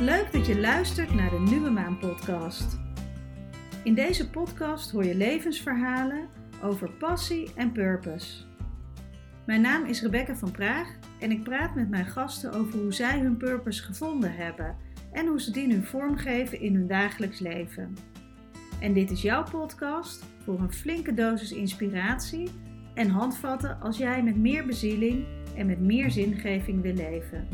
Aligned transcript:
Leuk 0.00 0.32
dat 0.32 0.46
je 0.46 0.60
luistert 0.60 1.14
naar 1.14 1.30
de 1.30 1.38
Nieuwe 1.38 1.70
Maan 1.70 1.98
podcast. 1.98 2.78
In 3.84 3.94
deze 3.94 4.30
podcast 4.30 4.90
hoor 4.90 5.04
je 5.04 5.14
levensverhalen 5.14 6.28
over 6.62 6.90
passie 6.90 7.50
en 7.54 7.72
purpose. 7.72 8.44
Mijn 9.46 9.60
naam 9.60 9.84
is 9.84 10.02
Rebecca 10.02 10.36
van 10.36 10.50
Praag 10.50 10.96
en 11.18 11.30
ik 11.30 11.42
praat 11.42 11.74
met 11.74 11.88
mijn 11.88 12.06
gasten 12.06 12.52
over 12.52 12.80
hoe 12.80 12.92
zij 12.92 13.18
hun 13.18 13.36
purpose 13.36 13.82
gevonden 13.82 14.34
hebben 14.34 14.76
en 15.12 15.26
hoe 15.26 15.40
ze 15.40 15.50
die 15.50 15.66
nu 15.66 15.84
vormgeven 15.84 16.60
in 16.60 16.74
hun 16.74 16.86
dagelijks 16.86 17.38
leven. 17.38 17.96
En 18.80 18.92
dit 18.92 19.10
is 19.10 19.22
jouw 19.22 19.42
podcast 19.42 20.24
voor 20.44 20.60
een 20.60 20.72
flinke 20.72 21.14
dosis 21.14 21.52
inspiratie 21.52 22.50
en 22.94 23.08
handvatten 23.08 23.80
als 23.80 23.96
jij 23.96 24.22
met 24.22 24.36
meer 24.36 24.66
bezieling 24.66 25.24
en 25.56 25.66
met 25.66 25.80
meer 25.80 26.10
zingeving 26.10 26.82
wil 26.82 26.94
leven. 26.94 27.48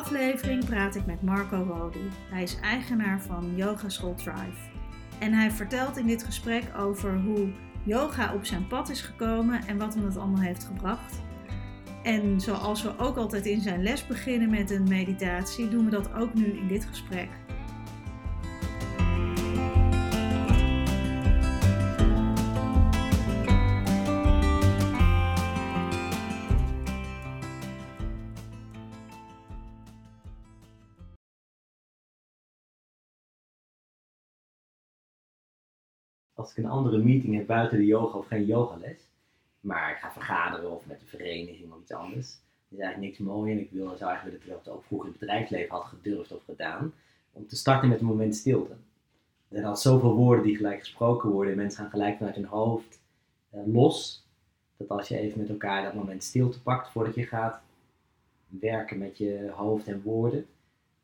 Aflevering 0.00 0.64
praat 0.64 0.94
ik 0.94 1.06
met 1.06 1.22
Marco 1.22 1.62
Rodi. 1.62 2.08
Hij 2.30 2.42
is 2.42 2.60
eigenaar 2.60 3.20
van 3.20 3.52
Yoga 3.56 3.88
School 3.88 4.14
Drive. 4.14 4.70
En 5.18 5.32
hij 5.32 5.50
vertelt 5.50 5.96
in 5.96 6.06
dit 6.06 6.24
gesprek 6.24 6.64
over 6.78 7.20
hoe 7.20 7.48
yoga 7.82 8.34
op 8.34 8.44
zijn 8.44 8.66
pad 8.66 8.90
is 8.90 9.00
gekomen 9.00 9.66
en 9.66 9.78
wat 9.78 9.94
hem 9.94 10.02
dat 10.02 10.16
allemaal 10.16 10.40
heeft 10.40 10.64
gebracht. 10.64 11.22
En 12.02 12.40
zoals 12.40 12.82
we 12.82 12.98
ook 12.98 13.16
altijd 13.16 13.46
in 13.46 13.60
zijn 13.60 13.82
les 13.82 14.06
beginnen 14.06 14.50
met 14.50 14.70
een 14.70 14.88
meditatie, 14.88 15.68
doen 15.68 15.84
we 15.84 15.90
dat 15.90 16.14
ook 16.14 16.34
nu 16.34 16.44
in 16.44 16.68
dit 16.68 16.84
gesprek. 16.84 17.28
Als 36.40 36.50
ik 36.50 36.56
een 36.56 36.70
andere 36.70 36.98
meeting 36.98 37.34
heb 37.34 37.46
buiten 37.46 37.78
de 37.78 37.86
yoga 37.86 38.18
of 38.18 38.26
geen 38.26 38.44
yogales, 38.44 38.98
maar 39.60 39.90
ik 39.90 39.96
ga 39.96 40.12
vergaderen 40.12 40.70
of 40.70 40.86
met 40.86 41.00
een 41.00 41.18
vereniging 41.18 41.72
of 41.72 41.80
iets 41.80 41.92
anders, 41.92 42.26
is 42.68 42.78
eigenlijk 42.78 43.10
niks 43.10 43.18
mooi 43.18 43.52
en 43.52 43.58
ik 43.58 43.70
wil, 43.70 43.96
zou 43.96 44.10
eigenlijk 44.10 44.42
willen 44.42 44.58
dat 44.62 44.66
ik 44.66 44.78
ook 44.78 44.84
vroeger 44.84 45.06
in 45.06 45.12
het 45.12 45.20
bedrijfsleven 45.20 45.74
had 45.74 45.84
gedurfd 45.84 46.32
of 46.32 46.44
gedaan, 46.44 46.92
om 47.32 47.46
te 47.46 47.56
starten 47.56 47.88
met 47.88 48.00
een 48.00 48.06
moment 48.06 48.36
stilte. 48.36 48.72
Er 49.48 49.56
zijn 49.56 49.64
al 49.64 49.76
zoveel 49.76 50.14
woorden 50.14 50.44
die 50.44 50.56
gelijk 50.56 50.78
gesproken 50.78 51.30
worden 51.30 51.52
en 51.52 51.58
mensen 51.58 51.80
gaan 51.80 51.90
gelijk 51.90 52.16
vanuit 52.16 52.34
hun 52.34 52.44
hoofd 52.44 53.00
eh, 53.50 53.60
los, 53.66 54.26
dat 54.76 54.88
als 54.88 55.08
je 55.08 55.18
even 55.18 55.40
met 55.40 55.48
elkaar 55.48 55.82
dat 55.82 55.94
moment 55.94 56.24
stilte 56.24 56.62
pakt 56.62 56.90
voordat 56.90 57.14
je 57.14 57.26
gaat 57.26 57.60
werken 58.48 58.98
met 58.98 59.18
je 59.18 59.50
hoofd 59.54 59.86
en 59.86 60.02
woorden, 60.02 60.46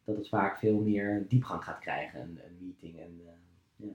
dat 0.04 0.16
het 0.16 0.28
vaak 0.28 0.58
veel 0.58 0.78
meer 0.78 1.24
diepgang 1.28 1.64
gaat 1.64 1.78
krijgen, 1.78 2.20
een, 2.20 2.38
meeting. 2.58 3.00
En, 3.00 3.20
uh, 3.20 3.86
ja, 3.88 3.92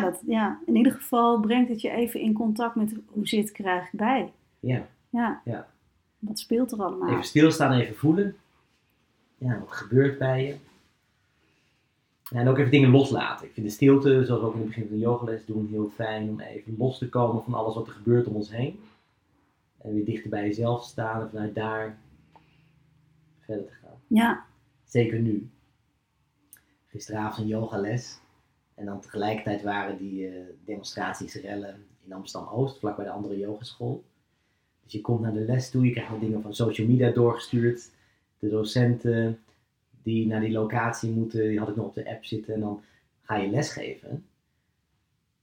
dat, 0.00 0.22
ja, 0.26 0.60
in 0.66 0.76
ieder 0.76 0.92
geval 0.92 1.40
brengt 1.40 1.68
het 1.68 1.80
je 1.80 1.90
even 1.90 2.20
in 2.20 2.32
contact 2.32 2.74
met 2.74 2.94
hoe 3.06 3.26
zit 3.26 3.48
ik 3.48 3.58
er 3.58 3.64
eigenlijk 3.64 4.04
bij. 4.04 4.32
ja. 4.60 4.86
Ja. 5.10 5.40
Ja. 5.44 5.68
Wat 6.18 6.38
speelt 6.38 6.72
er 6.72 6.82
allemaal? 6.82 7.10
Even 7.10 7.24
stilstaan, 7.24 7.72
even 7.72 7.96
voelen. 7.96 8.36
Ja, 9.38 9.58
wat 9.58 9.72
gebeurt 9.72 10.18
bij 10.18 10.46
je? 10.46 10.56
En 12.38 12.48
ook 12.48 12.58
even 12.58 12.70
dingen 12.70 12.90
loslaten. 12.90 13.46
Ik 13.46 13.52
vind 13.52 13.66
de 13.66 13.72
stilte, 13.72 14.24
zoals 14.24 14.40
we 14.40 14.46
ook 14.46 14.54
in 14.54 14.58
het 14.58 14.68
begin 14.68 14.86
van 14.86 14.96
de 14.96 15.02
yogales 15.02 15.46
doen, 15.46 15.68
heel 15.68 15.88
fijn 15.94 16.28
om 16.28 16.40
even 16.40 16.74
los 16.78 16.98
te 16.98 17.08
komen 17.08 17.42
van 17.42 17.54
alles 17.54 17.74
wat 17.74 17.86
er 17.86 17.92
gebeurt 17.92 18.26
om 18.26 18.34
ons 18.34 18.50
heen. 18.50 18.80
En 19.78 19.94
weer 19.94 20.04
dichter 20.04 20.30
bij 20.30 20.42
jezelf 20.42 20.84
staan 20.84 21.20
en 21.20 21.30
vanuit 21.30 21.54
daar 21.54 21.98
verder 23.40 23.66
te 23.66 23.72
gaan. 23.72 23.96
Ja, 24.06 24.44
Zeker 24.84 25.18
nu. 25.18 25.50
Gisteravond 26.86 27.38
een 27.38 27.46
yogales. 27.46 28.20
En 28.74 28.84
dan 28.84 29.00
tegelijkertijd 29.00 29.62
waren 29.62 29.98
die 29.98 30.28
eh, 30.28 30.34
demonstraties, 30.64 31.34
rellen 31.34 31.86
in 32.04 32.12
Amsterdam-Oost, 32.12 32.78
vlakbij 32.78 33.04
de 33.04 33.10
andere 33.10 33.38
yogeschool. 33.38 34.04
Dus 34.82 34.92
je 34.92 35.00
komt 35.00 35.20
naar 35.20 35.32
de 35.32 35.44
les 35.44 35.70
toe, 35.70 35.84
je 35.84 35.92
krijgt 35.92 36.10
wat 36.10 36.20
dingen 36.20 36.42
van 36.42 36.54
social 36.54 36.86
media 36.86 37.10
doorgestuurd. 37.10 37.90
De 38.38 38.48
docenten 38.48 39.38
die 40.02 40.26
naar 40.26 40.40
die 40.40 40.50
locatie 40.50 41.10
moeten, 41.10 41.48
die 41.48 41.58
had 41.58 41.68
ik 41.68 41.76
nog 41.76 41.86
op 41.86 41.94
de 41.94 42.10
app 42.10 42.24
zitten. 42.24 42.54
En 42.54 42.60
dan 42.60 42.82
ga 43.22 43.36
je 43.36 43.50
lesgeven. 43.50 44.24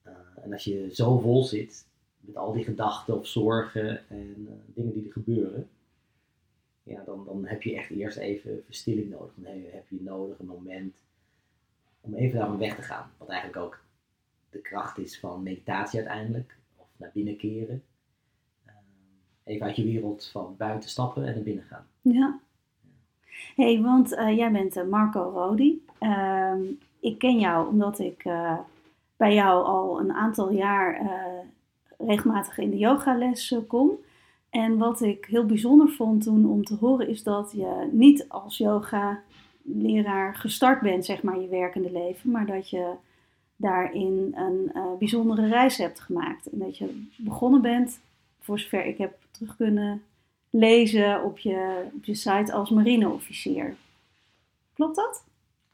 Eh, 0.01 0.11
en 0.43 0.53
als 0.53 0.63
je 0.63 0.89
zo 0.93 1.19
vol 1.19 1.43
zit 1.43 1.85
met 2.19 2.35
al 2.35 2.53
die 2.53 2.63
gedachten 2.63 3.17
of 3.17 3.27
zorgen 3.27 4.09
en 4.09 4.47
eh, 4.47 4.53
dingen 4.75 4.93
die 4.93 5.05
er 5.05 5.11
gebeuren, 5.11 5.69
ja, 6.83 7.03
dan, 7.05 7.25
dan 7.25 7.45
heb 7.45 7.63
je 7.63 7.75
echt 7.75 7.89
eerst 7.89 8.17
even 8.17 8.63
verstilling 8.65 9.09
nodig. 9.09 9.31
Dan 9.35 9.51
heb 9.71 9.87
je 9.89 10.01
nodig 10.01 10.39
een 10.39 10.45
moment 10.45 10.95
om 12.01 12.13
even 12.13 12.37
daarvan 12.39 12.57
weg 12.57 12.75
te 12.75 12.81
gaan. 12.81 13.11
Wat 13.17 13.29
eigenlijk 13.29 13.65
ook 13.65 13.79
de 14.49 14.59
kracht 14.59 14.97
is 14.97 15.19
van 15.19 15.43
meditatie 15.43 15.99
uiteindelijk. 15.99 16.57
Of 16.75 16.87
naar 16.97 17.11
binnen 17.13 17.37
keren. 17.37 17.83
Ehm, 18.65 18.75
Even 19.43 19.65
uit 19.65 19.75
je 19.75 19.83
wereld 19.83 20.29
van 20.31 20.55
buiten 20.57 20.89
stappen 20.89 21.25
en 21.27 21.33
naar 21.33 21.43
binnen 21.43 21.63
gaan. 21.63 21.85
ja. 22.01 22.39
hey, 23.55 23.81
want 23.81 24.13
eh, 24.15 24.37
jij 24.37 24.51
bent 24.51 24.75
eh, 24.75 24.87
Marco 24.87 25.21
Rodi. 25.21 25.85
Ehm, 25.99 26.61
ik 26.99 27.17
ken 27.17 27.39
jou 27.39 27.67
omdat 27.67 27.99
ik 27.99 28.23
eh, 28.25 28.57
bij 29.17 29.33
jou 29.33 29.65
al 29.65 29.99
een 29.99 30.13
aantal 30.13 30.51
jaar 30.51 31.01
regelmatig 31.97 32.57
in 32.57 32.69
de 32.69 32.77
yogales 32.77 33.55
kom. 33.67 33.91
En 34.49 34.77
wat 34.77 35.01
ik 35.01 35.25
heel 35.25 35.45
bijzonder 35.45 35.89
vond 35.89 36.23
toen 36.23 36.45
om 36.49 36.63
te 36.63 36.75
horen 36.75 37.07
is 37.07 37.23
dat 37.23 37.51
je 37.51 37.89
niet 37.91 38.25
als 38.29 38.57
yoga 38.57 39.21
leraar 39.75 40.35
gestart 40.35 40.81
bent, 40.81 41.05
zeg 41.05 41.23
maar, 41.23 41.39
je 41.39 41.47
werkende 41.47 41.91
leven, 41.91 42.31
maar 42.31 42.45
dat 42.45 42.69
je 42.69 42.91
daarin 43.55 44.31
een 44.35 44.71
eh, 44.73 44.83
bijzondere 44.99 45.47
reis 45.47 45.77
hebt 45.77 45.99
gemaakt. 45.99 46.45
En 46.49 46.59
dat 46.59 46.77
je 46.77 47.05
begonnen 47.17 47.61
bent, 47.61 47.99
voor 48.39 48.59
zover 48.59 48.85
ik 48.85 48.97
heb 48.97 49.17
terug 49.31 49.55
kunnen 49.55 50.03
lezen 50.49 51.23
op 51.23 51.37
je, 51.37 51.85
op 51.95 52.03
je 52.05 52.15
site 52.15 52.53
als 52.53 52.69
marineofficier. 52.69 53.75
Klopt 54.73 54.95
dat? 54.95 55.23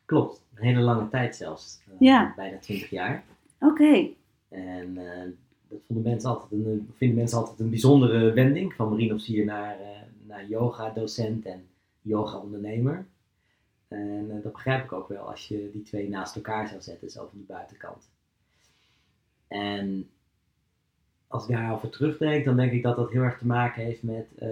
Klopt, 0.05 0.41
een 0.55 0.63
hele 0.63 0.79
lange 0.81 1.09
tijd 1.09 1.35
zelfs. 1.35 1.79
Eh, 1.87 1.93
Ja. 1.99 2.33
Bijna 2.35 2.57
20 2.57 2.89
jaar. 2.89 3.23
Oké, 3.59 4.07
En 4.49 4.97
eh, 4.97 5.21
dat 5.67 5.79
vonden 5.87 6.11
mensen 6.11 6.29
altijd 6.29 6.51
een, 6.51 6.89
vinden 6.97 7.17
mensen 7.17 7.37
altijd 7.37 7.59
een 7.59 7.69
bijzondere 7.69 8.33
wending. 8.33 8.73
Van 8.73 8.89
marineofficier 8.89 9.45
naar, 9.45 9.77
naar 10.27 10.47
yoga-docent 10.47 11.45
en 11.45 11.63
yoga-ondernemer. 12.01 13.05
En 13.87 14.25
eh, 14.29 14.43
dat 14.43 14.51
begrijp 14.51 14.83
ik 14.83 14.91
ook 14.91 15.07
wel 15.07 15.29
als 15.29 15.47
je 15.47 15.69
die 15.73 15.83
twee 15.83 16.09
naast 16.09 16.35
elkaar 16.35 16.67
zou 16.67 16.81
zetten, 16.81 17.09
zo 17.09 17.27
van 17.29 17.37
die 17.37 17.47
buitenkant. 17.47 18.09
En 19.47 20.09
als 21.27 21.47
ik 21.47 21.55
daarover 21.55 21.89
terugdenk, 21.89 22.45
dan 22.45 22.55
denk 22.55 22.71
ik 22.71 22.83
dat 22.83 22.95
dat 22.95 23.11
heel 23.11 23.21
erg 23.21 23.37
te 23.37 23.45
maken 23.45 23.83
heeft 23.83 24.03
met 24.03 24.27
eh, 24.37 24.47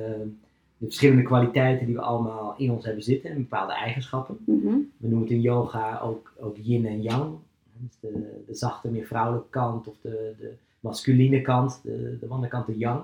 de 0.78 0.86
verschillende 0.86 1.24
kwaliteiten 1.24 1.86
die 1.86 1.96
we 1.96 2.02
allemaal 2.02 2.56
in 2.58 2.72
ons 2.72 2.86
hebben 2.86 3.04
zitten 3.04 3.30
en 3.30 3.38
bepaalde 3.38 3.74
eigenschappen. 3.74 4.38
Mhm. 4.46 4.76
We 4.98 5.08
noemen 5.08 5.22
het 5.22 5.30
in 5.30 5.42
yoga 5.42 6.00
ook, 6.00 6.34
ook 6.38 6.58
yin 6.62 6.86
en 6.86 7.02
yang. 7.02 7.36
Dus 7.74 7.98
de, 8.00 8.44
de 8.48 8.56
zachte, 8.56 8.90
meer 8.90 9.06
vrouwelijke 9.06 9.50
kant 9.50 9.88
of 9.88 9.96
de, 10.02 10.34
de 10.40 10.54
masculine 10.80 11.42
kant, 11.42 11.80
de, 11.84 12.18
de 12.20 12.48
kant, 12.48 12.66
de 12.66 12.78
yang. 12.78 13.02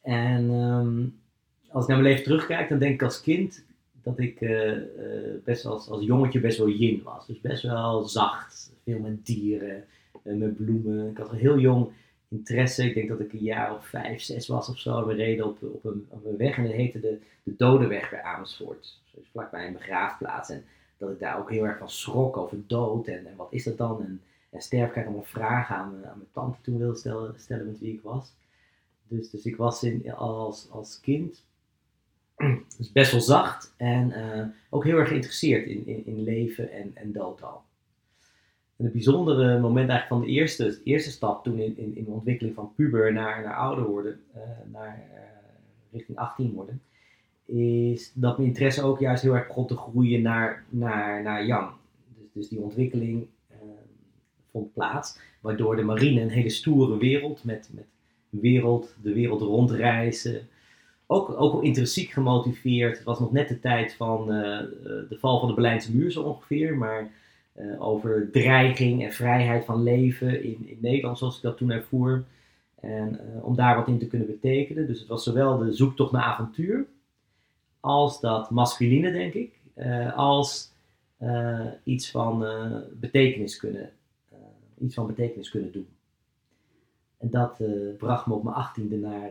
En 0.00 0.50
ehm, 0.50 1.02
als 1.68 1.82
ik 1.82 1.88
naar 1.88 2.00
mijn 2.00 2.02
leven 2.02 2.24
terugkijk, 2.24 2.68
dan 2.68 2.78
denk 2.78 2.94
ik 2.94 3.02
als 3.02 3.20
kind 3.20 3.64
dat 4.02 4.18
ik 4.18 4.40
eh, 4.40 4.72
eh, 4.72 5.42
best 5.44 5.64
als, 5.64 5.88
als 5.88 6.04
jongetje 6.04 6.40
best 6.40 6.58
wel 6.58 6.68
yin 6.68 7.02
was. 7.02 7.26
Dus 7.26 7.40
best 7.40 7.62
wel 7.62 8.04
zacht, 8.04 8.72
veel 8.84 8.98
met 8.98 9.26
dieren, 9.26 9.84
eh, 10.22 10.34
met 10.34 10.56
bloemen. 10.56 11.10
Ik 11.10 11.16
had 11.16 11.30
een 11.30 11.38
heel 11.38 11.58
jong 11.58 11.88
interesse. 12.28 12.84
Ik 12.84 12.94
denk 12.94 13.08
dat 13.08 13.20
ik 13.20 13.32
een 13.32 13.38
jaar 13.38 13.74
of 13.74 13.86
vijf, 13.86 14.20
zes 14.20 14.48
was 14.48 14.68
of 14.68 14.78
zo. 14.78 15.06
We 15.06 15.14
reden 15.14 15.46
op, 15.46 15.58
op, 15.62 15.84
een, 15.84 16.08
een 16.24 16.36
weg 16.36 16.56
en 16.56 16.64
dat 16.64 16.72
heette 16.72 17.00
de, 17.00 17.18
de 17.42 17.56
Dodenweg 17.56 18.10
bij 18.10 18.22
Amersfoort. 18.22 19.00
Dus 19.14 19.28
vlakbij 19.30 19.66
een 19.66 19.72
begraafplaats. 19.72 20.50
En 20.50 20.64
dat 20.98 21.10
ik 21.10 21.18
daar 21.18 21.38
ook 21.38 21.50
heel 21.50 21.66
erg 21.66 21.78
van 21.78 21.90
schrok 21.90 22.36
over 22.36 22.58
dood 22.66 23.06
en, 23.06 23.26
wat 23.36 23.52
is 23.52 23.64
dat 23.64 23.78
dan? 23.78 24.02
En, 24.02 24.20
en 24.50 24.60
sterf 24.60 24.90
krijg 24.90 25.06
allemaal 25.06 25.24
vragen 25.24 25.76
aan, 25.76 25.84
aan 25.84 26.18
mijn 26.18 26.30
tante 26.32 26.58
toen 26.62 26.78
wilde 26.78 26.98
stellen, 26.98 27.34
stellen 27.36 27.66
met 27.66 27.78
wie 27.78 27.92
ik 27.92 28.02
was. 28.02 28.32
Dus, 29.08 29.30
dus 29.30 29.44
ik 29.44 29.56
was 29.56 29.82
in, 29.82 30.12
als, 30.12 30.70
als 30.70 31.00
kind 31.00 31.44
dus 32.78 32.92
best 32.92 33.12
wel 33.12 33.20
zacht 33.20 33.74
en 33.76 34.12
eh, 34.12 34.46
ook 34.70 34.84
heel 34.84 34.98
erg 34.98 35.08
geïnteresseerd 35.08 35.66
in, 35.66 35.86
in, 35.86 36.06
in 36.06 36.22
leven 36.22 36.72
en, 36.72 36.90
en 36.94 37.12
dood 37.12 37.42
al. 37.42 37.62
En 38.76 38.84
het 38.84 38.92
bijzondere 38.92 39.60
moment 39.60 39.88
eigenlijk 39.88 40.08
van 40.08 40.20
de 40.20 40.38
eerste, 40.38 40.80
eerste 40.84 41.10
stap 41.10 41.44
toen 41.44 41.58
in, 41.58 41.78
in, 41.78 41.96
in 41.96 42.04
de 42.04 42.10
ontwikkeling 42.10 42.54
van 42.54 42.72
puber 42.76 43.12
naar, 43.12 43.42
naar 43.42 43.56
ouder 43.56 43.84
worden, 43.84 44.20
eh, 44.34 44.40
naar 44.72 45.02
eh, 45.14 45.20
richting 45.92 46.18
18 46.18 46.52
worden, 46.52 46.80
is 47.44 48.12
dat 48.14 48.36
mijn 48.36 48.48
interesse 48.48 48.82
ook 48.82 49.00
juist 49.00 49.22
heel 49.22 49.34
erg 49.34 49.46
begon 49.46 49.66
te 49.66 49.76
groeien 49.76 50.22
naar, 50.22 50.64
naar, 50.68 51.22
naar. 51.22 51.72
Dus, 52.16 52.26
dus 52.32 52.48
die 52.48 52.60
ontwikkeling 52.60 53.26
vond 54.52 54.72
plaats. 54.72 55.18
Waardoor 55.40 55.76
de 55.76 55.82
marine 55.82 56.20
een 56.20 56.28
hele 56.28 56.48
stoere 56.48 56.98
wereld 56.98 57.44
met, 57.44 57.70
met 57.72 57.86
wereld, 58.30 58.94
de 59.02 59.12
wereld 59.12 59.40
rondreizen. 59.40 60.48
Ook, 61.12 61.40
ook 61.40 61.52
wel 61.52 61.60
intrinsiek 61.60 62.10
gemotiveerd. 62.10 62.96
Het 62.96 63.04
was 63.04 63.18
nog 63.18 63.32
net 63.32 63.48
de 63.48 63.60
tijd 63.60 63.94
van 63.94 64.32
eh, 64.32 64.58
de 65.08 65.16
val 65.18 65.38
van 65.38 65.48
de 65.48 65.54
Berlijnse 65.54 65.96
muur 65.96 66.10
zo 66.10 66.22
ongeveer. 66.22 66.76
Maar 66.76 67.10
eh, 67.52 67.82
over 67.82 68.30
dreiging 68.30 69.04
en 69.04 69.12
vrijheid 69.12 69.64
van 69.64 69.82
leven 69.82 70.44
in, 70.44 70.68
in 70.68 70.78
Nederland 70.80 71.18
zoals 71.18 71.36
ik 71.36 71.42
dat 71.42 71.56
toen 71.56 71.70
ervoer. 71.70 72.24
En 72.80 73.20
eh, 73.20 73.44
om 73.44 73.56
daar 73.56 73.76
wat 73.76 73.88
in 73.88 73.98
te 73.98 74.06
kunnen 74.06 74.26
betekenen. 74.26 74.86
Dus 74.86 74.98
het 74.98 75.08
was 75.08 75.24
zowel 75.24 75.58
de 75.58 75.72
zoektocht 75.72 76.12
naar 76.12 76.22
avontuur. 76.22 76.86
Als 77.80 78.20
dat 78.20 78.50
masculine 78.50 79.12
denk 79.12 79.34
ik. 79.34 79.60
als 80.14 80.70
iets 81.84 82.10
van 82.10 82.44
betekenis 83.00 83.56
kunnen 83.56 83.90
iets 84.78 84.94
van 84.94 85.06
betekenis 85.06 85.50
kunnen 85.50 85.72
doen. 85.72 85.88
En 87.18 87.30
dat 87.30 87.60
bracht 87.98 88.26
me 88.26 88.34
op 88.34 88.42
mijn 88.42 88.56
achttiende 88.56 88.96
naar 88.96 89.30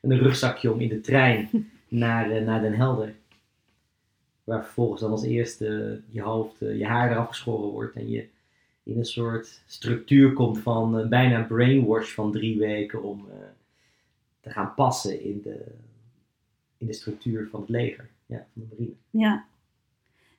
een 0.00 0.18
rugzakje 0.18 0.72
om 0.72 0.80
in 0.80 0.88
de 0.88 1.00
trein 1.00 1.48
naar, 1.88 2.30
uh, 2.32 2.46
naar 2.46 2.60
Den 2.60 2.74
Helder. 2.74 3.14
Waar 4.44 4.64
vervolgens 4.64 5.00
dan 5.00 5.10
als 5.10 5.22
eerste 5.22 6.00
je 6.08 6.22
hoofd, 6.22 6.58
je 6.58 6.86
haar 6.86 7.10
eraf 7.10 7.28
geschoren 7.28 7.70
wordt 7.70 7.96
en 7.96 8.10
je 8.10 8.28
in 8.82 8.98
een 8.98 9.04
soort 9.04 9.62
structuur 9.66 10.32
komt 10.32 10.58
van 10.58 11.08
bijna 11.08 11.38
een 11.38 11.46
brainwash 11.46 12.14
van 12.14 12.32
drie 12.32 12.58
weken 12.58 13.02
om 13.02 13.26
te 14.40 14.50
gaan 14.50 14.74
passen 14.74 15.22
in 15.22 15.40
de, 15.42 15.66
in 16.76 16.86
de 16.86 16.92
structuur 16.92 17.48
van 17.48 17.60
het 17.60 17.68
leger, 17.68 18.10
ja, 18.26 18.46
van 18.52 18.62
de 18.62 18.68
marine. 18.70 18.94
Ja, 19.10 19.46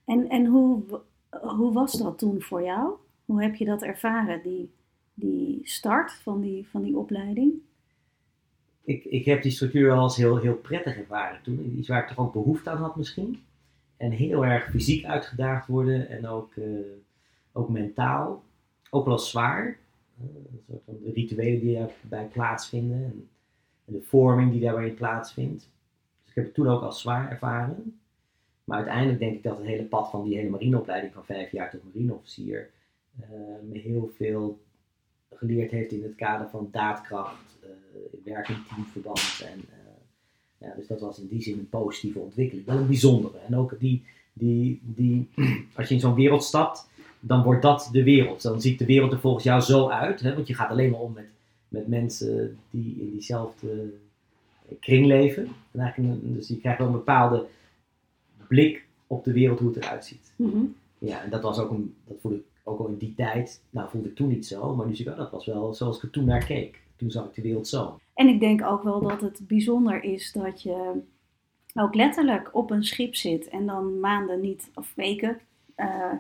en, 0.06 0.30
en 0.30 0.46
hoe, 0.46 0.84
hoe 1.30 1.74
was 1.74 1.92
dat 1.92 2.18
toen 2.18 2.42
voor 2.42 2.64
jou? 2.64 2.94
Hoe 3.26 3.44
heb 3.44 3.56
je 3.56 3.66
dat 3.66 3.82
ervaren, 3.82 4.42
die, 4.44 4.72
die 5.14 5.60
start 5.64 6.14
van 6.14 6.42
die, 6.42 6.68
van 6.68 6.82
die 6.82 6.98
opleiding? 6.98 7.54
Ik, 8.84 9.04
ik 9.04 9.26
heb 9.26 9.42
die 9.42 9.52
structuur 9.52 9.88
wel 9.88 10.00
als 10.00 10.18
heel, 10.18 10.38
heel 10.38 10.56
prettig 10.56 10.98
ervaren 10.98 11.42
toen. 11.42 11.76
Iets 11.78 11.88
waar 11.88 12.02
ik 12.02 12.08
toch 12.08 12.18
ook 12.18 12.34
behoefte 12.34 12.70
aan 12.70 12.78
had 12.78 12.96
misschien. 12.96 13.44
En 13.98 14.12
heel 14.12 14.46
erg 14.46 14.70
fysiek 14.70 15.06
uitgedaagd 15.06 15.68
worden 15.68 16.10
en 16.10 16.28
ook, 16.28 16.56
uh, 16.56 16.80
ook 17.52 17.70
mentaal. 17.70 18.44
Ook 18.90 19.06
wel 19.06 19.20
zwaar. 19.20 19.78
Uh, 20.22 20.28
soort 20.68 20.82
van 20.86 20.98
de 21.04 21.12
rituelen 21.12 21.60
die 21.60 21.78
daarbij 21.78 22.26
plaatsvinden 22.26 23.04
en, 23.04 23.30
de 23.86 24.02
vorming 24.02 24.52
die 24.52 24.62
daarbij 24.62 24.90
plaatsvindt. 24.90 25.60
Dus 26.22 26.30
ik 26.30 26.36
heb 26.36 26.46
het 26.46 26.54
toen 26.54 26.68
ook 26.68 26.82
als 26.82 27.02
zwaar 27.02 27.32
ervaren. 27.32 28.00
Maar 28.64 28.78
uiteindelijk 28.78 29.20
denk 29.20 29.36
ik 29.36 29.44
dat 29.44 29.58
het 29.58 29.66
hele 29.66 29.84
pad 29.84 30.10
van 30.10 30.24
die 30.24 30.38
hele 30.38 30.50
marineopleiding 30.50 31.14
van 31.14 31.26
vijf 31.26 31.52
jaar 31.52 31.70
tot 31.70 31.84
marineofficier 31.84 32.70
uh, 33.20 33.28
me 33.70 33.78
heel 33.78 34.12
veel 34.16 34.60
geleerd 35.30 35.72
heeft 35.72 35.92
in 35.92 36.04
het 36.04 36.16
kader 36.16 36.50
van 36.50 36.70
daadkracht, 36.72 37.51
werk 38.24 38.50
in 38.50 38.64
teamverband. 38.70 39.44
En, 39.46 39.60
uh, 39.60 40.68
ja, 40.68 40.74
dus 40.76 40.88
dat 40.88 41.02
was 41.02 41.20
in 41.20 41.28
die 41.28 41.42
zin 41.42 41.60
een 41.60 41.70
positieve 41.70 42.20
ontwikkeling. 42.20 42.66
Wel 42.66 42.78
een 42.78 42.88
bijzondere. 42.88 43.38
En 43.38 43.56
ook 43.56 43.80
die, 43.80 44.04
die, 44.34 44.80
die, 44.84 45.30
als 45.76 45.88
je 45.88 45.94
in 45.94 46.00
zo'n 46.00 46.16
wereld 46.16 46.44
stapt, 46.44 46.90
dan 47.20 47.44
wordt 47.44 47.62
dat 47.62 47.90
de 47.92 48.04
wereld. 48.04 48.42
Dan 48.42 48.62
ziet 48.62 48.80
de 48.80 48.86
wereld 48.86 49.12
er 49.12 49.20
volgens 49.20 49.44
jou 49.44 49.62
zo 49.62 49.88
uit. 49.88 50.20
Hè? 50.20 50.36
Want 50.36 50.48
je 50.48 50.54
gaat 50.54 50.70
alleen 50.70 50.92
maar 50.92 51.00
om 51.00 51.14
met, 51.14 51.30
met 51.68 51.88
mensen 51.88 52.58
die 52.70 52.96
in 53.00 53.12
diezelfde 53.12 53.94
kring 54.80 55.06
leven. 55.06 55.48
En 55.72 55.80
eigenlijk, 55.80 56.20
dus 56.22 56.48
je 56.48 56.60
krijgt 56.60 56.80
wel 56.80 56.88
een 56.88 56.94
bepaalde 56.94 57.48
blik 58.48 58.86
op 59.08 59.24
de 59.24 59.34
wereld 59.34 59.60
hoe 59.60 59.74
het 59.74 59.84
eruit 59.84 60.06
ziet. 60.06 60.34
Mm 60.36 60.76
Ja, 60.98 61.24
en 61.24 61.30
dat 61.30 61.42
was 61.42 61.60
ook 61.60 61.72
een, 61.72 61.96
dat 62.08 62.18
voelde 62.22 62.38
ik 62.38 62.44
ook 62.64 62.80
al 62.80 62.88
in 62.88 62.98
die 62.98 63.14
tijd, 63.16 63.62
nou 63.70 63.90
voelde 63.90 64.08
ik 64.08 64.16
toen 64.16 64.28
niet 64.28 64.48
zo, 64.48 64.76
maar 64.76 64.88
nu 64.88 64.96
zie 64.96 65.06
ik, 65.06 65.12
oh, 65.12 65.18
dat 65.18 65.32
was 65.32 65.46
wel 65.46 65.74
zoals 65.74 65.98
ik 65.98 66.04
er 66.04 66.10
toen 66.10 66.26
naar 66.26 66.46
keek. 66.46 66.82
Toen 67.02 67.12
zag 67.12 67.26
ik 67.26 67.34
de 67.34 67.42
wereld 67.42 67.68
zo. 67.68 68.00
En 68.14 68.28
ik 68.28 68.40
denk 68.40 68.64
ook 68.64 68.84
wel 68.84 69.02
dat 69.02 69.22
het 69.22 69.40
bijzonder 69.48 70.04
is 70.04 70.32
dat 70.32 70.62
je 70.62 71.02
ook 71.74 71.96
letterlijk 71.96 72.50
op 72.56 72.72
een 72.72 72.84
schip 72.84 73.16
zit 73.16 73.48
en 73.48 73.66
dan 73.66 74.00
maanden 74.00 74.42
niet, 74.42 74.72
of 74.76 74.92
weken. 74.96 75.40
Uh, 75.78 76.12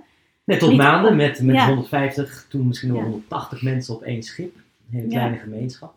Net 0.44 0.60
tot 0.60 0.76
maanden 0.76 1.16
met, 1.16 1.42
met 1.42 1.62
150, 1.62 2.46
toen 2.50 2.68
misschien 2.68 2.94
wel 2.94 3.02
180 3.02 3.62
mensen 3.62 3.96
op 3.96 4.02
één 4.02 4.24
schip. 4.24 4.56
Een 4.56 4.98
hele 4.98 5.08
kleine 5.08 5.38
gemeenschap. 5.38 5.94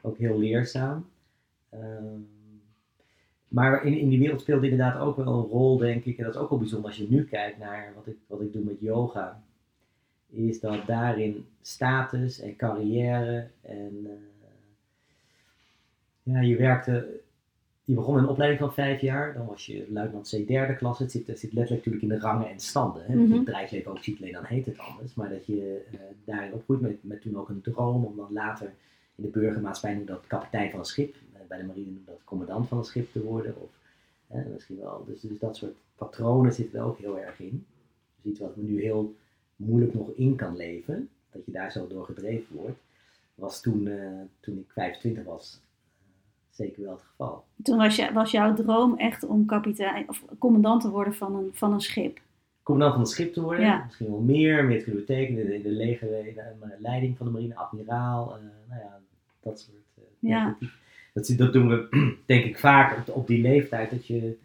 Ook 0.00 0.18
heel 0.18 0.38
leerzaam. 0.38 1.06
Ehm, 1.70 2.20
maar 3.48 3.84
in, 3.84 3.98
in 3.98 4.08
die 4.08 4.18
wereld 4.18 4.40
speelde 4.40 4.68
inderdaad 4.68 5.00
ook 5.00 5.16
wel 5.16 5.26
een 5.26 5.50
rol, 5.50 5.78
denk 5.78 6.04
ik. 6.04 6.18
En 6.18 6.24
dat 6.24 6.34
is 6.34 6.40
ook 6.40 6.50
wel 6.50 6.58
bijzonder 6.58 6.88
als 6.88 6.98
je 6.98 7.06
nu 7.08 7.24
kijkt 7.24 7.58
naar 7.58 7.92
wat 7.94 8.06
ik, 8.06 8.16
wat 8.26 8.40
ik 8.40 8.52
doe 8.52 8.64
met 8.64 8.80
yoga 8.80 9.42
is 10.30 10.60
dat 10.60 10.86
daarin 10.86 11.46
status 11.62 12.40
en 12.40 12.56
carrière 12.56 13.48
en 13.60 13.92
uh, 14.02 14.10
ja, 16.22 16.40
je 16.40 16.56
werkte, 16.56 17.20
je 17.84 17.94
begon 17.94 18.18
een 18.18 18.28
opleiding 18.28 18.60
van 18.60 18.72
vijf 18.72 19.00
jaar, 19.00 19.34
dan 19.34 19.46
was 19.46 19.66
je 19.66 19.86
luitenant 19.90 20.28
C 20.28 20.46
derde 20.46 20.76
klasse, 20.76 21.02
het 21.02 21.12
zit, 21.12 21.26
het 21.26 21.38
zit 21.38 21.52
letterlijk 21.52 21.86
natuurlijk 21.86 22.12
in 22.12 22.18
de 22.18 22.26
rangen 22.26 22.50
en 22.50 22.60
standen. 22.60 23.04
Hè? 23.06 23.14
Mm 23.14 23.22
-hmm. 23.22 23.32
Het 23.32 23.44
bedrijfsleven 23.44 23.90
ook 23.90 24.02
ziet 24.02 24.20
alleen 24.20 24.32
dan 24.32 24.44
heet 24.44 24.66
het 24.66 24.78
anders, 24.78 25.14
maar 25.14 25.28
dat 25.28 25.46
je 25.46 25.84
uh, 25.92 26.00
daarin 26.24 26.52
opgroeit 26.52 26.80
met, 26.80 26.96
met 27.00 27.20
toen 27.20 27.36
ook 27.36 27.48
een 27.48 27.60
droom 27.60 28.04
om 28.04 28.16
dan 28.16 28.32
later 28.32 28.72
in 29.14 29.24
de 29.24 29.28
burgermaatschappij 29.30 29.98
noemen 29.98 30.14
dat 30.14 30.26
kapitein 30.26 30.70
van 30.70 30.78
een 30.78 30.84
schip, 30.84 31.14
uh, 31.14 31.38
bij 31.48 31.58
de 31.58 31.64
marine 31.64 31.86
noemen 31.86 32.06
dat 32.06 32.24
commandant 32.24 32.68
van 32.68 32.78
een 32.78 32.84
schip 32.84 33.12
te 33.12 33.22
worden 33.22 33.54
of 33.60 33.70
misschien 34.52 34.78
wel, 34.78 35.04
dus, 35.06 35.20
dus 35.20 35.38
dat 35.38 35.56
soort 35.56 35.76
patronen 35.96 36.52
zitten 36.52 36.78
er 36.78 36.84
ook 36.84 36.98
heel 36.98 37.18
erg 37.18 37.40
in. 37.40 37.66
Dus 38.16 38.32
iets 38.32 38.40
wat 38.40 38.56
me 38.56 38.62
nu 38.62 38.82
heel 38.82 39.14
moeilijk 39.58 39.94
nog 39.94 40.10
in 40.10 40.36
kan 40.36 40.56
leven, 40.56 41.08
dat 41.30 41.44
je 41.44 41.52
daar 41.52 41.72
zo 41.72 41.86
door 41.86 42.04
gedreven 42.04 42.56
wordt, 42.56 42.78
was 43.34 43.60
toen, 43.60 43.86
uh, 43.86 44.20
toen 44.40 44.58
ik 44.58 44.70
25 44.72 45.24
was 45.24 45.60
uh, 46.00 46.06
zeker 46.50 46.82
wel 46.82 46.92
het 46.92 47.02
geval. 47.02 47.44
Toen 47.62 47.78
was, 47.78 47.96
je, 47.96 48.12
was 48.12 48.30
jouw 48.30 48.54
droom 48.54 48.96
echt 48.98 49.24
om 49.24 49.46
kapitein 49.46 50.08
of 50.08 50.24
commandant 50.38 50.82
te 50.82 50.90
worden 50.90 51.14
van 51.14 51.34
een, 51.34 51.50
van 51.52 51.72
een 51.72 51.80
schip? 51.80 52.20
Commandant 52.62 52.94
van 52.94 53.02
een 53.02 53.10
schip 53.10 53.32
te 53.32 53.42
worden, 53.42 53.64
ja. 53.64 53.82
misschien 53.84 54.10
wel 54.10 54.20
meer, 54.20 54.64
meer 54.64 54.78
te 54.78 54.84
kunnen 54.84 55.04
betekenen 55.06 55.54
in 55.54 55.62
de, 55.62 55.70
leger, 55.70 56.08
de, 56.08 56.32
de, 56.34 56.76
leiding 56.78 57.16
van 57.16 57.26
de 57.26 57.32
marine, 57.32 57.56
admiraal, 57.56 58.36
uh, 58.36 58.42
nou 58.68 58.80
ja, 58.80 59.00
dat 59.40 59.60
soort. 59.60 60.08
ja. 60.18 60.56
Dat, 61.12 61.34
dat 61.36 61.52
doen 61.52 61.68
we 61.68 61.88
denk 62.26 62.44
ik 62.44 62.58
vaak 62.58 62.98
op, 62.98 63.16
op 63.16 63.26
die 63.26 63.42
leeftijd, 63.42 63.90
dat 63.90 64.06
je, 64.06 64.36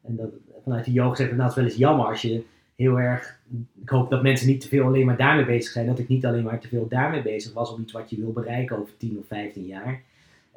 en 0.00 0.16
dat, 0.16 0.30
vanuit 0.62 0.84
de 0.84 0.92
jeugd 0.92 1.16
zeggen, 1.16 1.36
nou 1.36 1.48
het 1.48 1.58
is 1.58 1.62
wel 1.62 1.72
eens 1.72 1.80
jammer 1.80 2.06
als 2.06 2.22
je 2.22 2.44
heel 2.80 3.00
erg. 3.00 3.40
Ik 3.82 3.88
hoop 3.88 4.10
dat 4.10 4.22
mensen 4.22 4.46
niet 4.46 4.60
te 4.60 4.68
veel 4.68 4.84
alleen 4.84 5.06
maar 5.06 5.16
daarmee 5.16 5.44
bezig 5.44 5.72
zijn. 5.72 5.86
Dat 5.86 5.98
ik 5.98 6.08
niet 6.08 6.26
alleen 6.26 6.44
maar 6.44 6.60
te 6.60 6.68
veel 6.68 6.88
daarmee 6.88 7.22
bezig 7.22 7.52
was 7.52 7.72
om 7.72 7.80
iets 7.80 7.92
wat 7.92 8.10
je 8.10 8.16
wil 8.16 8.32
bereiken 8.32 8.78
over 8.78 8.96
10 8.96 9.18
of 9.18 9.26
15 9.26 9.66
jaar. 9.66 10.02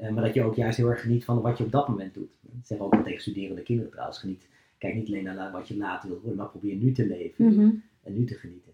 Uh, 0.02 0.10
maar 0.10 0.24
dat 0.24 0.34
je 0.34 0.44
ook 0.44 0.56
juist 0.56 0.78
heel 0.78 0.90
erg 0.90 1.02
geniet 1.02 1.26
van 1.26 1.42
wat 1.42 1.58
je 1.58 1.64
op 1.64 1.72
dat 1.72 1.88
moment 1.88 2.14
doet. 2.14 2.30
Dat 2.42 2.68
zeggen 2.68 2.86
ook 2.86 3.04
tegen 3.04 3.22
studerende 3.22 3.62
kinderen 3.62 3.92
trouwens. 3.92 4.20
Geniet. 4.20 4.48
Kijk 4.78 4.96
niet 4.96 5.08
alleen 5.08 5.24
naar 5.24 5.52
wat 5.52 5.68
je 5.68 5.78
later 5.78 6.10
wil 6.10 6.20
worden, 6.20 6.38
maar 6.38 6.50
probeer 6.50 6.76
nu 6.76 6.92
te 6.92 7.08
leven 7.08 7.46
mm 7.46 7.54
-hmm. 7.54 7.84
en 8.04 8.14
nu 8.14 8.26
te 8.26 8.36
genieten. 8.36 8.72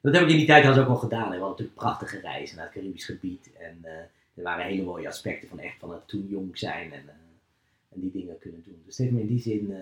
Dat 0.00 0.14
heb 0.14 0.22
ik 0.22 0.30
in 0.30 0.36
die 0.36 0.46
tijd 0.46 0.62
trouwens 0.62 0.88
ook 0.88 0.94
al 0.94 1.00
gedaan. 1.00 1.22
We 1.22 1.28
hadden 1.28 1.48
natuurlijk 1.48 1.78
prachtige 1.78 2.20
reizen 2.20 2.56
naar 2.56 2.64
het 2.64 2.74
Caribisch 2.74 3.04
gebied. 3.04 3.50
En 3.58 3.78
uh, 3.84 3.90
er 4.34 4.42
waren 4.42 4.64
hele 4.64 4.82
mooie 4.82 5.08
aspecten 5.08 5.48
van 5.48 5.58
echt 5.58 5.78
van 5.78 5.92
het 5.92 6.08
toen 6.08 6.26
jong 6.28 6.58
zijn 6.58 6.92
en, 6.92 7.02
uh, 7.06 7.12
en 7.88 8.00
die 8.00 8.10
dingen 8.10 8.38
kunnen 8.38 8.62
doen. 8.64 8.82
Dus 8.84 8.96
het 8.96 9.06
heeft 9.06 9.12
me 9.12 9.20
in 9.20 9.34
die 9.34 9.40
zin 9.40 9.74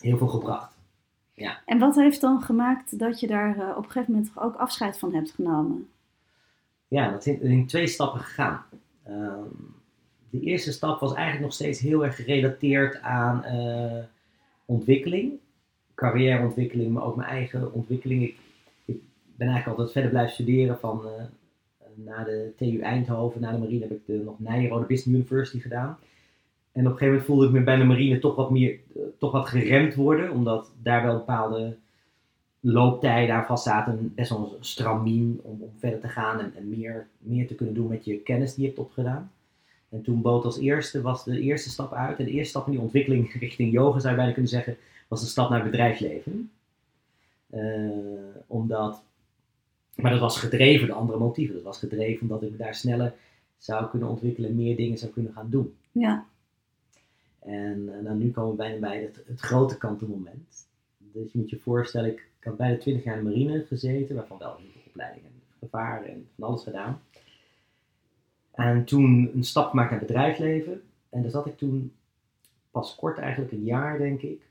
heel 0.00 0.18
veel 0.18 0.28
gebracht. 0.28 0.77
Ja. 1.38 1.58
En 1.64 1.78
wat 1.78 1.94
heeft 1.94 2.20
dan 2.20 2.42
gemaakt 2.42 2.98
dat 2.98 3.20
je 3.20 3.26
daar 3.26 3.56
uh, 3.56 3.68
op 3.76 3.84
een 3.84 3.90
gegeven 3.90 4.12
moment 4.12 4.30
ook 4.34 4.54
afscheid 4.54 4.98
van 4.98 5.14
hebt 5.14 5.30
genomen? 5.30 5.88
Ja, 6.88 7.10
dat 7.10 7.26
is 7.26 7.38
in, 7.38 7.66
twee 7.66 7.86
stappen 7.86 8.20
gegaan. 8.20 8.62
Uh, 9.08 9.32
de 10.30 10.40
eerste 10.40 10.72
stap 10.72 11.00
was 11.00 11.14
eigenlijk 11.14 11.44
nog 11.44 11.54
steeds 11.54 11.80
heel 11.80 12.04
erg 12.04 12.16
gerelateerd 12.16 13.00
aan 13.00 13.44
uh, 13.44 14.04
ontwikkeling, 14.64 15.32
carrièreontwikkeling, 15.94 16.92
maar 16.92 17.04
ook 17.04 17.16
mijn 17.16 17.28
eigen 17.28 17.72
ontwikkeling. 17.72 18.22
Ik, 18.22 18.36
ik, 18.84 19.00
ben 19.36 19.48
eigenlijk 19.48 19.78
altijd 19.78 19.92
verder 19.92 20.10
blijven 20.10 20.34
studeren 20.34 20.78
van 20.78 21.02
uh, 21.04 21.12
na 21.94 22.24
de 22.24 22.52
TU 22.56 22.78
Eindhoven, 22.80 23.40
na 23.40 23.52
de 23.52 23.58
marine 23.58 23.80
heb 23.80 23.90
ik 23.90 24.06
de, 24.06 24.22
nog 24.24 24.38
Nijrode 24.38 24.86
Business 24.86 25.18
University 25.18 25.60
gedaan. 25.60 25.98
En 26.78 26.86
op 26.86 26.92
een 26.92 26.98
gegeven 26.98 27.06
moment 27.06 27.24
voelde 27.24 27.46
ik 27.46 27.52
me 27.52 27.60
bij 27.60 27.76
de 27.76 27.84
marine 27.84 28.18
toch 28.18 28.34
wat 28.34 28.50
meer, 28.50 28.78
toch 29.18 29.32
wat 29.32 29.48
geremd 29.48 29.94
worden, 29.94 30.30
omdat 30.30 30.70
daar 30.82 31.02
wel 31.02 31.16
bepaalde 31.16 31.76
looptijden 32.60 33.34
aan 33.34 33.46
vast 33.46 33.64
zaten, 33.64 34.12
best 34.14 34.30
wel 34.30 34.56
een 34.58 34.64
stramien 34.64 35.40
om, 35.42 35.62
om 35.62 35.70
verder 35.78 36.00
te 36.00 36.08
gaan 36.08 36.40
en, 36.40 36.68
meer, 36.68 37.06
meer 37.18 37.46
te 37.46 37.54
kunnen 37.54 37.74
doen 37.74 37.88
met 37.88 38.04
je 38.04 38.16
kennis 38.16 38.54
die 38.54 38.62
je 38.62 38.68
hebt 38.68 38.80
opgedaan. 38.80 39.30
En 39.88 40.02
toen 40.02 40.22
bood 40.22 40.44
als 40.44 40.58
eerste, 40.58 41.00
was 41.00 41.24
de 41.24 41.40
eerste 41.40 41.70
stap 41.70 41.92
uit, 41.92 42.18
en 42.18 42.24
de 42.24 42.30
eerste 42.30 42.50
stap 42.50 42.66
in 42.66 42.72
die 42.72 42.80
ontwikkeling 42.80 43.32
richting 43.40 43.72
yoga 43.72 43.98
zou 43.98 44.10
je 44.10 44.18
bijna 44.18 44.32
kunnen 44.32 44.50
zeggen, 44.50 44.76
was 45.08 45.20
de 45.20 45.26
stap 45.26 45.50
naar 45.50 45.60
het 45.62 45.70
bedrijfsleven. 45.70 46.50
Uh, 47.54 47.90
omdat, 48.46 49.02
maar 49.94 50.10
dat 50.10 50.20
was 50.20 50.38
gedreven 50.38 50.86
door 50.86 50.96
andere 50.96 51.18
motieven. 51.18 51.54
Dat 51.54 51.64
was 51.64 51.78
gedreven 51.78 52.22
omdat 52.22 52.42
ik 52.42 52.50
me 52.50 52.56
daar 52.56 52.74
sneller 52.74 53.14
zou 53.56 53.88
kunnen 53.88 54.08
ontwikkelen, 54.08 54.56
meer 54.56 54.76
dingen 54.76 54.98
zou 54.98 55.12
kunnen 55.12 55.32
gaan 55.32 55.50
doen. 55.50 55.74
Ja. 55.92 56.26
En 57.48 57.88
uh, 57.88 57.98
nou, 58.02 58.16
nu 58.16 58.30
komen 58.30 58.50
we 58.50 58.56
bijna 58.56 58.78
bij 58.78 59.02
het, 59.02 59.22
het 59.26 59.40
grote 59.40 59.78
kantelmoment. 59.78 60.68
Dus 60.98 61.32
je 61.32 61.38
moet 61.38 61.50
je 61.50 61.58
voorstellen, 61.58 62.10
ik, 62.10 62.18
ik 62.38 62.44
had 62.44 62.56
bijna 62.56 62.78
20 62.78 63.04
jaar 63.04 63.18
in 63.18 63.24
de 63.24 63.30
marine 63.30 63.64
gezeten, 63.64 64.16
waarvan 64.16 64.38
wel 64.38 64.56
opleiding 64.86 65.24
en 65.24 65.32
gevaren 65.58 66.08
en 66.08 66.28
van 66.36 66.48
alles 66.48 66.62
gedaan. 66.62 67.00
En 68.50 68.84
toen 68.84 69.30
een 69.34 69.44
stap 69.44 69.70
gemaakt 69.70 69.90
naar 69.90 70.00
bedrijfsleven. 70.00 70.82
En 71.08 71.22
daar 71.22 71.30
zat 71.30 71.46
ik 71.46 71.56
toen 71.56 71.92
pas 72.70 72.94
kort, 72.94 73.18
eigenlijk 73.18 73.52
een 73.52 73.64
jaar 73.64 73.98
denk 73.98 74.22
ik. 74.22 74.50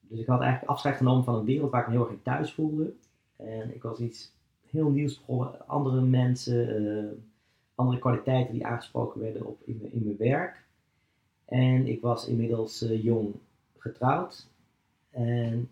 Dus 0.00 0.18
ik 0.20 0.26
had 0.26 0.40
eigenlijk 0.40 0.70
afscheid 0.70 0.96
genomen 0.96 1.24
van 1.24 1.34
een 1.34 1.44
wereld 1.44 1.70
waar 1.70 1.80
ik 1.80 1.86
me 1.86 1.92
heel 1.92 2.02
erg 2.02 2.12
in 2.12 2.22
thuis 2.22 2.52
voelde. 2.52 2.92
En 3.36 3.74
ik 3.74 3.82
was 3.82 3.98
iets 3.98 4.32
heel 4.70 4.90
nieuws 4.90 5.18
begonnen, 5.18 5.68
andere 5.68 6.00
mensen, 6.00 6.82
uh, 6.82 7.10
andere 7.74 7.98
kwaliteiten 7.98 8.52
die 8.52 8.66
aangesproken 8.66 9.20
werden 9.20 9.46
op, 9.46 9.60
in, 9.64 9.92
in 9.92 10.02
mijn 10.04 10.16
werk. 10.16 10.68
En 11.50 11.86
ik 11.86 12.00
was 12.00 12.26
inmiddels 12.26 12.82
uh, 12.82 13.04
jong 13.04 13.34
getrouwd. 13.78 14.48
En 15.10 15.70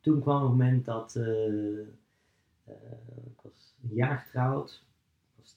toen 0.00 0.20
kwam 0.20 0.40
het 0.40 0.50
moment 0.50 0.84
dat 0.84 1.14
uh, 1.16 1.78
ik 3.26 3.40
was 3.42 3.74
een 3.82 3.94
jaar 3.94 4.18
getrouwd, 4.18 4.82
was 5.36 5.56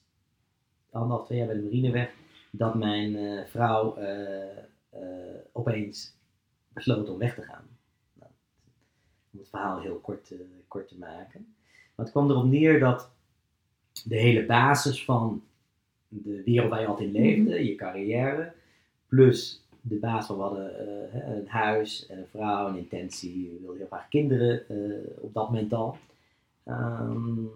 anderhalf, 0.90 1.26
twee 1.26 1.38
jaar 1.38 1.46
bij 1.46 1.56
de 1.56 1.62
marine 1.62 1.90
weg, 1.90 2.14
dat 2.50 2.74
mijn 2.74 3.46
vrouw 3.46 3.98
opeens 5.52 6.14
besloot 6.68 7.08
om 7.08 7.18
weg 7.18 7.34
te 7.34 7.42
gaan. 7.42 7.64
Nou, 8.12 8.30
om 9.30 9.38
het 9.38 9.48
verhaal 9.48 9.80
heel 9.80 9.98
kort, 9.98 10.34
kort 10.68 10.88
te 10.88 10.98
maken. 10.98 11.54
Maar 11.94 12.04
het 12.06 12.10
kwam 12.10 12.30
erop 12.30 12.44
neer 12.44 12.80
dat 12.80 13.10
de 14.04 14.16
hele 14.16 14.46
basis 14.46 15.04
van 15.04 15.42
de 16.08 16.42
wereld 16.42 16.70
waar 16.70 16.80
je 16.80 16.86
altijd 16.86 17.14
in 17.14 17.20
leefde, 17.22 17.54
mhm. 17.54 17.62
je 17.62 17.74
carrière, 17.74 18.54
plus 19.16 19.66
de 19.80 19.96
basis 19.96 20.26
van 20.26 20.36
we 20.36 20.42
hadden 20.42 20.72
uh, 21.14 21.36
een 21.36 21.48
huis 21.48 22.06
en 22.06 22.18
een 22.18 22.26
vrouw, 22.26 22.68
een 22.68 22.76
intentie, 22.76 23.50
we 23.52 23.58
wilden 23.58 23.76
heel 23.76 23.86
graag 23.86 24.08
kinderen 24.08 24.62
uh, 24.70 24.94
op 25.20 25.34
dat 25.34 25.46
moment 25.48 25.72
al, 25.72 25.96
um, 26.66 27.50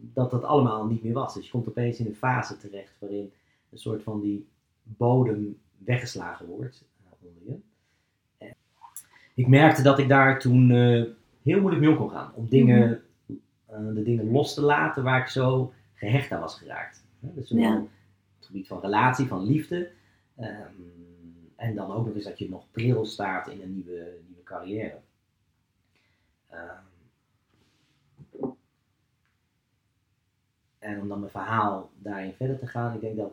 dat 0.00 0.30
dat 0.30 0.44
allemaal 0.44 0.86
niet 0.86 1.02
meer 1.02 1.12
was. 1.12 1.34
Dus 1.34 1.44
je 1.44 1.50
komt 1.50 1.68
opeens 1.68 1.98
in 1.98 2.06
een 2.06 2.14
fase 2.14 2.56
terecht 2.56 2.96
waarin 2.98 3.32
een 3.70 3.78
soort 3.78 4.02
van 4.02 4.20
die 4.20 4.48
bodem 4.82 5.58
weggeslagen 5.78 6.46
wordt 6.46 6.84
uh, 7.00 7.28
onder 7.28 7.42
je. 7.46 7.58
En 8.38 8.54
ik 9.34 9.46
merkte 9.46 9.82
dat 9.82 9.98
ik 9.98 10.08
daar 10.08 10.40
toen 10.40 10.70
heel 11.42 11.60
moeilijk 11.60 11.80
mee 11.80 11.90
om 11.90 11.96
kon 11.96 12.10
gaan, 12.10 12.32
om 12.34 12.48
dingen 12.48 12.88
mhm. 12.88 12.98
Eh, 13.70 13.94
de 13.94 14.02
dingen 14.02 14.30
los 14.30 14.54
te 14.54 14.62
laten 14.62 15.02
waar 15.02 15.20
ik 15.20 15.26
zo 15.26 15.72
gehecht 15.94 16.32
aan 16.32 16.40
was 16.40 16.58
geraakt. 16.58 17.04
Dus 17.20 17.48
zowel 17.48 17.76
op 17.76 17.88
het 18.36 18.46
gebied 18.46 18.66
van 18.66 18.80
relatie, 18.80 19.26
van 19.26 19.44
liefde. 19.44 19.90
Ehm, 20.40 20.74
en 21.56 21.74
dan 21.74 21.92
ook 21.92 22.06
nog 22.06 22.14
eens 22.14 22.24
dat 22.24 22.38
je 22.38 22.48
nog 22.48 22.70
pril 22.70 23.04
staat 23.04 23.48
in 23.48 23.62
een 23.62 23.74
nieuwe, 23.74 24.18
nieuwe 24.26 24.42
carrière. 24.42 24.98
Ehm, 26.48 26.82
en 30.78 31.00
om 31.00 31.08
dan 31.08 31.18
mijn 31.18 31.30
verhaal 31.30 31.90
daarin 31.98 32.32
verder 32.32 32.58
te 32.58 32.66
gaan, 32.66 32.94
ik 32.94 33.00
denk 33.00 33.16
dat 33.16 33.32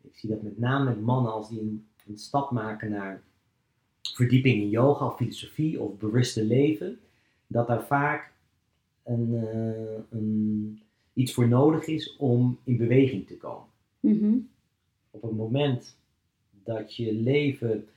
ik 0.00 0.16
zie 0.16 0.30
dat 0.30 0.42
met 0.42 0.58
name 0.58 0.84
met 0.84 1.00
mannen 1.00 1.32
als 1.32 1.48
die 1.48 1.60
een, 1.60 1.86
een 2.06 2.18
stap 2.18 2.50
maken 2.50 2.90
naar 2.90 3.22
verdieping 4.00 4.62
in 4.62 4.68
yoga 4.68 5.06
of 5.06 5.16
filosofie 5.16 5.80
of 5.80 5.98
bewuste 5.98 6.44
leven, 6.44 6.98
dat 7.46 7.66
daar 7.66 7.84
vaak 7.84 8.32
een, 9.02 9.32
uh, 9.32 9.98
een, 10.10 10.82
iets 11.12 11.34
voor 11.34 11.48
nodig 11.48 11.86
is 11.86 12.16
om 12.16 12.58
in 12.64 12.76
beweging 12.76 13.26
te 13.26 13.36
komen. 13.36 13.68
Mhm. 14.00 14.36
Op 15.10 15.22
het 15.22 15.36
moment 15.36 15.96
dat 16.68 16.96
je 16.96 17.12
leven 17.12 17.88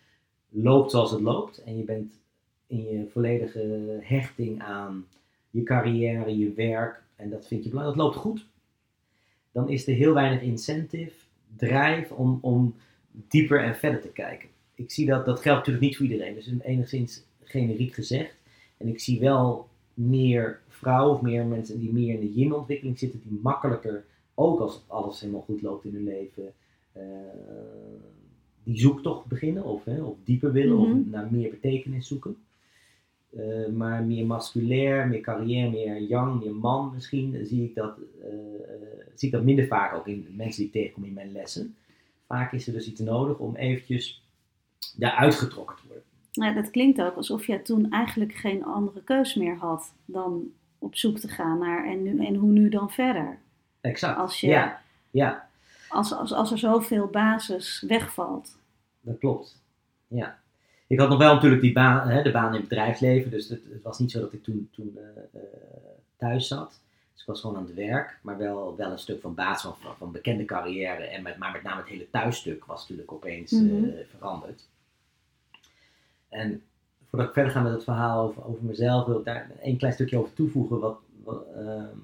loopt 0.49 0.91
zoals 0.91 1.11
het 1.11 1.21
loopt 1.21 1.63
en 1.63 1.77
je 1.77 1.83
bent 1.83 2.19
in 2.67 2.83
je 2.83 3.07
volledige 3.11 3.99
hechting 4.01 4.61
aan 4.61 5.05
je 5.49 5.63
carrière, 5.63 6.37
je 6.37 6.53
werk 6.53 7.03
en 7.15 7.29
dat 7.29 7.47
vind 7.47 7.63
je 7.63 7.69
belangrijk, 7.69 7.97
dat 7.97 8.07
loopt 8.07 8.25
goed, 8.25 8.45
dan 9.51 9.69
is 9.69 9.87
er 9.87 9.93
heel 9.93 10.13
weinig 10.13 10.41
incentive, 10.41 11.15
drijf 11.55 12.11
om, 12.11 12.37
om 12.41 12.75
dieper 13.11 13.63
en 13.63 13.75
verder 13.75 14.01
te 14.01 14.11
kijken. 14.11 14.49
Ik 14.75 14.91
zie 14.91 15.05
dat, 15.05 15.25
dat 15.25 15.39
geldt 15.39 15.57
natuurlijk 15.57 15.85
niet 15.85 15.97
voor 15.97 16.05
iedereen, 16.05 16.33
dus 16.33 16.51
enigszins 16.61 17.23
generiek 17.43 17.93
gezegd. 17.93 18.35
En 18.77 18.87
ik 18.87 18.99
zie 18.99 19.19
wel 19.19 19.67
meer 19.93 20.59
vrouwen 20.67 21.15
of 21.15 21.21
meer 21.21 21.45
mensen 21.45 21.79
die 21.79 21.93
meer 21.93 22.13
in 22.13 22.19
de 22.19 22.33
yin-ontwikkeling 22.33 22.99
zitten, 22.99 23.21
die 23.23 23.39
makkelijker, 23.41 24.05
ook 24.33 24.59
als 24.59 24.83
alles 24.87 25.19
helemaal 25.19 25.41
goed 25.41 25.61
loopt 25.61 25.85
in 25.85 25.93
hun 25.93 26.03
leven, 26.03 26.53
uh, 26.97 27.03
die 28.63 28.79
zoektocht 28.79 29.25
beginnen 29.25 29.63
of, 29.63 29.85
hè, 29.85 30.01
of 30.01 30.17
dieper 30.23 30.51
willen 30.51 30.77
of 30.77 30.87
mhm. 30.87 31.09
naar 31.09 31.27
meer 31.31 31.49
betekenis 31.49 32.07
zoeken. 32.07 32.35
Uh, 33.37 33.67
maar 33.67 34.03
meer 34.03 34.25
masculair, 34.25 35.07
meer 35.07 35.21
carrière, 35.21 35.69
meer 35.69 36.01
yang, 36.01 36.43
meer 36.43 36.55
man 36.55 36.91
misschien, 36.93 37.45
zie 37.45 37.63
ik 37.63 37.75
dat, 37.75 37.97
uh, 38.19 38.27
zie 39.15 39.27
ik 39.27 39.33
dat 39.33 39.43
minder 39.43 39.67
vaak 39.67 39.93
ook 39.93 40.07
in 40.07 40.27
mensen 40.35 40.57
die 40.57 40.65
ik 40.65 40.71
tegenkom 40.71 41.03
in 41.03 41.13
mijn 41.13 41.31
lessen. 41.31 41.75
Vaak 42.27 42.53
is 42.53 42.67
er 42.67 42.73
dus 42.73 42.87
iets 42.87 42.99
nodig 42.99 43.37
om 43.37 43.55
eventjes 43.55 44.23
daaruit 44.97 45.35
getrokken 45.35 45.75
te 45.75 45.81
worden. 45.87 46.03
Ja, 46.31 46.53
dat 46.53 46.71
klinkt 46.71 47.01
ook 47.01 47.15
alsof 47.15 47.47
je 47.47 47.61
toen 47.61 47.91
eigenlijk 47.91 48.33
geen 48.33 48.63
andere 48.63 49.03
keus 49.03 49.35
meer 49.35 49.55
had 49.55 49.93
dan 50.05 50.51
op 50.79 50.95
zoek 50.95 51.19
te 51.19 51.27
gaan 51.27 51.59
naar 51.59 51.87
en, 51.87 52.03
nu, 52.03 52.25
en 52.25 52.35
hoe 52.35 52.51
nu 52.51 52.69
dan 52.69 52.91
verder. 52.91 53.39
Exact. 53.81 54.17
Als 54.17 54.39
je, 54.39 54.47
ja. 54.47 54.81
ja. 55.11 55.49
Als, 55.91 56.13
als, 56.13 56.33
als 56.33 56.51
er 56.51 56.57
zoveel 56.57 57.07
basis 57.07 57.83
wegvalt. 57.87 58.57
Dat 59.01 59.17
klopt. 59.17 59.61
Ja. 60.07 60.39
Ik 60.87 60.99
had 60.99 61.09
nog 61.09 61.17
wel 61.17 61.33
natuurlijk 61.33 61.61
die 61.61 61.73
baan, 61.73 62.09
hè, 62.09 62.21
de 62.23 62.31
baan 62.31 62.53
in 62.53 62.59
het 62.59 62.69
bedrijfsleven, 62.69 63.31
dus 63.31 63.49
het, 63.49 63.61
het 63.71 63.83
was 63.83 63.99
niet 63.99 64.11
zo 64.11 64.19
dat 64.19 64.33
ik 64.33 64.43
toen, 64.43 64.69
toen 64.71 64.97
uh, 64.97 65.41
thuis 66.17 66.47
zat. 66.47 66.79
Dus 67.11 67.21
ik 67.21 67.27
was 67.27 67.41
gewoon 67.41 67.55
aan 67.55 67.65
het 67.65 67.73
werk, 67.73 68.19
maar 68.21 68.37
wel, 68.37 68.75
wel 68.75 68.91
een 68.91 68.99
stuk 68.99 69.21
van 69.21 69.33
basis 69.33 69.61
van, 69.61 69.95
van, 69.97 70.11
bekende 70.11 70.45
carrière. 70.45 71.03
En 71.03 71.23
met, 71.23 71.37
maar 71.37 71.51
met 71.51 71.63
name 71.63 71.81
het 71.81 71.89
hele 71.89 72.09
thuisstuk 72.09 72.65
was 72.65 72.81
natuurlijk 72.81 73.11
opeens 73.11 73.51
mm 73.51 73.93
veranderd. 74.09 74.67
En 76.29 76.63
voordat 77.09 77.27
ik 77.27 77.33
verder 77.33 77.51
ga 77.51 77.61
met 77.61 77.73
het 77.73 77.83
verhaal 77.83 78.27
over, 78.27 78.45
over 78.45 78.63
mezelf, 78.63 79.05
wil 79.05 79.19
ik 79.19 79.25
daar 79.25 79.51
een 79.61 79.77
klein 79.77 79.93
stukje 79.93 80.17
over 80.17 80.33
toevoegen. 80.33 80.79
Wat, 80.79 80.99
ehm, 81.55 81.97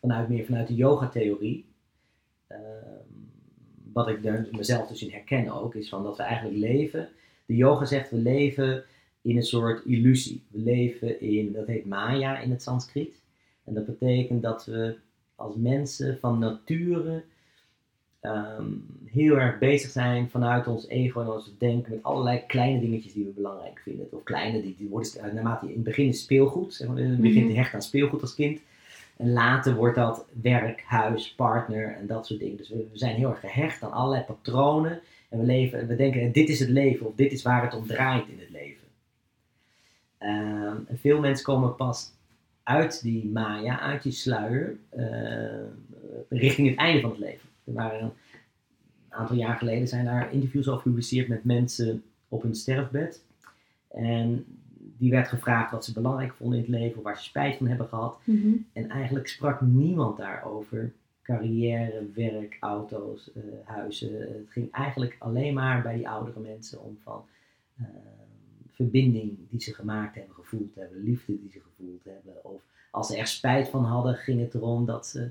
vanuit, 0.00 0.28
meer 0.28 0.44
vanuit 0.44 0.68
de 0.68 0.74
yoga-theorie. 0.74 1.66
Ehm, 2.46 3.09
wat 3.92 4.08
ik 4.08 4.52
mezelf 4.52 4.88
dus 4.88 5.02
in 5.02 5.10
herken 5.10 5.50
ook, 5.50 5.74
is 5.74 5.88
van 5.88 6.02
dat 6.02 6.16
we 6.16 6.22
eigenlijk 6.22 6.58
leven. 6.58 7.08
De 7.46 7.56
yoga 7.56 7.84
zegt 7.84 8.10
we 8.10 8.16
leven 8.16 8.84
in 9.22 9.36
een 9.36 9.42
soort 9.42 9.84
illusie. 9.84 10.42
We 10.48 10.58
leven 10.58 11.20
in, 11.20 11.52
dat 11.52 11.66
heet 11.66 11.86
Maya 11.86 12.38
in 12.38 12.50
het 12.50 12.62
Sanskriet. 12.62 13.14
En 13.64 13.74
dat 13.74 13.86
betekent 13.86 14.42
dat 14.42 14.64
we 14.64 14.96
als 15.34 15.54
mensen 15.56 16.18
van 16.18 16.38
nature 16.38 17.22
Ehm, 18.20 18.64
heel 19.04 19.36
erg 19.36 19.58
bezig 19.58 19.90
zijn 19.90 20.30
vanuit 20.30 20.66
ons 20.66 20.88
ego 20.88 21.20
en 21.20 21.28
ons 21.28 21.52
denken 21.58 21.92
met 21.92 22.02
allerlei 22.02 22.42
kleine 22.46 22.80
dingetjes 22.80 23.12
die 23.12 23.24
we 23.24 23.30
belangrijk 23.30 23.80
vinden. 23.82 24.06
Of 24.10 24.22
kleine, 24.22 24.62
die, 24.62 24.74
die 24.78 24.88
worden 24.88 25.10
eh, 25.20 25.32
naarmate 25.32 25.64
je 25.64 25.70
in 25.70 25.78
het 25.78 25.86
begin 25.86 26.06
is 26.06 26.20
speelgoed, 26.20 26.74
zeg 26.74 26.88
maar, 26.88 26.98
je 26.98 27.16
begint 27.16 27.44
te 27.44 27.50
mhm. 27.50 27.56
hechten 27.56 27.74
aan 27.74 27.82
speelgoed 27.82 28.20
als 28.20 28.34
kind. 28.34 28.60
En 29.20 29.32
later 29.32 29.74
wordt 29.74 29.96
dat 29.96 30.26
werk, 30.42 30.82
huis, 30.86 31.34
partner 31.34 31.96
en 31.96 32.06
dat 32.06 32.26
soort 32.26 32.40
dingen. 32.40 32.56
Dus 32.56 32.68
we, 32.68 32.88
zijn 32.92 33.16
heel 33.16 33.30
erg 33.30 33.40
gehecht 33.40 33.82
aan 33.82 33.92
allerlei 33.92 34.24
patronen. 34.24 35.00
En 35.28 35.38
we, 35.38 35.44
leven, 35.44 35.86
we 35.86 35.96
denken, 35.96 36.32
dit 36.32 36.48
is 36.48 36.60
het 36.60 36.68
leven 36.68 37.06
of 37.06 37.14
dit 37.14 37.32
is 37.32 37.42
waar 37.42 37.62
het 37.62 37.74
om 37.74 37.86
draait 37.86 38.28
in 38.28 38.38
het 38.38 38.50
leven. 38.50 38.86
Ehm, 40.18 40.76
veel 40.88 41.20
mensen 41.20 41.44
komen 41.44 41.76
pas 41.76 42.12
uit 42.62 43.02
die 43.02 43.26
maya, 43.26 43.80
uit 43.80 44.02
die 44.02 44.12
sluier, 44.12 44.76
uh, 44.96 45.04
richting 46.28 46.68
het 46.68 46.78
einde 46.78 47.00
van 47.00 47.10
het 47.10 47.18
leven. 47.18 47.48
Er 47.64 47.72
waren 47.72 48.00
een 48.00 48.12
aantal 49.08 49.36
jaar 49.36 49.56
geleden 49.56 49.88
zijn 49.88 50.04
daar 50.04 50.32
interviews 50.32 50.68
over 50.68 50.82
gepubliceerd 50.82 51.28
met 51.28 51.44
mensen 51.44 52.02
op 52.28 52.42
hun 52.42 52.54
sterfbed. 52.54 53.24
En 53.88 54.44
die 55.00 55.10
werd 55.10 55.28
gevraagd 55.28 55.70
wat 55.70 55.84
ze 55.84 55.92
belangrijk 55.92 56.34
vonden 56.34 56.58
in 56.58 56.64
het 56.64 56.80
leven, 56.80 57.02
waar 57.02 57.16
ze 57.16 57.24
spijt 57.24 57.56
van 57.56 57.66
hebben 57.66 57.86
gehad. 57.88 58.20
Mhm. 58.24 58.52
En 58.72 58.88
eigenlijk 58.88 59.28
sprak 59.28 59.60
niemand 59.60 60.16
daarover. 60.16 60.92
Carrière, 61.22 62.06
werk, 62.14 62.56
auto's, 62.60 63.30
uh, 63.36 63.42
huizen. 63.64 64.20
Het 64.20 64.46
ging 64.48 64.72
eigenlijk 64.72 65.16
alleen 65.18 65.54
maar 65.54 65.82
bij 65.82 65.96
die 65.96 66.08
oudere 66.08 66.40
mensen 66.40 66.82
om 66.82 66.98
van 67.02 67.24
uh, 67.80 67.86
verbinding 68.70 69.38
die 69.50 69.60
ze 69.60 69.74
gemaakt 69.74 70.14
hebben, 70.14 70.34
gevoeld 70.34 70.74
hebben, 70.74 71.02
liefde 71.02 71.40
die 71.40 71.50
ze 71.50 71.60
gevoeld 71.60 72.04
hebben. 72.04 72.44
Of 72.44 72.62
als 72.90 73.06
ze 73.06 73.16
er 73.16 73.26
spijt 73.26 73.68
van 73.68 73.84
hadden, 73.84 74.14
ging 74.14 74.40
het 74.40 74.54
erom 74.54 74.86
dat 74.86 75.06
ze 75.06 75.30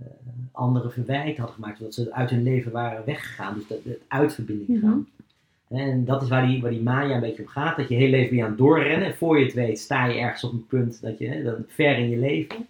uh, 0.00 0.06
anderen 0.52 0.92
verwijt 0.92 1.36
hadden 1.36 1.54
gemaakt, 1.54 1.80
dat 1.80 1.94
ze 1.94 2.12
uit 2.12 2.30
hun 2.30 2.42
leven 2.42 2.72
waren 2.72 3.04
weggegaan. 3.04 3.54
Dus 3.54 3.66
dat, 3.66 3.84
het 3.84 4.02
uitverbinding 4.08 4.68
mhm. 4.68 4.80
gaan. 4.80 5.08
En 5.72 6.04
dat 6.04 6.22
is 6.22 6.28
waar 6.28 6.46
die, 6.46 6.60
waar 6.60 6.70
die 6.70 6.82
Maya 6.82 7.14
een 7.14 7.20
beetje 7.20 7.42
om 7.42 7.48
gaat. 7.48 7.76
Dat 7.76 7.88
je 7.88 7.94
heel 7.94 8.08
leven 8.08 8.34
weer 8.34 8.44
aan 8.44 8.48
het 8.48 8.58
doorrennen. 8.58 9.08
En 9.08 9.16
voor 9.16 9.38
je 9.38 9.44
het 9.44 9.54
weet 9.54 9.78
sta 9.78 10.06
je 10.06 10.18
ergens 10.18 10.44
op 10.44 10.52
een 10.52 10.66
punt 10.66 11.02
dat 11.02 11.18
je 11.18 11.28
hè, 11.28 11.42
dan 11.42 11.64
ver 11.66 11.98
in 11.98 12.10
je 12.10 12.16
leven. 12.16 12.66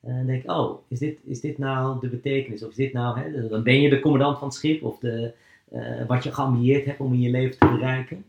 En 0.00 0.16
dan 0.16 0.26
denk 0.26 0.42
ik, 0.42 0.50
oh, 0.50 0.82
is 0.88 0.98
dit, 0.98 1.18
is 1.24 1.40
dit 1.40 1.58
nou 1.58 2.00
de 2.00 2.08
betekenis? 2.08 2.62
Of 2.62 2.70
is 2.70 2.76
dit 2.76 2.92
nou, 2.92 3.20
hè, 3.20 3.48
dan 3.48 3.62
ben 3.62 3.80
je 3.80 3.88
de 3.88 4.00
commandant 4.00 4.38
van 4.38 4.48
het 4.48 4.56
schip. 4.56 4.82
Of 4.82 4.98
de, 4.98 5.32
uh, 5.72 6.06
wat 6.06 6.24
je 6.24 6.32
geambieerd 6.32 6.84
hebt 6.84 7.00
om 7.00 7.12
in 7.12 7.20
je 7.20 7.30
leven 7.30 7.58
te 7.58 7.66
bereiken. 7.66 8.24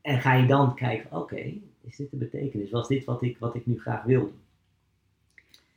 En 0.00 0.20
ga 0.20 0.34
je 0.34 0.46
dan 0.46 0.74
kijken, 0.74 1.16
oké, 1.16 1.52
is 1.80 1.96
dit 1.96 2.10
de 2.10 2.16
betekenis? 2.16 2.70
Was 2.70 2.88
dit 2.88 3.04
wat 3.04 3.22
ik, 3.22 3.38
wat 3.38 3.54
ik 3.54 3.66
nu 3.66 3.80
graag 3.80 4.02
wilde? 4.02 4.30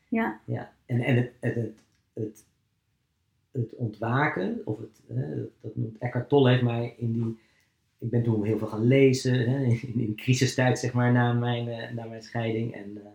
Ja. 0.07 0.39
ja. 0.45 0.71
En, 0.85 1.01
en 1.01 1.15
het, 1.15 1.31
het, 1.39 1.55
het, 1.55 1.83
het, 2.13 2.43
het 3.61 3.75
ontwaken, 3.75 4.61
of 4.65 4.77
het, 4.77 5.01
hè, 5.07 5.35
dat- 5.61 5.75
noemt 5.75 5.97
Eckhart 5.97 6.29
Tolle 6.29 6.49
heeft 6.49 6.63
mij 6.63 6.93
in 6.97 7.11
die, 7.11 7.37
ik 7.99 8.09
ben 8.09 8.23
toen 8.23 8.43
heel 8.45 8.57
veel 8.57 8.67
gaan 8.67 8.87
lezen, 8.87 9.49
hè, 9.49 9.63
in, 9.63 9.93
in 9.99 10.15
crisistijd 10.15 10.79
zeg 10.79 10.93
maar, 10.93 11.11
na 11.11 11.33
mijn, 11.33 11.67
eh, 11.67 11.91
na 11.93 12.05
mijn 12.05 12.23
scheiding 12.23 12.73
en 12.73 12.97
eh, 12.97 13.09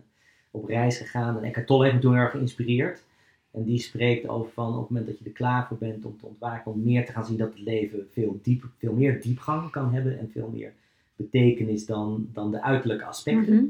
op 0.50 0.64
reis 0.64 0.98
gegaan. 0.98 1.36
En 1.36 1.42
Eckhart 1.44 1.66
Tolle 1.66 1.82
heeft 1.82 1.94
me 1.94 2.00
toen 2.00 2.12
heel 2.12 2.22
erg 2.22 2.30
geïnspireerd. 2.30 3.02
En 3.50 3.64
die 3.64 3.78
spreekt 3.78 4.28
over 4.28 4.50
van 4.52 4.72
op 4.74 4.80
het 4.80 4.88
moment 4.88 5.06
dat 5.06 5.18
je 5.18 5.24
er 5.24 5.30
klaar 5.30 5.66
voor 5.66 5.76
bent 5.78 6.04
om 6.04 6.18
te 6.18 6.26
ontwaken, 6.26 6.72
om 6.72 6.82
meer 6.82 7.06
te 7.06 7.12
gaan 7.12 7.24
zien 7.24 7.36
dat 7.36 7.48
het 7.48 7.60
leven 7.60 8.06
veel, 8.10 8.38
diep, 8.42 8.64
veel 8.78 8.92
meer 8.92 9.22
diepgang 9.22 9.70
kan 9.70 9.92
hebben 9.92 10.18
en 10.18 10.30
veel 10.32 10.50
meer 10.54 10.72
betekenis 11.16 11.86
dan, 11.86 12.28
dan 12.32 12.50
de 12.50 12.62
uiterlijke 12.62 13.04
aspecten. 13.04 13.54
Mhm. 13.54 13.64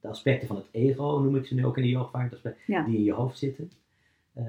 De 0.00 0.08
aspecten 0.08 0.46
van 0.48 0.56
het 0.56 0.66
ego 0.70 1.02
noem 1.22 1.36
ik 1.36 1.46
ze 1.46 1.54
nu 1.54 1.64
ook 1.64 1.76
in 1.76 1.82
de 1.82 1.88
yoga 1.88 2.08
vaak, 2.10 2.30
die 2.86 2.96
in 2.96 3.04
je 3.04 3.12
hoofd 3.12 3.38
zitten. 3.38 3.70
Eh, 4.32 4.44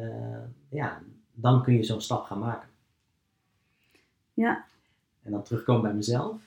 ja, 0.69 1.01
dan 1.39 1.63
kun 1.63 1.73
je 1.73 1.83
zo'n 1.83 2.01
stap 2.01 2.25
gaan 2.25 2.39
maken. 2.39 2.69
Ja. 4.33 4.65
En 5.23 5.31
dan 5.31 5.43
terugkomen 5.43 5.81
bij 5.81 5.93
mezelf. 5.93 6.41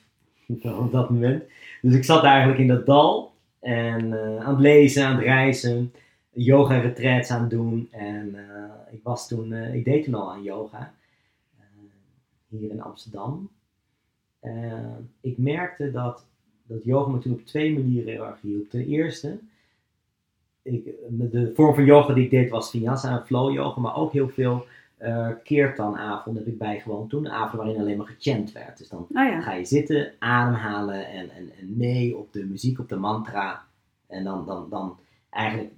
Op 0.85 0.92
dat 0.92 1.11
moment. 1.11 1.42
Dus 1.82 1.94
ik 1.94 2.04
zat 2.04 2.25
eigenlijk 2.25 2.59
in 2.59 2.68
dat 2.68 2.87
dal. 2.87 3.32
En 3.61 4.12
eh, 4.12 4.44
aan 4.44 4.54
het 4.54 4.61
lezen, 4.61 5.06
aan 5.06 5.14
het 5.14 5.25
reizen. 5.25 5.92
Yoga 6.32 6.78
retreats 6.78 7.30
aan 7.30 7.40
het 7.40 7.50
doen. 7.50 7.88
En 7.90 8.35
eh, 8.35 8.94
ik 8.94 9.00
was 9.02 9.28
toen, 9.28 9.52
eh, 9.52 9.75
ik 9.75 9.85
deed 9.85 10.04
toen 10.04 10.14
al 10.14 10.32
aan 10.32 10.42
yoga. 10.42 10.92
hier 12.49 12.70
in 12.70 12.82
Amsterdam. 12.82 13.50
Ik 15.20 15.38
merkte 15.38 15.90
dat, 15.90 16.25
dat 16.66 16.85
yoga 16.85 17.11
me 17.11 17.18
toen 17.18 17.32
op 17.32 17.47
twee 17.47 17.73
manieren 17.73 18.12
heel 18.12 18.26
erg 18.26 18.40
hielp. 18.40 18.70
Ten 18.70 18.87
eerste, 18.87 19.38
ik, 20.62 20.85
de 21.09 21.52
vorm 21.54 21.75
van 21.75 21.85
yoga 21.85 22.14
die 22.14 22.25
ik 22.25 22.30
deed 22.30 22.50
was 22.50 22.70
vinyasa 22.70 23.18
en 23.18 23.26
flow 23.26 23.52
yoga. 23.52 23.80
Maar 23.80 23.97
ook 23.97 24.12
heel 24.12 24.28
veel 24.28 24.66
eh 25.00 25.28
keertanavonden 25.45 26.42
heb 26.42 26.52
ik 26.52 26.59
bijgewoond 26.59 27.11
toen. 27.11 27.28
Avonden 27.28 27.66
waarin 27.66 27.83
alleen 27.83 27.97
maar 27.97 28.07
gechant 28.19 28.52
werd. 28.52 28.78
Dus 28.78 28.88
dan 28.88 28.99
Oh 29.00 29.07
ja. 29.25 29.40
ga 29.40 29.52
je 29.52 29.64
zitten, 29.64 30.12
ademhalen 30.19 31.07
en, 31.09 31.30
en, 31.30 31.50
en 31.61 31.76
mee 31.76 32.16
op 32.16 32.33
de 32.33 32.45
muziek, 32.45 32.78
op 32.78 32.88
de 32.88 32.97
mantra. 32.97 33.62
En 34.07 34.25
dan, 34.25 34.47
dan, 34.47 34.66
dan 34.71 34.99
eigenlijk 35.30 35.73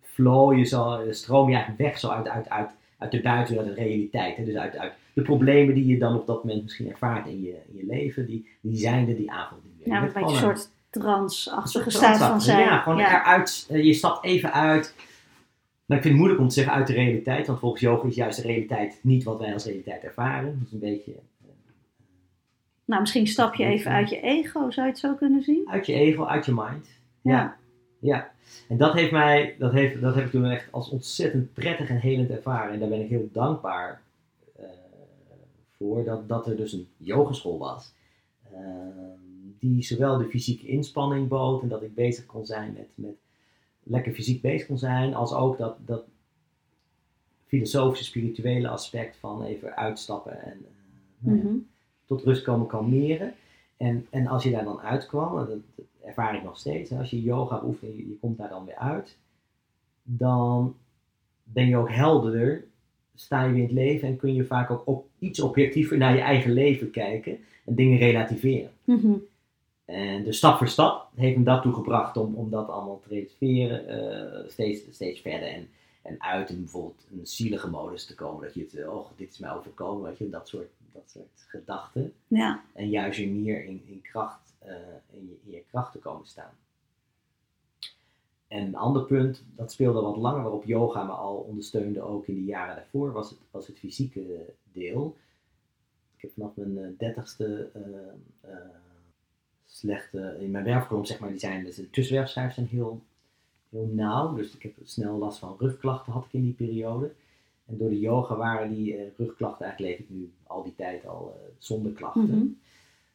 flow 0.00 0.58
je 0.58 0.64
zo, 0.64 1.00
stroom 1.10 1.48
je 1.48 1.54
eigenlijk 1.54 1.84
weg 1.84 1.98
zo 1.98 2.08
uit, 2.08 2.28
uit, 2.28 2.48
uit, 2.48 2.70
uit 2.98 3.10
de 3.10 3.20
buitenwereld, 3.20 3.76
de 3.76 3.82
realiteit. 3.82 4.36
Hè? 4.36 4.44
Dus 4.44 4.54
uit, 4.54 4.76
uit 4.76 4.92
de 5.14 5.22
problemen 5.22 5.74
die 5.74 5.86
je 5.86 5.98
dan 5.98 6.14
op 6.14 6.26
dat 6.26 6.44
moment 6.44 6.62
misschien 6.62 6.90
ervaart 6.90 7.26
in 7.26 7.42
je, 7.42 7.56
in 7.68 7.76
je 7.76 7.86
leven, 7.86 8.26
die, 8.26 8.48
die 8.60 8.76
zijn 8.78 9.08
er 9.08 9.16
die 9.16 9.30
avond 9.30 9.64
niet 9.64 9.72
meer. 9.78 9.94
Ja, 9.94 10.02
een 10.02 10.12
beetje 10.12 10.20
een 10.20 10.36
soort 10.36 10.70
trance-achtige 10.90 11.90
soort 11.90 12.04
staat 12.04 12.18
van 12.18 12.40
zijn. 12.40 12.58
Ja, 12.58 12.78
gewoon 12.78 12.98
eruit. 12.98 13.66
eh, 13.70 13.84
je 13.84 13.92
stapt 13.92 14.24
even 14.24 14.52
uit. 14.52 14.94
Nou, 15.92 16.04
ik 16.04 16.10
vind 16.10 16.20
het 16.20 16.28
moeilijk 16.28 16.40
om 16.40 16.48
te 16.48 16.54
zeggen 16.60 16.74
uit 16.74 16.86
de 16.86 16.92
realiteit, 16.92 17.46
want 17.46 17.58
volgens 17.58 17.82
yoga 17.82 18.08
is 18.08 18.14
juist 18.14 18.42
de 18.42 18.46
realiteit 18.46 18.98
niet 19.02 19.22
wat 19.24 19.38
wij 19.38 19.52
als 19.52 19.64
realiteit 19.64 20.02
ervaren. 20.02 20.58
Dat 20.58 20.66
is 20.66 20.72
een 20.72 20.78
beetje 20.78 21.12
eh, 21.12 21.48
Nou, 22.84 23.00
misschien 23.00 23.26
stap 23.26 23.54
je 23.54 23.64
even 23.64 23.90
uit 23.90 24.10
je 24.10 24.20
ego, 24.20 24.70
zou 24.70 24.86
je 24.86 24.92
het 24.92 24.98
zo 24.98 25.14
kunnen 25.14 25.42
zien? 25.42 25.68
uit 25.68 25.86
je 25.86 25.92
ego, 25.92 26.24
uit 26.24 26.46
je 26.46 26.52
mind. 26.54 26.86
Ja. 27.20 27.32
Ja. 27.32 27.56
ja. 28.00 28.30
En 28.68 28.76
dat 28.76 28.92
heeft 28.92 29.10
mij, 29.10 29.56
dat, 29.58 29.72
heeft, 29.72 30.00
dat 30.00 30.14
heb 30.14 30.24
ik 30.24 30.30
toen 30.30 30.44
echt 30.44 30.68
als 30.72 30.90
ontzettend 30.90 31.52
prettig 31.52 31.88
en 31.88 31.96
helend 31.98 32.30
ervaren. 32.30 32.72
En 32.72 32.80
daar 32.80 32.88
ben 32.88 33.00
ik 33.02 33.08
heel 33.08 33.28
dankbaar 33.32 34.02
eh, 34.56 34.64
voor 35.76 36.04
dat, 36.04 36.28
dat 36.28 36.46
er 36.46 36.56
dus 36.56 36.72
een 36.72 36.88
yogeschool 36.96 37.58
was. 37.58 37.92
eh, 38.52 38.58
die 39.58 39.82
zowel 39.82 40.18
de 40.18 40.28
fysieke 40.28 40.66
inspanning 40.66 41.28
bood 41.28 41.62
en 41.62 41.68
dat 41.68 41.82
ik 41.82 41.94
bezig 41.94 42.26
kon 42.26 42.46
zijn 42.46 42.72
met, 42.72 42.88
met 42.94 43.14
lekker 43.82 44.12
fysiek 44.12 44.40
bezig 44.40 44.66
kon 44.66 44.78
zijn, 44.78 45.14
als 45.14 45.32
ook 45.32 45.58
dat, 45.58 45.76
dat 45.86 46.04
filosofische, 47.46 48.04
spirituele 48.04 48.68
aspect 48.68 49.16
van 49.16 49.42
even 49.42 49.76
uitstappen 49.76 50.42
en 50.42 50.52
eh, 50.52 50.70
nou 51.18 51.36
ja, 51.36 51.42
Mhm. 51.42 51.54
tot 52.06 52.22
rust 52.22 52.42
komen 52.42 52.66
kalmeren. 52.66 53.34
En, 53.76 54.06
en 54.10 54.26
als 54.26 54.42
je 54.42 54.50
daar 54.50 54.64
dan 54.64 54.80
uitkwam, 54.80 55.38
en 55.38 55.46
dat, 55.46 55.58
dat 55.74 55.84
ervaar 56.04 56.34
ik 56.36 56.42
nog 56.42 56.58
steeds, 56.58 56.90
hè, 56.90 56.98
als 56.98 57.10
je 57.10 57.22
yoga 57.22 57.62
oefent 57.64 57.90
en 57.90 57.96
je, 57.96 58.08
je 58.08 58.16
komt 58.20 58.38
daar 58.38 58.48
dan 58.48 58.64
weer 58.64 58.74
uit, 58.76 59.16
dan 60.02 60.76
ben 61.42 61.66
je 61.68 61.76
ook 61.76 61.90
helderder, 61.90 62.64
sta 63.14 63.42
je 63.44 63.48
weer 63.52 63.58
in 63.58 63.64
het 63.64 63.72
leven 63.74 64.08
en 64.08 64.16
kun 64.16 64.34
je 64.34 64.44
vaak 64.44 64.70
ook 64.70 64.82
op, 64.86 65.06
iets 65.18 65.40
objectiever 65.40 65.96
naar 65.96 66.14
je 66.14 66.20
eigen 66.20 66.52
leven 66.52 66.90
kijken 66.90 67.38
en 67.64 67.74
dingen 67.74 67.98
relativeren. 67.98 68.70
Mhm. 68.84 69.12
En 69.84 70.24
dus 70.24 70.36
stap 70.36 70.58
voor 70.58 70.68
stap 70.68 71.10
heeft 71.14 71.36
me 71.36 71.44
dat 71.44 71.62
toegebracht 71.62 72.16
om, 72.16 72.34
om 72.34 72.50
dat 72.50 72.68
allemaal 72.68 73.00
te 73.00 73.08
relativeren, 73.08 73.88
eh, 73.88 74.48
steeds, 74.48 74.82
steeds 74.90 75.20
verder 75.20 75.48
en, 75.48 75.68
en 76.02 76.22
uit 76.22 76.50
in 76.50 76.60
bijvoorbeeld 76.60 77.06
een 77.10 77.26
zielige 77.26 77.70
modus 77.70 78.06
te 78.06 78.14
komen. 78.14 78.44
Dat 78.44 78.54
je 78.54 78.60
het, 78.60 78.88
oh, 78.88 79.06
dit 79.16 79.30
is 79.30 79.38
mij 79.38 79.52
overkomen, 79.52 80.02
weet 80.02 80.18
je, 80.18 80.30
dat 80.30 80.48
soort, 80.48 80.70
dat 80.92 81.10
soort 81.10 81.44
gedachten. 81.48 82.12
Ja. 82.26 82.62
En 82.72 82.88
juist 82.88 83.18
weer 83.18 83.28
meer 83.28 83.64
in, 83.64 83.82
in 83.86 84.02
kracht, 84.02 84.54
eh, 84.58 84.74
in, 85.10 85.28
je, 85.28 85.38
in 85.44 85.50
je 85.50 85.64
kracht 85.70 85.92
te 85.92 85.98
komen 85.98 86.26
staan. 86.26 86.52
En 88.48 88.66
een 88.66 88.76
ander 88.76 89.04
punt, 89.04 89.44
dat 89.56 89.72
speelde 89.72 90.00
wat 90.00 90.16
langer, 90.16 90.42
waarop 90.42 90.64
yoga 90.64 91.02
me 91.02 91.12
al 91.12 91.36
ondersteunde, 91.36 92.02
ook 92.02 92.26
in 92.26 92.34
de 92.34 92.44
jaren 92.44 92.76
daarvoor, 92.76 93.12
was 93.12 93.30
het, 93.30 93.38
was 93.50 93.66
het 93.66 93.78
fysieke 93.78 94.54
deel. 94.72 95.16
Ik 96.16 96.22
heb 96.22 96.32
vanaf 96.32 96.56
mijn 96.56 96.78
eh, 96.78 96.98
dertigste 96.98 97.70
slechte, 99.82 100.36
in 100.40 100.50
mijn 100.50 100.64
werfkolom 100.64 101.04
zeg 101.04 101.18
maar, 101.18 101.30
die 101.30 101.38
zijn, 101.38 101.64
dus 101.64 101.76
de 101.76 101.90
tussenwerfschijven 101.90 102.54
zijn 102.54 102.66
heel, 102.66 103.02
heel 103.68 103.90
nauw, 103.92 104.34
dus 104.34 104.54
ik 104.54 104.62
heb 104.62 104.72
snel 104.84 105.18
last 105.18 105.38
van 105.38 105.56
rugklachten 105.58 106.12
had 106.12 106.24
ik 106.24 106.32
in 106.32 106.42
die 106.42 106.52
periode. 106.52 107.12
En 107.66 107.78
door 107.78 107.88
de 107.88 108.00
yoga 108.00 108.36
waren 108.36 108.74
die 108.74 108.96
eh, 108.96 109.06
rugklachten, 109.16 109.64
eigenlijk 109.64 109.98
leef 109.98 110.08
ik 110.08 110.14
nu 110.14 110.30
al 110.46 110.62
die 110.62 110.74
tijd 110.74 111.06
al 111.06 111.36
eh, 111.36 111.48
zonder 111.58 111.92
klachten. 111.92 112.36
Mhm. 112.36 112.46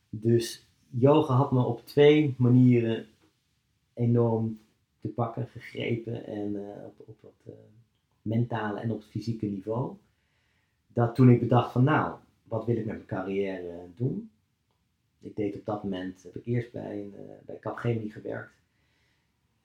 Dus 0.09 0.65
yoga 0.89 1.33
had 1.33 1.51
me 1.51 1.63
op 1.63 1.85
twee 1.85 2.35
manieren 2.37 3.05
enorm 3.93 4.59
te 5.01 5.07
pakken, 5.07 5.47
gegrepen. 5.47 6.25
En 6.25 6.55
eh, 6.55 6.85
op, 6.85 7.07
op 7.07 7.31
het 7.43 7.53
mentale 8.21 8.79
en 8.79 8.91
op 8.91 8.97
het 8.97 9.09
fysieke 9.09 9.45
niveau. 9.45 9.93
Dat 10.87 11.15
toen 11.15 11.29
ik 11.29 11.39
bedacht 11.39 11.71
van 11.71 11.83
nou, 11.83 12.15
wat 12.43 12.65
wil 12.65 12.75
ik 12.75 12.85
met 12.85 12.95
mijn 12.95 13.05
carrière 13.05 13.85
doen? 13.95 14.29
Ik 15.19 15.35
deed 15.35 15.55
op 15.55 15.65
dat 15.65 15.83
moment, 15.83 16.23
heb 16.23 16.35
ik 16.35 16.45
eerst 16.45 16.71
bij, 16.71 17.01
een, 17.01 17.13
eh, 17.15 17.45
bij 17.45 17.59
Capgemini 17.59 18.09
gewerkt. 18.09 18.57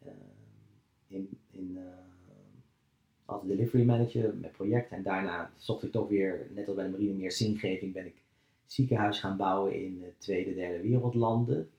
Eh, 0.05 0.13
in, 1.07 1.39
in, 1.51 1.77
eh, 1.77 1.83
als 3.25 3.47
delivery 3.47 3.85
manager 3.85 4.35
met 4.37 4.53
projecten. 4.53 4.97
En 4.97 5.03
daarna 5.03 5.53
zocht 5.57 5.83
ik 5.83 5.93
toch 5.93 6.09
weer, 6.09 6.47
net 6.55 6.67
als 6.67 6.77
bij 6.77 6.85
de 6.85 6.91
marine, 6.91 7.15
meer 7.15 7.33
zingeving. 7.33 7.93
Ben 7.93 8.07
ik 8.07 8.23
ziekenhuis 8.67 9.21
gaan 9.21 9.37
bouwen 9.37 9.75
in 9.75 10.01
eh, 10.03 10.09
tweede, 10.19 10.55
derde 10.55 10.81
wereldlanden. 10.81 11.71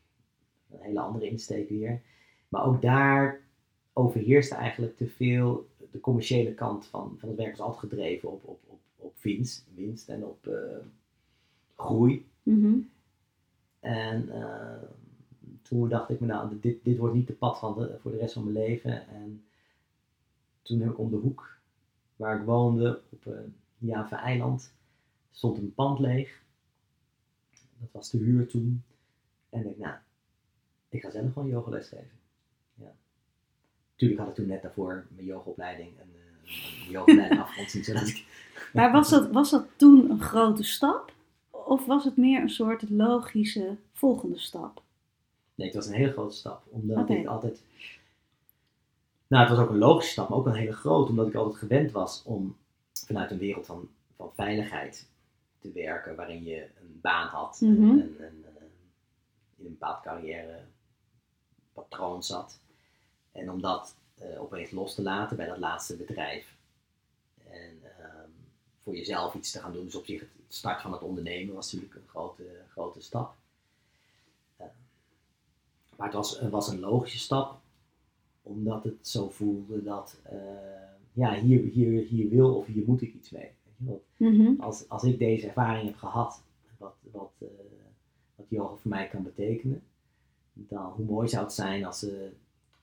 Een 0.72 0.80
hele 0.82 1.00
andere 1.00 1.30
insteek 1.30 1.70
weer. 1.70 2.02
Maar 2.50 2.66
ook 2.66 2.82
daar 2.82 3.42
overheerste 3.94 4.56
eigenlijk 4.56 4.98
te 4.98 5.08
veel 5.08 5.68
de 5.92 6.00
commerciële 6.00 6.54
kant 6.54 6.86
van, 6.86 7.16
van 7.20 7.30
het 7.30 7.38
werk. 7.38 7.58
was 7.58 7.60
altijd 7.60 7.92
gedreven 7.92 8.32
op, 8.32 8.44
op, 8.44 8.60
op, 8.68 8.80
op 8.96 9.14
winst, 9.22 9.68
winst 9.76 10.10
en 10.10 10.26
op 10.26 10.50
groei. 11.76 12.26
Mhm. 12.44 12.80
En 13.84 14.30
eh, 14.30 14.90
toen 15.62 15.90
dacht 15.90 16.10
ik 16.10 16.20
me, 16.20 16.26
nou, 16.28 16.60
dit, 16.60 16.84
dit 16.84 16.98
wordt 16.98 17.16
niet 17.16 17.28
de 17.28 17.34
pad 17.34 17.60
van 17.60 17.76
de, 17.76 17.98
voor 18.00 18.12
de 18.12 18.18
rest 18.18 18.34
van 18.34 18.44
mijn 18.44 18.66
leven. 18.66 19.08
En 19.08 19.46
toen 20.62 20.80
heb 20.80 20.90
ik 20.90 21.00
om 21.00 21.10
de 21.10 21.16
hoek 21.16 21.58
waar 22.16 22.40
ik 22.40 22.46
woonde, 22.46 23.02
op 23.10 23.26
een 23.26 23.56
Java-eiland, 23.78 24.74
stond 25.32 25.58
een 25.58 25.74
pand 25.74 26.00
leeg. 26.00 26.42
Dat 27.80 27.90
was 27.92 28.10
de 28.10 28.18
huur 28.18 28.48
toen. 28.48 28.84
En 29.50 29.70
ik 29.70 29.78
nou, 29.78 29.96
ik 30.90 31.02
ga 31.02 31.10
zelf 31.10 31.34
gewoon 31.34 31.50
yogales 31.50 31.88
geven. 31.88 32.20
Ja. 32.74 32.96
Tuurlijk 33.96 34.20
had 34.20 34.30
ik 34.30 34.36
toen 34.36 34.48
net 34.48 34.62
daarvoor 34.62 35.06
mijn 35.10 35.26
yogaopleiding 35.26 36.00
en 36.00 36.10
uh, 36.16 36.90
yogaopleiding 36.90 37.42
afgerond, 37.44 37.70
zodat 37.70 38.08
ik... 38.08 38.26
Maar 38.74 38.92
was 38.92 39.10
dat, 39.10 39.32
was 39.32 39.50
dat 39.50 39.68
toen 39.76 40.10
een 40.10 40.22
grote 40.22 40.64
stap? 40.64 41.13
Of 41.66 41.86
was 41.86 42.04
het 42.04 42.18
meer 42.18 42.42
een 42.42 42.50
soort 42.50 42.90
logische 42.90 43.76
volgende 43.92 44.38
stap? 44.40 44.82
Nee, 45.56 45.68
het 45.68 45.76
was 45.76 45.86
een 45.88 45.94
hele 45.94 46.12
grote 46.12 46.36
stap. 46.36 46.64
Omdat 46.70 47.10
ik 47.10 47.26
altijd. 47.28 47.62
Nou, 49.28 49.48
het 49.48 49.56
was 49.58 49.66
ook 49.66 49.72
een 49.72 49.78
logische 49.78 50.12
stap, 50.12 50.30
maar 50.30 50.38
ook 50.38 50.46
een 50.46 50.54
hele 50.54 50.74
grote. 50.74 51.10
Omdat 51.10 51.28
ik 51.28 51.36
altijd 51.36 51.56
gewend 51.58 51.92
was 51.92 52.24
om 52.26 52.56
vanuit 53.06 53.32
een 53.32 53.38
wereld 53.38 53.66
van, 53.66 53.90
van 54.16 54.32
veiligheid 54.36 55.08
te 55.60 55.72
werken. 55.72 56.16
Waarin 56.16 56.44
je 56.44 56.62
een 56.62 57.00
baan 57.02 57.28
had 57.28 57.58
Mhm. 57.62 57.82
en, 57.84 58.00
en, 58.00 58.16
en, 58.20 58.44
eh, 58.46 58.64
in 59.58 59.66
een 59.66 59.72
bepaald 59.72 60.02
carrière 60.02 60.60
patroon 61.74 62.24
zat. 62.24 62.60
En 63.32 63.52
om 63.52 63.62
dat 63.62 63.96
eh, 64.18 64.42
opeens 64.42 64.72
los 64.72 64.96
te 64.96 65.02
laten 65.02 65.38
bij 65.38 65.48
dat 65.48 65.58
laatste 65.58 65.96
bedrijf. 65.96 66.56
Voor 68.84 68.96
jezelf 68.96 69.34
iets 69.34 69.52
te 69.52 69.60
gaan 69.60 69.74
doen. 69.74 69.86
Dus 69.86 69.96
op 69.96 70.06
zich 70.06 70.20
het 70.20 70.30
start 70.48 70.82
van 70.82 70.92
het 70.92 71.02
ondernemen 71.02 71.56
was 71.56 71.72
natuurlijk 71.72 72.00
een 72.02 72.08
grote, 72.10 72.44
grote 72.70 73.02
stap. 73.02 73.36
Eh, 74.58 74.66
maar 75.96 76.08
het 76.08 76.16
was, 76.16 76.42
was 76.42 76.68
een 76.68 76.80
logische 76.80 77.20
stap. 77.20 77.62
omdat 78.42 78.84
het 78.84 79.08
zo 79.08 79.30
voelde 79.30 79.84
dat, 79.84 80.18
eh, 80.24 80.38
ja, 81.14 81.34
hier, 81.34 81.64
hier, 81.64 82.06
hier 82.06 82.30
wil 82.30 82.56
of 82.56 82.66
hier 82.66 82.84
moet 82.86 83.02
ik 83.02 83.14
iets 83.14 83.30
mee. 83.30 83.42
Weet 83.64 83.76
je 83.78 83.86
wel? 83.86 84.04
Mhm. 84.18 84.62
Als, 84.62 84.90
als 84.90 85.04
ik 85.04 85.20
deze 85.20 85.48
ervaring 85.48 85.86
heb 85.86 85.96
gehad, 85.96 86.44
wat, 86.78 86.96
wat, 87.12 87.32
eh, 87.38 87.48
wat 88.36 88.46
yoga 88.50 88.76
voor 88.76 88.90
mij 88.90 89.08
kan 89.08 89.24
betekenen, 89.24 89.84
dan 90.54 90.92
hoe 90.92 91.06
mooi 91.06 91.28
zou 91.28 91.44
het 91.44 91.54
zijn 91.54 91.86
als, 91.86 92.06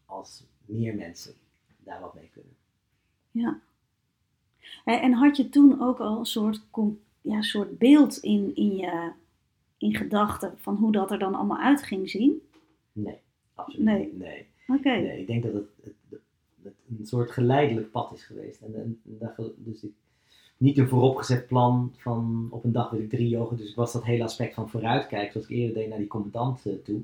als 0.06 0.42
meer 0.64 0.94
mensen 0.94 1.34
daar 1.78 2.00
wat 2.00 2.14
mee 2.14 2.30
kunnen. 2.32 2.56
Ja. 3.30 3.60
En 4.84 5.12
had 5.12 5.36
je 5.36 5.48
toen 5.48 5.80
ook 5.80 5.98
al 5.98 6.18
een 6.18 6.26
soort, 6.26 6.62
ja, 7.20 7.42
soort 7.42 7.78
beeld 7.78 8.16
in, 8.16 8.52
in 8.54 8.76
je 8.76 9.12
in 9.78 9.94
gedachten 9.94 10.54
van 10.56 10.76
hoe 10.76 10.92
dat 10.92 11.10
er 11.10 11.18
dan 11.18 11.34
allemaal 11.34 11.58
uit 11.58 11.82
ging 11.82 12.10
zien? 12.10 12.42
Nee, 12.92 13.18
absoluut 13.54 13.86
Nee. 13.86 13.98
niet. 13.98 14.18
Nee. 14.18 14.46
Oké. 14.68 14.90
Nee, 14.90 15.20
ik 15.20 15.26
denk 15.26 15.42
dat 15.42 15.52
het, 15.52 15.68
het, 15.82 16.72
een 16.98 17.06
soort 17.06 17.30
geleidelijk 17.30 17.90
pad 17.90 18.12
is 18.12 18.24
geweest. 18.24 18.60
En, 18.60 19.00
dus 19.56 19.82
ik, 19.82 19.92
niet 20.56 20.78
een 20.78 20.88
vooropgezet 20.88 21.46
plan 21.46 21.92
van 21.96 22.48
op 22.50 22.64
een 22.64 22.72
dag 22.72 22.90
wil 22.90 23.00
ik 23.00 23.08
drie 23.08 23.28
yoga. 23.28 23.56
Dus 23.56 23.70
ik 23.70 23.76
was 23.76 23.92
dat 23.92 24.04
hele 24.04 24.24
aspect 24.24 24.54
van 24.54 24.68
vooruitkijken, 24.68 25.32
zoals 25.32 25.48
ik 25.48 25.56
eerder 25.56 25.74
deed 25.74 25.88
naar 25.88 25.98
die 25.98 26.06
commandant 26.06 26.66
eh, 26.66 26.72
toe. 26.84 27.00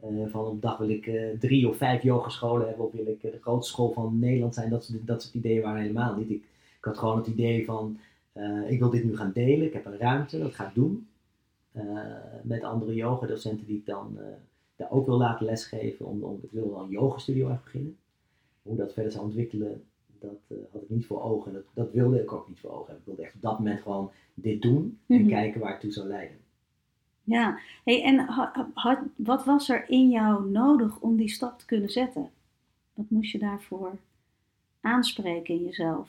Eh, 0.00 0.08
van 0.26 0.44
op 0.44 0.52
een 0.52 0.60
dag 0.60 0.78
wil 0.78 0.88
ik 0.88 1.06
eh, 1.06 1.38
drie 1.38 1.68
of 1.68 1.76
vijf 1.76 2.02
yogascholen 2.02 2.66
hebben, 2.66 2.86
of 2.86 2.92
wil 2.92 3.06
ik 3.06 3.20
de 3.20 3.38
grootste 3.40 3.72
school 3.72 3.92
van 3.92 4.18
Nederland 4.18 4.54
zijn. 4.54 4.70
Dat 4.70 4.84
soort, 4.84 5.06
dat 5.06 5.22
soort 5.22 5.34
ideeën 5.34 5.62
waren 5.62 5.80
helemaal 5.80 6.16
niet. 6.16 6.30
Ik 6.30 6.44
had 6.86 6.98
gewoon 6.98 7.16
het 7.16 7.26
idee 7.26 7.64
van, 7.64 7.98
eh, 8.32 8.70
ik 8.70 8.78
wil 8.78 8.90
dit 8.90 9.04
nu 9.04 9.16
gaan 9.16 9.32
delen. 9.32 9.66
Ik 9.66 9.72
heb 9.72 9.84
een 9.86 9.98
ruimte, 9.98 10.38
dat 10.38 10.54
ga 10.54 10.68
ik 10.68 10.74
doen. 10.74 11.08
Eh, 11.72 11.84
met 12.42 12.62
andere 12.62 12.94
yogadocenten 12.94 13.66
die 13.66 13.76
ik 13.76 13.86
dan 13.86 14.18
eh, 14.18 14.24
daar 14.76 14.90
ook 14.90 15.06
wil 15.06 15.16
laten 15.18 15.46
lesgeven. 15.46 16.06
Om, 16.06 16.22
om, 16.22 16.38
ik 16.42 16.50
wil 16.50 16.70
wel 16.70 16.82
een 16.82 16.90
yogastudio 16.90 17.48
echt 17.50 17.64
beginnen. 17.64 17.96
Hoe 18.62 18.76
dat 18.76 18.92
verder 18.92 19.12
zou 19.12 19.24
ontwikkelen, 19.24 19.82
dat 20.20 20.58
had 20.72 20.82
ik 20.82 20.88
niet 20.90 21.06
voor 21.06 21.22
ogen. 21.22 21.52
Dat, 21.52 21.62
dat 21.74 21.92
wilde 21.92 22.22
ik 22.22 22.32
ook 22.32 22.48
niet 22.48 22.58
voor 22.60 22.70
ogen 22.70 22.86
hebben. 22.86 22.98
Ik 23.00 23.06
wilde 23.06 23.22
echt 23.22 23.34
op 23.34 23.42
dat 23.42 23.58
moment 23.58 23.80
gewoon 23.80 24.10
dit 24.34 24.62
doen 24.62 24.98
en 25.06 25.20
Mhm. 25.20 25.28
kijken 25.28 25.60
waar 25.60 25.70
het 25.70 25.80
toe 25.80 25.92
zou 25.92 26.08
leiden. 26.08 26.36
Ja. 27.24 27.58
Hey, 27.84 28.02
en 28.02 28.18
ha- 28.18 28.68
wat 29.16 29.44
was 29.44 29.68
er 29.68 29.88
in 29.88 30.10
jou 30.10 30.50
nodig 30.50 31.00
om 31.00 31.16
die 31.16 31.28
stap 31.28 31.58
te 31.58 31.66
kunnen 31.66 31.90
zetten? 31.90 32.30
Wat 32.94 33.10
moest 33.10 33.32
je 33.32 33.38
daarvoor 33.38 33.96
aanspreken 34.80 35.54
in 35.54 35.64
jezelf? 35.64 36.08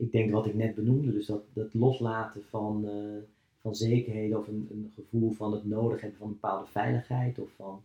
Ik 0.00 0.12
denk 0.12 0.30
wat 0.30 0.46
ik 0.46 0.54
net 0.54 0.74
benoemde, 0.74 1.12
dus 1.12 1.26
dat, 1.26 1.42
dat 1.52 1.74
loslaten 1.74 2.42
van, 2.50 2.88
eh, 2.88 3.22
van 3.60 3.74
zekerheden 3.74 4.38
of 4.38 4.48
een, 4.48 4.68
een 4.70 4.92
gevoel 4.94 5.32
van 5.32 5.52
het 5.52 5.64
nodig 5.64 6.00
hebben 6.00 6.18
van 6.18 6.26
een 6.28 6.38
bepaalde 6.40 6.66
veiligheid 6.70 7.38
of 7.38 7.48
van 7.56 7.82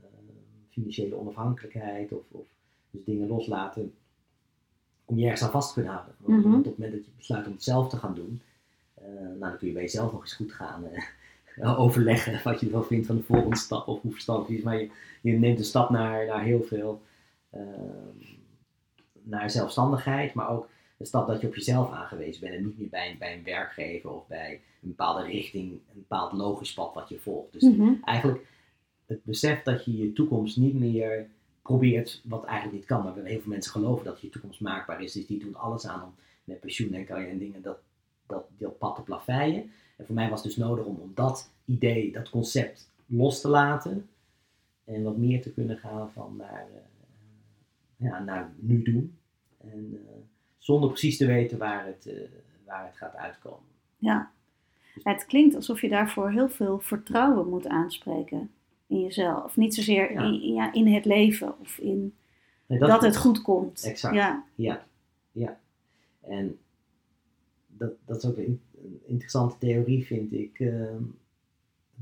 eh, 0.00 0.06
financiële 0.70 1.14
onafhankelijkheid 1.16 2.12
of, 2.12 2.22
of 2.30 2.46
dus 2.90 3.04
dingen 3.04 3.28
loslaten 3.28 3.92
om 5.04 5.18
je 5.18 5.22
ergens 5.24 5.42
aan 5.42 5.50
vast 5.50 5.68
te 5.68 5.74
kunnen 5.74 5.92
houden. 5.92 6.14
Want 6.18 6.44
Mhm. 6.44 6.54
op 6.54 6.64
het 6.64 6.78
moment 6.78 6.96
dat 6.96 7.04
je 7.06 7.10
besluit 7.16 7.46
om 7.46 7.52
het 7.52 7.62
zelf 7.62 7.88
te 7.88 7.96
gaan 7.96 8.14
doen, 8.14 8.40
eh, 8.94 9.04
nou, 9.20 9.38
dan 9.38 9.56
kun 9.58 9.66
je 9.66 9.72
bij 9.72 9.82
jezelf 9.82 10.12
nog 10.12 10.20
eens 10.20 10.32
goed 10.34 10.52
gaan 10.52 10.84
overleggen 11.84 12.40
wat 12.44 12.60
je 12.60 12.66
ervan 12.66 12.84
vindt 12.84 13.06
van 13.06 13.16
de 13.16 13.22
volgende 13.22 13.56
stap 13.56 13.88
of 13.88 14.00
hoe 14.02 14.12
verstandig 14.12 14.48
is. 14.48 14.62
Maar 14.62 14.80
je, 14.80 14.90
je 15.20 15.32
neemt 15.32 15.58
een 15.58 15.64
stap 15.64 15.90
naar, 15.90 16.26
naar 16.26 16.42
heel 16.42 16.62
veel, 16.62 17.02
eh, 17.50 17.60
naar 19.22 19.50
zelfstandigheid, 19.50 20.34
maar 20.34 20.50
ook 20.50 20.68
een 20.98 21.06
stap 21.06 21.26
dat 21.26 21.40
je 21.40 21.46
op 21.46 21.54
jezelf 21.54 21.90
aangewezen 21.92 22.40
bent 22.40 22.54
en 22.54 22.64
niet 22.64 22.78
meer 22.78 22.88
bij, 22.88 23.10
een- 23.10 23.18
bij 23.18 23.36
een 23.36 23.44
werkgever 23.44 24.10
of 24.10 24.26
bij 24.26 24.52
een 24.82 24.88
bepaalde 24.88 25.22
richting, 25.24 25.70
een 25.72 25.80
bepaald 25.94 26.32
logisch 26.32 26.74
pad 26.74 26.94
wat 26.94 27.08
je 27.08 27.18
volgt. 27.18 27.52
Dus 27.52 27.62
Mhm. 27.62 27.92
eigenlijk 28.04 28.46
het 29.06 29.24
besef 29.24 29.62
dat 29.62 29.84
je 29.84 29.96
je 29.96 30.12
toekomst 30.12 30.56
niet 30.56 30.74
meer 30.74 31.28
probeert, 31.62 32.22
wat 32.24 32.44
eigenlijk 32.44 32.76
niet 32.78 32.86
kan, 32.86 33.02
maar 33.04 33.14
heel 33.24 33.40
veel 33.40 33.50
mensen 33.50 33.72
geloven 33.72 34.04
dat 34.04 34.20
je 34.20 34.28
toekomst 34.28 34.60
maakbaar 34.60 35.02
is, 35.02 35.12
dus 35.12 35.26
die 35.26 35.38
doen 35.38 35.54
alles 35.54 35.86
aan 35.86 36.02
om 36.02 36.14
met 36.44 36.60
pensioen 36.60 36.92
en 36.92 37.04
carrière 37.04 37.30
en 37.30 37.38
dingen 37.38 37.62
dat, 37.62 37.78
dat, 38.26 38.44
dat 38.58 38.78
pad 38.78 38.96
te 38.96 39.02
plaveien. 39.02 39.70
En 39.96 40.06
voor 40.06 40.14
mij 40.14 40.28
was 40.30 40.42
het 40.42 40.48
dus 40.54 40.64
nodig 40.64 40.84
om, 40.84 40.96
om 40.96 41.10
dat 41.14 41.50
idee, 41.64 42.12
dat 42.12 42.30
concept 42.30 42.90
los 43.06 43.40
te 43.40 43.48
laten 43.48 44.08
en 44.84 45.02
wat 45.02 45.16
meer 45.16 45.42
te 45.42 45.52
kunnen 45.52 45.78
gaan 45.78 46.10
van 46.10 46.36
naar, 46.36 46.66
eh, 46.74 46.80
ja, 47.96 48.22
naar 48.24 48.52
nu 48.56 48.82
doen. 48.82 49.18
En 49.58 50.04
eh, 50.06 50.12
zonder 50.58 50.88
precies 50.88 51.16
te 51.16 51.26
weten 51.26 51.58
waar 51.58 51.86
het, 51.86 52.06
eh, 52.06 52.14
waar 52.66 52.86
het 52.86 52.96
gaat 52.96 53.14
uitkomen. 53.14 53.68
Ja. 53.96 54.30
Het 55.02 55.26
klinkt 55.26 55.54
alsof 55.54 55.80
je 55.80 55.88
daarvoor 55.88 56.30
heel 56.30 56.48
veel 56.48 56.80
vertrouwen 56.80 57.48
moet 57.48 57.66
aanspreken 57.66 58.50
in 58.86 59.00
jezelf. 59.00 59.44
Of 59.44 59.56
niet 59.56 59.74
zozeer 59.74 60.12
Ja. 60.12 60.22
In, 60.22 60.52
ja, 60.52 60.72
in 60.72 60.86
het 60.86 61.04
leven 61.04 61.58
of 61.60 61.78
in 61.78 62.14
Nee, 62.68 62.78
dat, 62.78 63.02
het 63.02 63.16
goed 63.16 63.42
komt. 63.42 63.84
Exact. 63.84 64.14
Ja. 64.14 64.44
Ja, 64.54 64.86
ja. 65.32 65.60
En 66.20 66.58
dat, 67.66 67.92
dat 68.04 68.16
is 68.16 68.30
ook 68.30 68.36
een 68.36 68.60
interessante 69.04 69.58
theorie, 69.58 70.06
vind 70.06 70.32
ik, 70.32 70.60
ehm, 70.60 71.02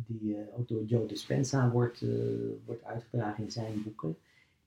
die 0.07 0.37
eh, 0.37 0.59
ook 0.59 0.69
door 0.69 0.85
Joe 0.85 1.07
Dispenza 1.07 1.71
wordt, 1.71 2.03
eh, 2.03 2.09
wordt 2.65 2.85
uitgedragen 2.85 3.45
in 3.45 3.51
zijn 3.51 3.83
boeken. 3.83 4.17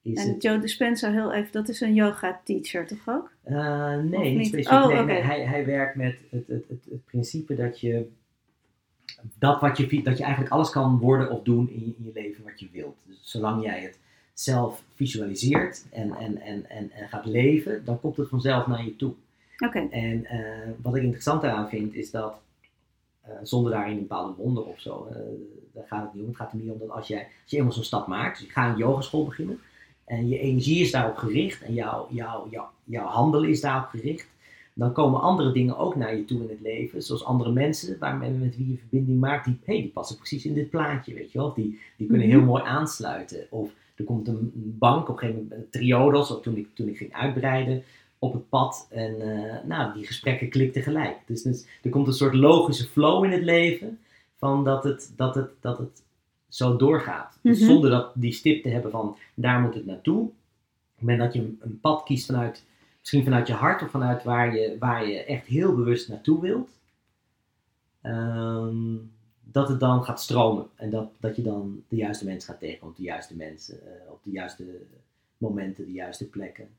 Is 0.02 0.24
En 0.24 0.28
het, 0.28 0.42
Joe 0.42 0.60
Dispenza, 0.60 1.12
heel 1.12 1.34
even, 1.34 1.52
dat 1.52 1.70
is 1.70 1.82
een 1.82 1.94
yoga 1.94 2.42
teacher 2.44 2.88
toch 2.88 3.08
ook? 3.08 3.32
Eh, 3.44 3.96
nee, 3.96 4.20
niet 4.20 4.38
niet? 4.38 4.48
specifiek. 4.48 4.84
Oh, 4.84 5.06
nee, 5.06 5.22
hij, 5.22 5.46
hij 5.46 5.66
werkt 5.66 5.96
met 5.96 6.20
het, 6.30 6.48
het, 6.48 6.66
het, 6.68 6.86
het 6.90 7.06
principe 7.06 7.56
dat 7.56 7.80
je, 7.80 8.10
dat, 9.40 9.62
wat 9.62 9.78
je 9.78 10.04
dat 10.04 10.18
je 10.18 10.24
eigenlijk 10.24 10.54
alles 10.54 10.70
kan 10.70 11.00
worden 11.00 11.32
of 11.32 11.44
doen 11.44 11.70
in 11.70 11.80
je, 11.80 11.94
in 11.98 12.06
je 12.06 12.12
leven 12.14 12.44
wat 12.44 12.60
je 12.60 12.68
wilt. 12.72 12.96
Dus 13.04 13.20
zolang 13.22 13.64
jij 13.64 13.82
het 13.82 14.00
zelf 14.34 14.84
visualiseert 14.96 15.86
en, 15.92 16.16
en, 16.16 16.42
en, 16.42 16.70
en, 16.70 16.92
en 16.92 17.10
gaat 17.10 17.26
leven, 17.26 17.86
dan 17.86 18.00
komt 18.00 18.18
het 18.18 18.30
vanzelf 18.30 18.68
naar 18.68 18.86
je 18.86 18.96
toe. 18.96 19.14
Oké. 19.58 19.88
En 19.90 20.26
eh, 20.26 20.70
wat 20.82 20.96
ik 20.96 21.04
interessant 21.04 21.42
daaraan 21.42 21.70
vind, 21.70 21.94
is 21.94 22.12
dat 22.12 22.42
eh, 23.22 23.32
zonder 23.44 23.72
daarin 23.72 23.94
een 23.94 24.08
bepaalde 24.08 24.34
wonder 24.44 24.64
of 24.64 24.80
zo, 24.80 25.08
daar 25.74 25.88
gaat 25.88 26.04
het 26.04 26.14
niet 26.14 26.24
om. 26.24 26.30
Het 26.30 26.38
gaat 26.38 26.52
er 26.52 26.58
meer 26.58 26.72
om 26.72 26.80
dat 26.80 26.90
als, 26.90 27.08
jij, 27.08 27.20
als 27.20 27.52
je 27.52 27.58
eenmaal 27.58 27.72
zo'n 27.72 27.84
stap 27.84 28.08
maakt, 28.08 28.38
dus 28.38 28.48
je 28.48 28.54
gaat 28.54 28.72
een 28.72 28.78
yogaschool 28.78 29.26
beginnen, 29.26 29.60
en 30.10 30.30
je 30.30 30.40
energie 30.40 30.82
is 30.82 30.92
daarop 30.92 31.16
gericht 31.18 31.62
en 31.62 31.74
jouw, 31.74 32.08
jouw, 32.10 32.48
jouw, 32.50 32.70
jouw 32.84 33.06
handelen 33.06 33.50
is 33.50 33.62
daarop 33.62 33.90
gericht, 33.90 34.28
dan 34.74 34.92
komen 34.94 35.22
andere 35.22 35.52
dingen 35.52 35.78
ook 35.78 35.96
naar 35.96 36.16
je 36.16 36.26
toe 36.26 36.42
in 36.42 36.50
het 36.50 36.62
leven, 36.62 37.04
zoals 37.04 37.24
andere 37.26 37.52
mensen 37.52 37.98
waarmee, 38.00 38.30
met 38.32 38.58
wie 38.58 38.72
je 38.72 38.78
verbinding 38.78 39.20
maakt, 39.20 39.46
die, 39.46 39.60
hey, 39.66 39.76
die 39.82 39.90
passen 39.90 40.18
precies 40.18 40.46
in 40.46 40.54
dit 40.54 40.70
plaatje, 40.70 41.14
weet 41.14 41.32
je 41.32 41.38
wel, 41.38 41.54
die, 41.54 41.80
die 41.98 42.08
kunnen 42.08 42.28
Mhm. 42.28 42.36
heel 42.36 42.46
mooi 42.46 42.64
aansluiten. 42.64 43.48
Of 43.50 43.70
er 43.96 44.04
komt 44.04 44.28
een 44.28 44.52
een 44.56 44.76
bank, 44.80 45.10
op 45.10 45.14
een 45.14 45.20
gegeven 45.20 45.48
moment, 45.50 45.72
triodos, 45.72 46.32
of 46.32 46.42
toen 46.42 46.58
ik, 46.58 46.68
toen 46.74 46.88
ik 46.88 46.98
ging 46.98 47.14
uitbreiden, 47.14 47.84
op 48.20 48.34
het 48.34 48.50
pad. 48.50 48.88
En 48.90 49.22
eh, 49.22 49.64
nou, 49.68 49.94
die 49.94 50.06
gesprekken 50.06 50.50
klikten 50.50 50.82
gelijk. 50.84 51.18
Dus, 51.26 51.42
dus 51.42 51.66
er 51.82 51.90
komt 51.90 52.08
een 52.08 52.14
soort 52.14 52.34
logische 52.34 52.86
flow 52.88 53.24
in 53.24 53.32
het 53.32 53.44
leven. 53.44 54.00
Van 54.36 54.64
dat 54.64 54.84
het, 54.84 55.14
dat 55.16 55.36
het, 55.36 55.50
dat 55.62 55.78
het 55.78 56.04
zo 56.50 56.76
doorgaat. 56.76 57.40
Dus 57.42 57.60
Mhm. 57.60 57.68
zonder 57.70 57.90
dat 57.90 58.12
die 58.16 58.32
stip 58.32 58.64
te 58.64 58.70
hebben 58.70 58.92
van 58.92 59.18
daar 59.34 59.60
moet 59.62 59.74
het 59.74 59.86
naartoe. 59.86 60.22
Op 60.22 60.34
het 60.96 61.02
moment 61.02 61.20
dat 61.20 61.34
je 61.34 61.40
een, 61.40 61.58
een 61.62 61.80
pad 61.80 62.04
kiest 62.04 62.26
vanuit, 62.26 62.64
misschien 63.00 63.24
vanuit 63.24 63.48
je 63.48 63.54
hart 63.54 63.82
of 63.82 63.90
vanuit 63.92 64.24
waar 64.24 64.56
je, 64.56 64.76
waar 64.80 65.08
je 65.08 65.24
echt 65.24 65.46
heel 65.46 65.76
bewust 65.76 66.10
naartoe 66.10 66.42
wilt. 66.42 66.70
ehm, 68.02 68.96
dat 69.52 69.68
het 69.70 69.80
dan 69.80 70.04
gaat 70.04 70.22
stromen. 70.22 70.68
En 70.76 70.90
dat, 70.90 71.12
dat 71.20 71.36
je 71.36 71.42
dan 71.42 71.84
de 71.88 71.96
juiste 71.96 72.26
mensen 72.26 72.50
gaat 72.52 72.60
tegenkomen. 72.60 72.96
De 72.96 73.04
juiste 73.04 73.36
mensen. 73.36 73.82
eh, 74.06 74.12
op 74.12 74.20
de 74.24 74.32
juiste 74.32 74.64
momenten, 75.38 75.86
de 75.86 75.92
juiste 75.92 76.26
plekken. 76.30 76.70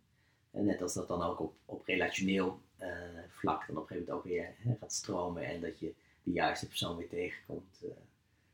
En 0.51 0.65
net 0.65 0.83
als 0.83 0.95
dat 0.95 1.09
dan 1.09 1.23
ook 1.23 1.41
op, 1.41 1.53
op 1.65 1.83
relationeel 1.87 2.61
eh, 2.77 2.89
vlak 3.29 3.67
dan 3.67 3.77
op 3.77 3.83
een 3.83 3.89
gegeven 3.89 4.07
moment 4.09 4.11
ook 4.11 4.25
weer 4.33 4.49
hè, 4.59 4.75
gaat 4.81 4.93
stromen 4.93 5.45
en 5.45 5.61
dat 5.61 5.79
je 5.79 5.93
de 6.23 6.31
juiste 6.33 6.67
persoon 6.69 6.97
weer 6.97 7.09
tegenkomt 7.09 7.81
eh, 7.83 7.91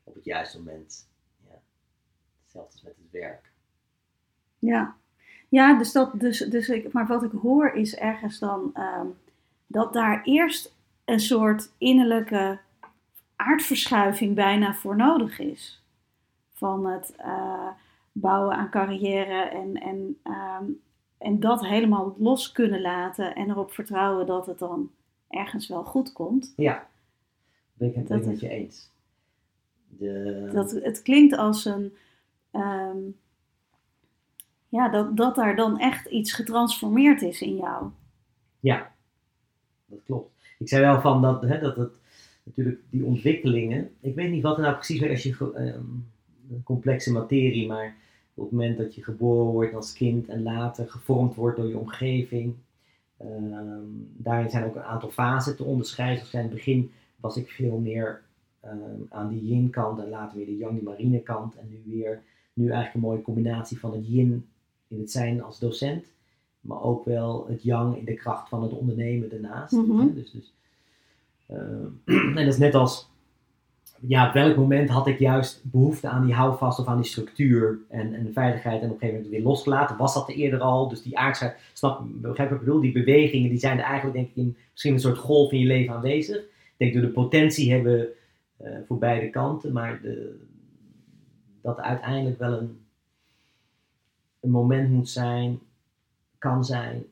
op 0.07 0.15
het 0.15 0.25
juiste 0.25 0.57
moment. 0.57 1.07
Ja. 1.47 1.59
Hetzelfde 2.43 2.71
als 2.71 2.81
met 2.81 2.95
het 2.97 3.11
werk. 3.11 3.51
Ja, 4.59 4.95
ja 5.49 5.77
dus 5.77 5.91
dat, 5.91 6.19
dus, 6.19 6.37
dus 6.37 6.69
ik, 6.69 6.91
maar 6.91 7.07
wat 7.07 7.23
ik 7.23 7.31
hoor 7.31 7.71
is 7.73 7.95
ergens 7.95 8.39
dan 8.39 8.71
ehm, 8.73 9.07
dat 9.67 9.93
daar 9.93 10.23
eerst 10.23 10.75
een 11.05 11.19
soort 11.19 11.71
innerlijke 11.77 12.59
aardverschuiving 13.35 14.35
bijna 14.35 14.73
voor 14.73 14.95
nodig 14.95 15.39
is. 15.39 15.81
Van 16.53 16.85
het 16.85 17.15
eh, 17.15 17.69
bouwen 18.11 18.55
aan 18.55 18.69
carrière 18.69 19.41
en, 19.41 19.75
en, 19.75 20.17
ehm, 20.23 20.65
en 21.17 21.39
dat 21.39 21.65
helemaal 21.65 22.15
los 22.17 22.51
kunnen 22.51 22.81
laten 22.81 23.35
en 23.35 23.49
erop 23.49 23.71
vertrouwen 23.71 24.25
dat 24.25 24.45
het 24.45 24.59
dan 24.59 24.91
ergens 25.29 25.67
wel 25.67 25.83
goed 25.83 26.13
komt. 26.13 26.53
Ja, 26.55 26.87
ben 27.73 27.89
ik 27.89 27.95
het 27.95 28.07
Dat 28.07 28.25
met 28.25 28.39
je 28.39 28.49
eens. 28.49 28.89
De, 29.99 30.49
Dat, 30.53 30.71
het 30.71 31.01
klinkt 31.01 31.37
als 31.37 31.65
een. 31.65 31.93
ehm, 32.51 32.97
ja, 34.69 34.89
dat, 34.89 35.17
dat 35.17 35.35
daar 35.35 35.55
dan 35.55 35.79
echt 35.79 36.05
iets 36.05 36.33
getransformeerd 36.33 37.21
is 37.21 37.41
in 37.41 37.55
jou. 37.55 37.89
Ja, 38.59 38.91
dat 39.85 39.99
klopt. 40.05 40.31
Ik 40.59 40.67
zei 40.69 40.81
wel 40.81 41.01
van 41.01 41.21
dat, 41.21 41.41
hè, 41.41 41.59
dat 41.59 41.75
het 41.75 41.91
natuurlijk 42.43 42.79
die 42.89 43.03
ontwikkelingen. 43.03 43.89
Ik 44.01 44.15
weet 44.15 44.31
niet 44.31 44.43
wat 44.43 44.55
er 44.57 44.61
nou 44.63 44.75
precies 44.75 44.99
weer 44.99 45.09
als 45.09 45.23
je 45.23 45.51
ehm, 45.55 45.83
een 46.49 46.63
complexe 46.63 47.11
materie, 47.11 47.67
maar 47.67 47.95
Op 48.33 48.43
het 48.43 48.51
moment 48.51 48.77
dat 48.77 48.95
je 48.95 49.03
geboren 49.03 49.51
wordt 49.51 49.73
als 49.75 49.93
kind 49.93 50.27
en 50.27 50.43
later 50.43 50.89
gevormd 50.89 51.35
wordt 51.35 51.57
door 51.57 51.67
je 51.67 51.77
omgeving. 51.77 52.55
Ehm, 53.17 53.81
daarin 54.17 54.49
zijn 54.49 54.63
ook 54.63 54.75
een 54.75 54.81
aantal 54.83 55.09
fasen 55.09 55.55
te 55.55 55.63
onderscheiden. 55.63 56.23
In 56.31 56.39
het 56.39 56.49
begin 56.49 56.91
was 57.19 57.37
ik 57.37 57.49
veel 57.49 57.77
meer 57.77 58.21
ehm, 58.67 59.01
aan 59.09 59.29
die 59.29 59.45
yin 59.45 59.69
kant 59.69 59.99
en 59.99 60.09
later 60.09 60.37
weer 60.37 60.45
de 60.45 60.57
yang, 60.57 60.73
die 60.73 60.83
marine 60.83 61.19
kant. 61.19 61.55
En 61.55 61.67
nu 61.69 61.81
weer, 61.85 62.21
nu 62.53 62.63
eigenlijk 62.63 62.93
een 62.93 63.09
mooie 63.09 63.21
combinatie 63.21 63.79
van 63.79 63.93
het 63.93 64.07
yin 64.07 64.45
in 64.87 64.99
het 64.99 65.11
zijn 65.11 65.43
als 65.43 65.59
docent. 65.59 66.05
Maar 66.61 66.81
ook 66.81 67.05
wel 67.05 67.45
het 67.47 67.63
yang 67.63 67.97
in 67.97 68.05
de 68.05 68.13
kracht 68.13 68.49
van 68.49 68.63
het 68.63 68.71
ondernemen 68.71 69.29
daarnaast. 69.29 69.71
Mhm. 69.71 70.13
Dus, 70.13 70.31
dus, 70.31 70.53
ehm, 71.47 71.85
en 72.37 72.45
dat 72.45 72.53
is 72.53 72.57
net 72.57 72.75
als 72.75 73.09
ja, 74.01 74.27
op 74.27 74.33
welk 74.33 74.55
moment 74.55 74.89
had 74.89 75.07
ik 75.07 75.19
juist 75.19 75.61
behoefte 75.63 76.07
aan 76.07 76.25
die 76.25 76.33
houvast 76.33 76.79
of 76.79 76.87
aan 76.87 77.01
die 77.01 77.09
structuur 77.09 77.79
en, 77.89 78.13
en 78.13 78.23
de 78.25 78.31
veiligheid 78.31 78.81
en 78.81 78.87
op 78.87 78.93
een 78.93 78.99
gegeven 78.99 79.15
moment 79.15 79.35
weer 79.35 79.43
losgelaten? 79.43 79.97
Was 79.97 80.13
dat 80.13 80.29
er 80.29 80.35
eerder 80.35 80.59
al? 80.59 80.87
Dus 80.87 81.01
die 81.01 81.17
aardschheid, 81.17 81.57
snap 81.73 82.01
begrijp 82.05 82.49
wat 82.49 82.59
ik 82.59 82.65
bedoel? 82.65 82.81
Die 82.81 82.91
bewegingen 82.91 83.49
die 83.49 83.59
zijn 83.59 83.77
er 83.77 83.83
eigenlijk 83.83 84.15
denk 84.15 84.29
ik 84.29 84.35
in 84.35 84.55
misschien 84.71 84.93
een 84.93 84.99
soort 84.99 85.17
golf 85.17 85.51
in 85.51 85.59
je 85.59 85.65
leven 85.65 85.93
aanwezig. 85.93 86.37
Ik 86.37 86.73
denk 86.77 86.93
dat 86.93 87.01
we 87.01 87.07
de 87.07 87.13
potentie 87.13 87.71
hebben 87.71 88.07
eh, 88.57 88.71
voor 88.87 88.97
beide 88.97 89.29
kanten, 89.29 89.73
maar 89.73 90.01
de, 90.01 90.45
dat 91.61 91.77
er 91.77 91.83
uiteindelijk 91.83 92.39
wel 92.39 92.53
een, 92.59 92.85
een 94.39 94.49
moment 94.51 94.89
moet 94.89 95.09
zijn, 95.09 95.59
kan 96.37 96.65
zijn, 96.65 97.03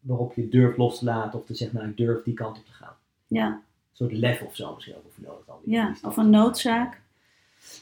waarop 0.00 0.34
je 0.34 0.48
durft 0.48 0.76
los 0.78 0.98
te 0.98 1.04
laten 1.04 1.38
of 1.40 1.46
te 1.46 1.54
zeggen, 1.54 1.76
nou 1.78 1.90
ik 1.90 1.96
durf 1.96 2.22
die 2.22 2.34
kant 2.34 2.58
op 2.58 2.64
te 2.66 2.72
gaan. 2.72 2.94
Ja, 3.26 3.46
Een 3.46 3.62
soort 3.92 4.12
lef 4.12 4.42
of 4.42 4.56
zo 4.56 4.74
misschien 4.74 4.96
ook 4.96 5.02
voor 5.14 5.24
nodig. 5.24 5.44
Die- 5.64 5.74
ja. 5.74 5.92
die 5.92 6.04
of 6.04 6.16
een 6.16 6.30
noodzaak. 6.30 7.00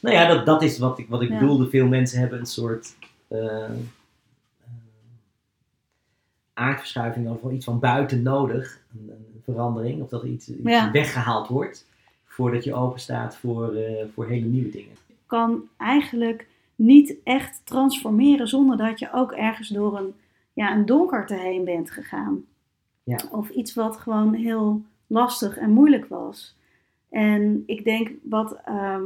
Nou 0.01 0.15
ja, 0.15 0.27
dat, 0.27 0.45
dat 0.45 0.61
is 0.61 0.77
wat 0.77 0.99
ik, 0.99 1.07
wat 1.09 1.21
ik 1.21 1.29
Ja. 1.29 1.39
bedoelde. 1.39 1.69
Veel 1.69 1.87
mensen 1.87 2.19
hebben 2.19 2.39
een 2.39 2.45
soort 2.45 2.95
eh, 3.27 3.63
eh, 3.65 3.69
aardverschuiving 6.53 7.29
of 7.29 7.51
iets 7.51 7.65
van 7.65 7.79
buiten 7.79 8.21
nodig. 8.21 8.79
Een, 8.93 9.09
een 9.09 9.41
verandering. 9.43 10.01
Of 10.01 10.09
dat 10.09 10.21
er 10.23 10.27
iets, 10.29 10.49
iets 10.49 10.59
Ja. 10.63 10.91
weggehaald 10.91 11.47
wordt. 11.47 11.85
Voordat 12.31 12.63
je 12.63 12.73
open 12.73 12.99
staat 12.99 13.37
voor, 13.37 13.73
eh, 13.73 14.05
voor 14.13 14.27
hele 14.27 14.45
nieuwe 14.45 14.69
dingen. 14.69 14.95
kan 15.25 15.67
eigenlijk 15.77 16.47
niet 16.75 17.15
echt 17.23 17.61
transformeren 17.63 18.47
zonder 18.47 18.77
dat 18.77 18.99
je 18.99 19.13
ook 19.13 19.31
ergens 19.31 19.67
door 19.67 19.97
een, 19.97 20.13
ja, 20.53 20.75
een 20.75 20.85
donkerte 20.85 21.35
heen 21.35 21.63
bent 21.63 21.91
gegaan. 21.91 22.45
Ja. 23.03 23.19
Of 23.31 23.49
iets 23.49 23.73
wat 23.73 23.97
gewoon 23.97 24.33
heel 24.33 24.81
lastig 25.07 25.57
en 25.57 25.69
moeilijk 25.69 26.05
was. 26.05 26.55
En 27.09 27.63
ik 27.65 27.83
denk 27.83 28.11
wat 28.23 28.57
ehm, 28.65 29.03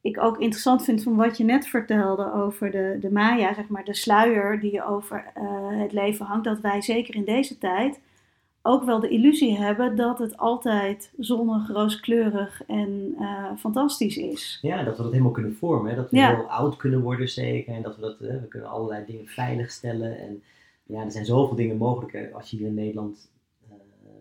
ik 0.00 0.22
ook 0.22 0.38
interessant 0.38 0.84
vind 0.84 1.02
van 1.02 1.16
wat 1.16 1.36
je 1.36 1.44
net 1.44 1.66
vertelde 1.66 2.32
over 2.32 2.70
de, 2.70 2.96
de 3.00 3.10
Maya, 3.10 3.54
zeg 3.54 3.68
maar 3.68 3.84
de 3.84 3.94
sluier 3.94 4.60
die 4.60 4.84
over 4.84 5.24
eh, 5.34 5.44
het 5.80 5.92
leven 5.92 6.26
hangt, 6.26 6.44
dat 6.44 6.60
wij 6.60 6.82
zeker 6.82 7.14
in 7.14 7.24
deze 7.24 7.58
tijd 7.58 8.00
ook 8.62 8.84
wel 8.84 9.00
de 9.00 9.08
illusie 9.08 9.56
hebben 9.58 9.96
dat 9.96 10.18
het 10.18 10.36
altijd 10.36 11.12
zonnig, 11.18 11.68
rooskleurig 11.68 12.62
en 12.66 13.14
eh, 13.18 13.56
fantastisch 13.56 14.16
is. 14.16 14.58
Ja, 14.62 14.82
dat 14.84 14.96
we 14.96 15.02
dat 15.02 15.12
helemaal 15.12 15.32
kunnen 15.32 15.54
vormen. 15.56 15.90
Hè? 15.90 15.96
Dat 15.96 16.10
we 16.10 16.16
Ja. 16.16 16.34
heel 16.36 16.50
oud 16.50 16.76
kunnen 16.76 17.00
worden 17.02 17.28
zeker. 17.28 17.74
En 17.74 17.82
dat 17.82 17.94
we 17.96 18.00
dat, 18.00 18.20
eh, 18.20 18.40
we 18.40 18.48
kunnen 18.48 18.68
allerlei 18.68 19.04
dingen 19.06 19.26
veiligstellen. 19.26 20.18
En 20.18 20.42
ja, 20.86 21.04
er 21.04 21.10
zijn 21.12 21.24
zoveel 21.24 21.56
dingen 21.56 21.76
mogelijk 21.76 22.12
hè, 22.12 22.30
als 22.32 22.50
je 22.50 22.56
hier 22.56 22.66
in 22.66 22.74
Nederland 22.74 23.30
eh, 23.68 23.76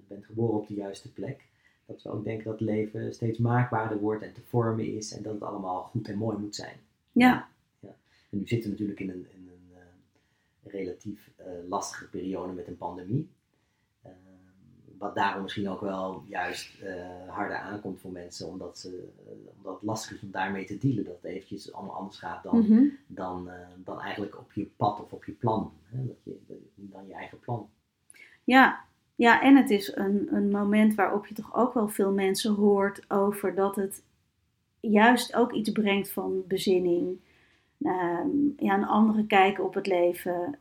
bent 0.08 0.26
geboren 0.26 0.60
op 0.60 0.68
de 0.68 0.74
juiste 0.74 1.12
plek. 1.14 1.46
Dat 1.86 2.02
we 2.02 2.10
ook 2.10 2.24
denken 2.24 2.44
dat 2.44 2.60
het 2.60 2.70
leven 2.70 3.14
steeds 3.14 3.38
maakbaarder 3.40 4.00
wordt 4.00 4.24
en 4.24 4.34
te 4.34 4.42
vormen 4.48 4.96
is. 4.96 5.16
En 5.18 5.24
dat 5.24 5.34
het 5.34 5.44
allemaal 5.44 5.82
goed 5.82 6.08
en 6.08 6.18
mooi 6.18 6.38
moet 6.38 6.56
zijn. 6.56 6.76
Ja, 7.12 7.48
En 8.30 8.38
nu 8.38 8.48
zitten 8.48 8.64
we 8.64 8.70
natuurlijk 8.70 9.00
in 9.00 9.10
een, 9.10 9.28
in 9.36 9.50
een 9.50 10.72
relatief 10.72 11.30
lastige 11.70 12.10
periode 12.10 12.54
met 12.54 12.68
een 12.68 12.78
pandemie. 12.78 13.30
Wat 15.02 15.16
daarom 15.16 15.42
misschien 15.42 15.70
ook 15.70 15.82
wel 15.82 16.24
juist 16.28 16.82
eh, 16.82 16.94
harder 17.28 17.58
aankomt 17.58 18.00
voor 18.02 18.12
mensen, 18.12 18.48
omdat, 18.48 18.80
ze, 18.80 19.10
eh, 19.26 19.32
omdat 19.58 19.74
het 19.74 19.84
lastig 19.84 20.16
is 20.16 20.22
om 20.24 20.32
daarmee 20.32 20.66
te 20.66 20.78
dealen. 20.78 21.04
Dat 21.04 21.16
het 21.22 21.24
eventjes 21.24 21.74
allemaal 21.74 21.96
anders 21.96 22.18
gaat 22.18 22.44
dan, 22.44 22.60
Mhm. 22.60 22.84
dan, 23.08 23.50
eh, 23.50 23.68
dan 23.78 24.00
eigenlijk 24.02 24.38
op 24.38 24.52
je 24.54 24.66
pad 24.76 25.02
of 25.04 25.12
op 25.14 25.26
je 25.26 25.32
plan. 25.32 25.72
Hè? 25.84 26.06
Dat 26.08 26.16
je, 26.24 26.38
dan 26.76 27.08
je 27.08 27.14
eigen 27.14 27.40
plan. 27.40 27.70
ja. 28.44 28.80
ja 29.16 29.42
en 29.42 29.56
het 29.56 29.70
is 29.70 29.96
een, 29.96 30.28
een 30.36 30.52
moment 30.52 30.96
waarop 30.96 31.26
je 31.26 31.34
toch 31.36 31.56
ook 31.56 31.74
wel 31.74 31.88
veel 31.90 32.12
mensen 32.12 32.54
hoort 32.54 33.10
over 33.10 33.56
dat 33.56 33.76
het 33.76 34.04
juist 34.80 35.36
ook 35.36 35.52
iets 35.52 35.72
brengt 35.72 36.12
van 36.12 36.44
bezinning. 36.48 37.20
Ehm, 37.84 38.28
ja, 38.58 38.74
een 38.74 38.88
andere 38.88 39.26
kijk 39.26 39.60
op 39.60 39.74
het 39.74 39.88
leven. 39.88 40.58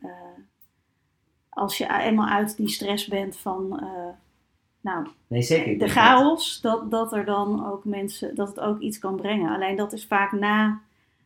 als 1.49 1.77
je 1.77 1.87
eenmaal 1.99 2.27
uit 2.27 2.57
die 2.57 2.67
stress 2.69 3.07
bent 3.07 3.37
van 3.37 3.83
nou, 4.81 5.07
Nee, 5.27 5.41
zeker. 5.41 5.77
De 5.77 5.87
chaos, 5.87 6.61
dat, 6.61 6.91
dat 6.91 7.13
er 7.13 7.25
dan 7.25 7.65
ook 7.71 7.85
mensen, 7.85 8.35
dat 8.35 8.47
het 8.47 8.59
ook 8.59 8.79
iets 8.79 8.99
kan 8.99 9.15
brengen. 9.15 9.55
Alleen 9.55 9.75
dat 9.75 9.93
is 9.93 10.05
vaak 10.05 10.31
na 10.31 10.81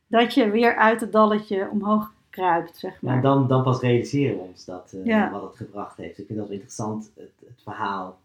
dat 0.07 0.33
je 0.33 0.49
weer 0.49 0.75
uit 0.75 1.01
het 1.01 1.11
dalletje 1.11 1.69
omhoog 1.71 2.13
kruipt, 2.29 2.77
zeg 2.77 3.01
maar. 3.01 3.15
Ja, 3.15 3.21
dan, 3.21 3.47
dan 3.47 3.63
pas 3.63 3.79
realiseren 3.81 4.35
we 4.35 4.41
ons 4.41 4.65
dat, 4.65 4.93
eh, 4.93 5.05
Ja. 5.05 5.31
wat 5.31 5.41
het 5.41 5.55
gebracht 5.55 5.97
heeft. 5.97 6.17
Ik 6.19 6.25
vind 6.25 6.37
dat 6.39 6.47
wel 6.47 6.55
interessant, 6.55 7.11
het, 7.15 7.31
het 7.39 7.61
verhaal. 7.63 8.17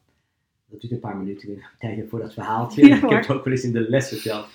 Dat 0.66 0.80
duurt 0.80 0.92
een 0.92 1.00
paar 1.00 1.16
minuten, 1.16 1.42
ik 1.42 1.48
weet 1.48 1.56
nog 1.64 1.74
tijd 1.78 2.08
voor 2.08 2.20
dat 2.20 2.32
verhaaltje. 2.32 2.86
Ja, 2.88 2.94
ik 2.94 3.00
heb 3.00 3.10
het 3.10 3.30
ook 3.30 3.44
wel 3.44 3.52
eens 3.52 3.64
in 3.64 3.72
de 3.72 3.90
les 3.90 4.08
verteld. 4.08 4.46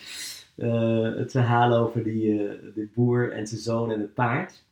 Eh, 0.55 1.15
het 1.15 1.31
verhaal 1.31 1.73
over 1.73 2.03
die, 2.03 2.31
eh, 2.31 2.53
de 2.75 2.87
boer 2.93 3.31
en 3.31 3.47
zijn 3.47 3.61
zoon 3.61 3.91
en 3.91 3.99
het 3.99 4.13
paard. 4.13 4.63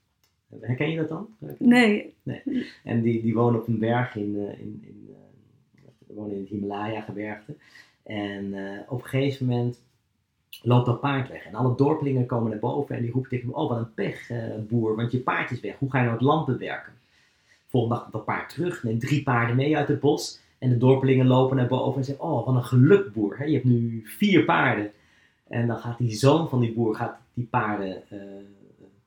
Herken 0.62 0.90
je 0.92 0.98
dat 0.98 1.10
dan? 1.10 1.28
Nee, 1.58 2.14
En 2.84 3.02
die, 3.02 3.22
die 3.22 3.34
wonen 3.34 3.60
op 3.60 3.68
een 3.68 3.80
berg 3.80 4.16
in, 4.16 4.36
in, 4.60 4.84
in, 4.86 5.16
we 6.14 6.20
wonen 6.20 6.36
in 6.36 6.42
het 6.42 6.50
Himalaya-gebergte. 6.50 7.56
En 8.04 8.54
eh, 8.54 8.80
op 8.88 9.04
een 9.04 9.10
gegeven 9.10 9.46
moment 9.46 9.82
loopt 10.62 10.86
dat 10.86 11.00
paard 11.00 11.30
weg. 11.30 11.46
En 11.46 11.56
alle 11.56 11.76
dorpelingen 11.76 12.26
komen 12.26 12.50
naar 12.50 12.60
boven 12.60 12.96
en 12.96 13.02
die 13.02 13.12
roepen 13.12 13.30
tegen 13.30 13.46
hem, 13.48 13.56
oh 13.56 13.70
wat 13.70 13.78
een 13.78 13.94
pech 13.94 14.30
eh, 14.30 14.38
boer, 14.68 14.96
want 14.96 15.12
je 15.12 15.20
paard 15.20 15.52
is 15.52 15.60
weg. 15.60 15.76
Hoe 15.78 15.90
ga 15.90 15.98
je 15.98 16.04
nou 16.04 16.18
het 16.18 16.26
land 16.26 16.46
bewerken? 16.46 16.94
Volgende 17.68 17.96
dag 17.96 18.04
komt 18.04 18.14
dat 18.14 18.26
paard 18.26 18.50
terug, 18.50 18.84
neemt 18.84 19.02
drie 19.02 19.24
paarden 19.24 19.56
mee 19.56 19.78
uit 19.78 19.88
het 19.88 20.00
bos. 20.00 20.42
En 20.58 20.70
de 20.70 20.78
dorpelingen 20.78 21.28
lopen 21.28 21.56
naar 21.56 21.68
boven 21.68 22.00
en 22.00 22.06
zeggen, 22.06 22.26
oh 22.26 22.46
wat 22.46 22.56
een 22.56 22.64
geluk 22.64 23.14
boer, 23.14 23.38
hè? 23.38 23.44
je 23.44 23.54
hebt 23.54 23.66
nu 23.66 24.02
vier 24.06 24.44
paarden. 24.44 24.92
En 25.48 25.68
dan 25.68 25.78
gaat 25.78 25.98
die 25.98 26.12
zoon 26.12 26.50
van 26.50 26.60
die 26.60 26.74
boer 26.74 26.96
gaat 26.96 27.18
die 27.34 27.48
paarden 27.50 28.10
eh 28.10 28.18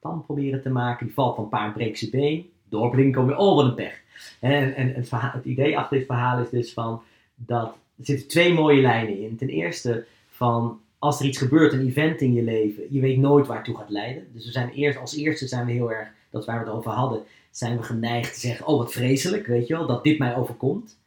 tam 0.07 0.25
proberen 0.25 0.63
te 0.63 0.71
maken. 0.71 1.07
Die 1.07 1.15
valt 1.15 1.35
van 1.35 1.49
paard, 1.49 1.75
breekt 1.75 1.99
zijn 1.99 2.11
been. 2.11 2.51
Dorpelingen 2.69 3.13
komen 3.13 3.29
weer, 3.29 3.39
oh 3.39 3.57
wat 3.57 3.65
een 3.65 3.75
pech. 3.75 4.01
En, 4.41 4.75
en 4.75 4.95
het, 4.95 5.45
idee 5.45 5.79
achter 5.79 5.99
dit 5.99 6.07
verhaal 6.07 6.41
is 6.41 6.51
dus 6.51 6.73
van 6.73 7.03
dat 7.35 7.75
er 7.99 8.05
zitten 8.05 8.29
twee 8.29 8.55
mooie 8.55 8.81
lijnen 8.81 9.21
in. 9.21 9.37
Ten 9.37 9.49
eerste 9.49 10.07
van 10.29 10.81
als 10.99 11.21
er 11.21 11.27
iets 11.27 11.39
gebeurt, 11.39 11.73
een 11.73 11.87
event 11.87 12.21
in 12.21 12.33
je 12.33 12.43
leven, 12.43 12.83
je 12.91 13.01
weet 13.01 13.19
nooit 13.19 13.47
waar 13.47 13.57
het 13.57 13.65
toe 13.65 13.77
gaat 13.77 13.91
leiden. 13.91 14.27
Dus 14.33 14.45
we 14.45 14.53
zijn 14.53 14.71
eerst, 14.71 14.99
als 14.99 15.17
eerste 15.17 15.47
zijn 15.47 15.67
we 15.67 15.73
heel 15.73 15.93
erg, 15.93 16.09
dat 16.31 16.45
waar 16.45 16.59
we 16.59 16.65
het 16.65 16.75
over 16.75 16.91
hadden, 16.91 17.23
zijn 17.51 17.77
we 17.77 17.83
geneigd 17.83 18.35
te 18.35 18.41
zeggen, 18.41 18.67
oh 18.67 18.79
wat 18.79 18.93
vreselijk, 18.93 19.47
weet 19.47 19.67
je 19.67 19.77
wel, 19.77 19.87
dat 19.87 20.05
dit 20.05 20.19
mij 20.19 20.37
overkomt. 20.37 20.99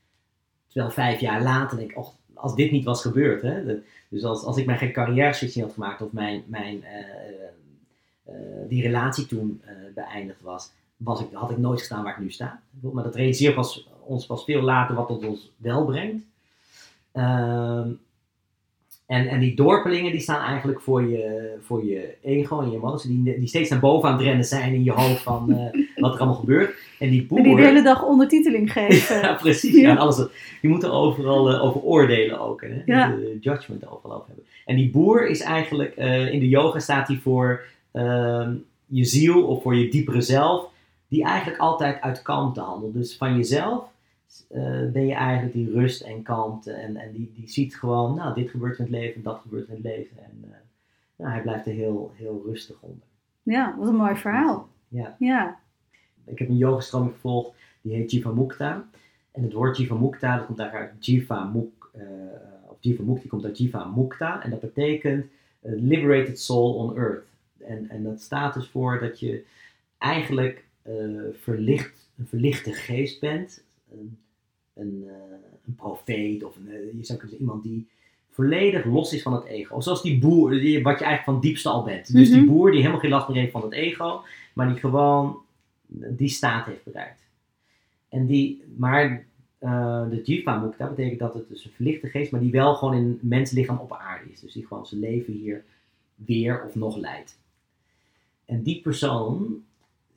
Terwijl 0.67 0.93
vijf 0.93 1.19
jaar 1.19 1.41
later 1.41 1.77
denk 1.77 1.91
ik, 1.91 1.97
als 2.33 2.55
dit 2.55 2.71
niet 2.71 2.83
was 2.83 3.01
gebeurd, 3.01 3.41
hè, 3.41 3.79
dus 4.09 4.23
als, 4.23 4.43
als 4.43 4.57
ik 4.57 4.65
mijn 4.65 4.77
geen 4.77 4.91
carrière 4.91 5.33
switch 5.33 5.55
niet 5.55 5.63
had 5.63 5.73
gemaakt 5.73 6.01
of 6.01 6.11
mijn, 6.11 6.43
mijn, 6.45 6.83
eh, 6.83 6.99
eh, 8.23 8.33
die 8.67 8.81
relatie 8.81 9.25
toen 9.25 9.61
eh, 9.65 9.73
beëindigd 9.95 10.41
was, 10.41 10.71
was 10.99 11.21
ik, 11.21 11.27
had 11.33 11.51
ik 11.51 11.57
nooit 11.57 11.79
gestaan 11.79 12.03
waar 12.03 12.13
ik 12.13 12.19
nu 12.19 12.31
sta. 12.31 12.61
Maar 12.93 13.03
dat 13.03 13.15
realiseert 13.15 13.55
pas, 13.55 13.87
ons 14.03 14.25
pas 14.25 14.43
veel 14.43 14.61
later 14.61 14.95
wat 14.95 15.09
het 15.09 15.25
ons 15.25 15.51
wel 15.57 15.85
brengt. 15.85 16.25
Ehm, 17.11 17.89
en, 19.05 19.27
en 19.27 19.39
die 19.39 19.55
dorpelingen 19.55 20.11
die 20.11 20.21
staan 20.21 20.45
eigenlijk 20.45 20.81
voor 20.81 21.09
je, 21.09 21.53
voor 21.61 21.85
je 21.85 22.15
ego 22.21 22.61
en 22.61 22.71
je 22.71 22.77
emotie, 22.77 23.23
die, 23.23 23.39
die 23.39 23.47
steeds 23.47 23.69
naar 23.69 23.79
boven 23.79 24.09
aan 24.09 24.15
het 24.15 24.25
rennen 24.25 24.45
zijn 24.45 24.73
in 24.73 24.83
je 24.83 24.91
hoofd 24.91 25.21
van 25.21 25.51
eh, 25.51 25.81
wat 26.03 26.13
er 26.13 26.19
allemaal 26.19 26.39
gebeurt. 26.39 26.73
En 26.99 27.09
die 27.09 27.25
boer... 27.25 27.37
en 27.37 27.43
die 27.43 27.55
de 27.55 27.61
hele 27.61 27.81
dag 27.81 28.03
ondertiteling 28.03 28.71
geven. 28.73 29.21
Ja, 29.21 29.33
precies. 29.33 29.75
Ja. 29.75 29.81
Ja. 29.81 29.89
en 29.89 29.97
alles, 29.97 30.27
je 30.61 30.67
moet 30.67 30.83
er 30.83 30.91
overal 30.91 31.51
eh, 31.51 31.63
over 31.63 31.81
oordelen 31.81 32.39
ook. 32.39 32.61
Hè? 32.61 32.81
Ja. 32.85 33.07
De 33.07 33.37
judgment 33.41 33.87
overal 33.87 34.15
over 34.15 34.27
hebben. 34.27 34.45
En 34.65 34.75
die 34.75 34.89
boer 34.89 35.27
is 35.27 35.41
eigenlijk, 35.41 35.95
eh, 35.95 36.33
in 36.33 36.39
de 36.39 36.49
yoga 36.49 36.79
staat 36.79 37.07
hij 37.07 37.17
voor 37.17 37.61
ehm, 37.91 38.53
je 38.85 39.05
ziel 39.05 39.43
of 39.43 39.61
voor 39.61 39.75
je 39.75 39.89
diepere 39.89 40.21
zelf, 40.21 40.69
die 41.09 41.23
eigenlijk 41.23 41.59
altijd 41.59 42.01
uit 42.01 42.21
kalmte 42.21 42.61
handelt. 42.61 42.93
Dus 42.93 43.17
van 43.17 43.35
jezelf 43.35 43.91
eh, 44.47 44.61
ben 44.91 45.05
je 45.05 45.13
eigenlijk 45.13 45.53
die 45.53 45.71
rust 45.71 46.01
en 46.01 46.23
kalmte. 46.23 46.71
En, 46.71 46.95
en 46.95 47.11
die, 47.11 47.31
die 47.35 47.49
ziet 47.49 47.75
gewoon, 47.75 48.15
nou, 48.15 48.33
dit 48.33 48.49
gebeurt 48.49 48.77
in 48.77 48.83
het 48.83 48.93
leven, 48.93 49.23
dat 49.23 49.39
gebeurt 49.41 49.67
in 49.67 49.73
het 49.73 49.83
leven. 49.83 50.17
En 50.23 50.53
nou, 51.15 51.31
hij 51.31 51.41
blijft 51.41 51.65
er 51.65 51.73
heel, 51.73 52.11
heel 52.15 52.43
rustig 52.45 52.75
onder. 52.79 53.07
Ja, 53.43 53.75
wat 53.77 53.87
een 53.87 53.95
mooi 53.95 54.15
verhaal. 54.15 54.67
Ja. 54.87 55.15
Ja, 55.19 55.59
Ik 56.25 56.39
heb 56.39 56.49
een 56.49 56.57
yogastroming 56.57 57.13
gevolgd, 57.13 57.55
die 57.81 57.95
heet 57.95 58.11
Jivamukta. 58.11 58.89
En 59.31 59.43
het 59.43 59.53
woord 59.53 59.77
Jivamukta, 59.77 60.37
dat 60.37 60.45
komt 60.45 60.59
eigenlijk 60.59 60.91
uit 60.91 61.05
Jiva 61.05 61.43
Muk, 61.43 61.89
eh, 61.93 62.01
of 62.67 62.77
Jiva 62.79 63.03
Mukti 63.03 63.27
komt 63.27 63.45
uit 63.45 63.57
Jiva 63.57 63.85
Mukta. 63.85 64.43
En 64.43 64.49
dat 64.49 64.59
betekent 64.59 65.25
liberated 65.61 66.39
soul 66.39 66.73
on 66.73 66.97
earth. 66.97 67.25
En, 67.57 67.89
en 67.89 68.03
dat 68.03 68.21
staat 68.21 68.53
dus 68.53 68.67
voor 68.67 68.99
dat 68.99 69.19
je 69.19 69.45
eigenlijk 69.97 70.65
eh, 70.89 71.21
verlicht, 71.41 72.09
een 72.17 72.27
verlichte 72.27 72.73
geest 72.73 73.19
bent. 73.19 73.63
Een, 73.91 74.17
een, 74.73 75.03
uh, 75.05 75.11
een 75.67 75.75
profeet 75.75 76.43
of 76.43 76.55
een, 76.55 76.67
uh, 76.67 76.73
je 76.73 77.05
zou 77.05 77.19
kunnen 77.19 77.19
zeggen 77.19 77.39
iemand 77.39 77.63
die 77.63 77.87
volledig 78.29 78.85
los 78.85 79.13
is 79.13 79.21
van 79.21 79.33
het 79.33 79.45
ego. 79.45 79.75
Of 79.75 79.83
zoals 79.83 80.01
die 80.01 80.19
boer, 80.19 80.51
die, 80.51 80.83
wat 80.83 80.99
je 80.99 81.05
eigenlijk 81.05 81.23
van 81.23 81.39
diepste 81.49 81.69
al 81.69 81.83
bent. 81.83 82.13
Dus 82.13 82.29
die 82.29 82.37
Mhm. 82.41 82.47
boer 82.47 82.69
die 82.71 82.79
helemaal 82.79 82.99
geen 83.01 83.09
last 83.09 83.27
meer 83.27 83.37
heeft 83.37 83.51
van 83.51 83.61
het 83.61 83.73
ego, 83.73 84.21
maar 84.53 84.67
die 84.67 84.77
gewoon 84.77 85.37
die 85.87 86.29
staat 86.29 86.65
heeft 86.65 86.83
bereikt. 86.83 87.21
En 88.09 88.25
die, 88.25 88.63
maar 88.77 89.25
eh, 89.57 90.09
de 90.09 90.21
Jivamukta 90.23 90.87
betekent 90.87 91.19
dat 91.19 91.33
het 91.33 91.49
dus 91.49 91.65
een 91.65 91.71
verlichte 91.71 92.07
geest, 92.07 92.31
maar 92.31 92.41
die 92.41 92.51
wel 92.51 92.75
gewoon 92.75 92.95
in 92.95 93.19
menslichaam 93.21 93.77
op 93.77 93.93
aarde 93.93 94.31
is. 94.31 94.39
Dus 94.39 94.53
die 94.53 94.65
gewoon 94.67 94.85
zijn 94.85 95.01
leven 95.01 95.33
hier 95.33 95.63
weer 96.15 96.63
of 96.63 96.75
nog 96.75 96.97
leidt. 96.97 97.37
En 98.45 98.61
die 98.61 98.81
persoon, 98.81 99.63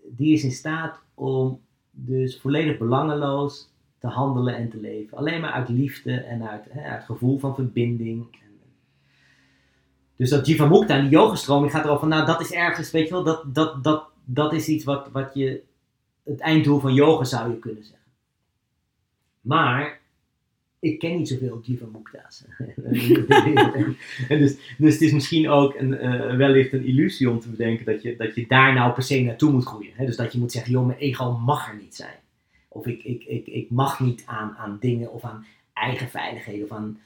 die 0.09 0.33
is 0.33 0.45
in 0.45 0.53
staat 0.53 1.01
om 1.15 1.61
dus 1.91 2.41
volledig 2.41 2.79
belangeloos 2.79 3.71
te 3.99 4.07
handelen 4.07 4.57
en 4.57 4.71
te 4.71 4.81
leven. 4.81 5.17
Alleen 5.17 5.41
maar 5.41 5.51
uit 5.51 5.69
liefde 5.69 6.15
en 6.15 6.49
uit, 6.49 6.65
hè, 6.71 6.83
uit 6.83 7.05
gevoel 7.05 7.39
van 7.39 7.55
verbinding. 7.55 8.27
En, 8.33 8.61
dus 10.17 10.31
dat 10.31 10.47
Jivamukta, 10.47 11.01
die 11.01 11.11
yogastroming 11.11 11.73
gaat 11.73 11.85
erover 11.85 12.01
van, 12.01 12.09
nou 12.09 12.27
dat 12.27 12.41
is 12.41 12.53
ergens, 12.53 12.91
weet 12.91 13.09
je 13.09 13.15
wel, 13.15 13.25
dat, 13.25 13.55
dat, 13.55 13.85
dat, 13.85 14.09
dat 14.25 14.53
is 14.53 14.69
iets 14.69 14.85
wat, 14.85 15.09
wat 15.13 15.35
je, 15.35 15.63
het 16.23 16.41
einddoel 16.41 16.81
van 16.81 16.95
yoga 16.95 17.25
zou 17.25 17.51
je 17.51 17.59
kunnen 17.59 17.85
zeggen. 17.85 18.11
Maar, 19.41 20.01
ik 20.83 20.99
ken 20.99 21.17
niet 21.17 21.29
zoveel 21.29 21.61
Jivamukta's. 21.63 22.45
en 24.29 24.39
dus, 24.39 24.57
dus 24.79 24.93
het 24.93 25.01
is 25.01 25.13
misschien 25.13 25.49
ook 25.49 25.75
een, 25.75 25.99
eh, 25.99 26.37
wellicht 26.37 26.73
een 26.73 26.85
illusie 26.85 27.31
om 27.31 27.41
te 27.41 27.49
bedenken 27.49 27.85
dat 27.85 28.03
je, 28.03 28.17
dat 28.17 28.35
je 28.35 28.47
daar 28.49 28.75
nou 28.75 28.93
per 28.93 29.03
se 29.03 29.21
naartoe 29.21 29.53
moet 29.53 29.67
groeien. 29.67 29.93
Hè? 29.95 30.07
Dus 30.07 30.17
dat 30.17 30.33
je 30.33 30.39
moet 30.39 30.53
zeggen, 30.53 30.73
joh, 30.73 30.87
mijn 30.87 30.99
ego 30.99 31.39
mag 31.39 31.69
er 31.69 31.77
niet 31.77 31.95
zijn. 31.95 32.17
Of 32.69 32.87
ik, 32.87 33.05
ik, 33.05 33.25
ik, 33.25 33.47
ik 33.47 33.71
mag 33.71 34.01
niet 34.01 34.23
aan, 34.27 34.55
aan 34.59 34.77
dingen 34.81 35.13
of 35.13 35.25
aan 35.25 35.47
eigen 35.73 36.09
veiligheden 36.09 36.65
of 36.65 36.73
aan 36.73 36.99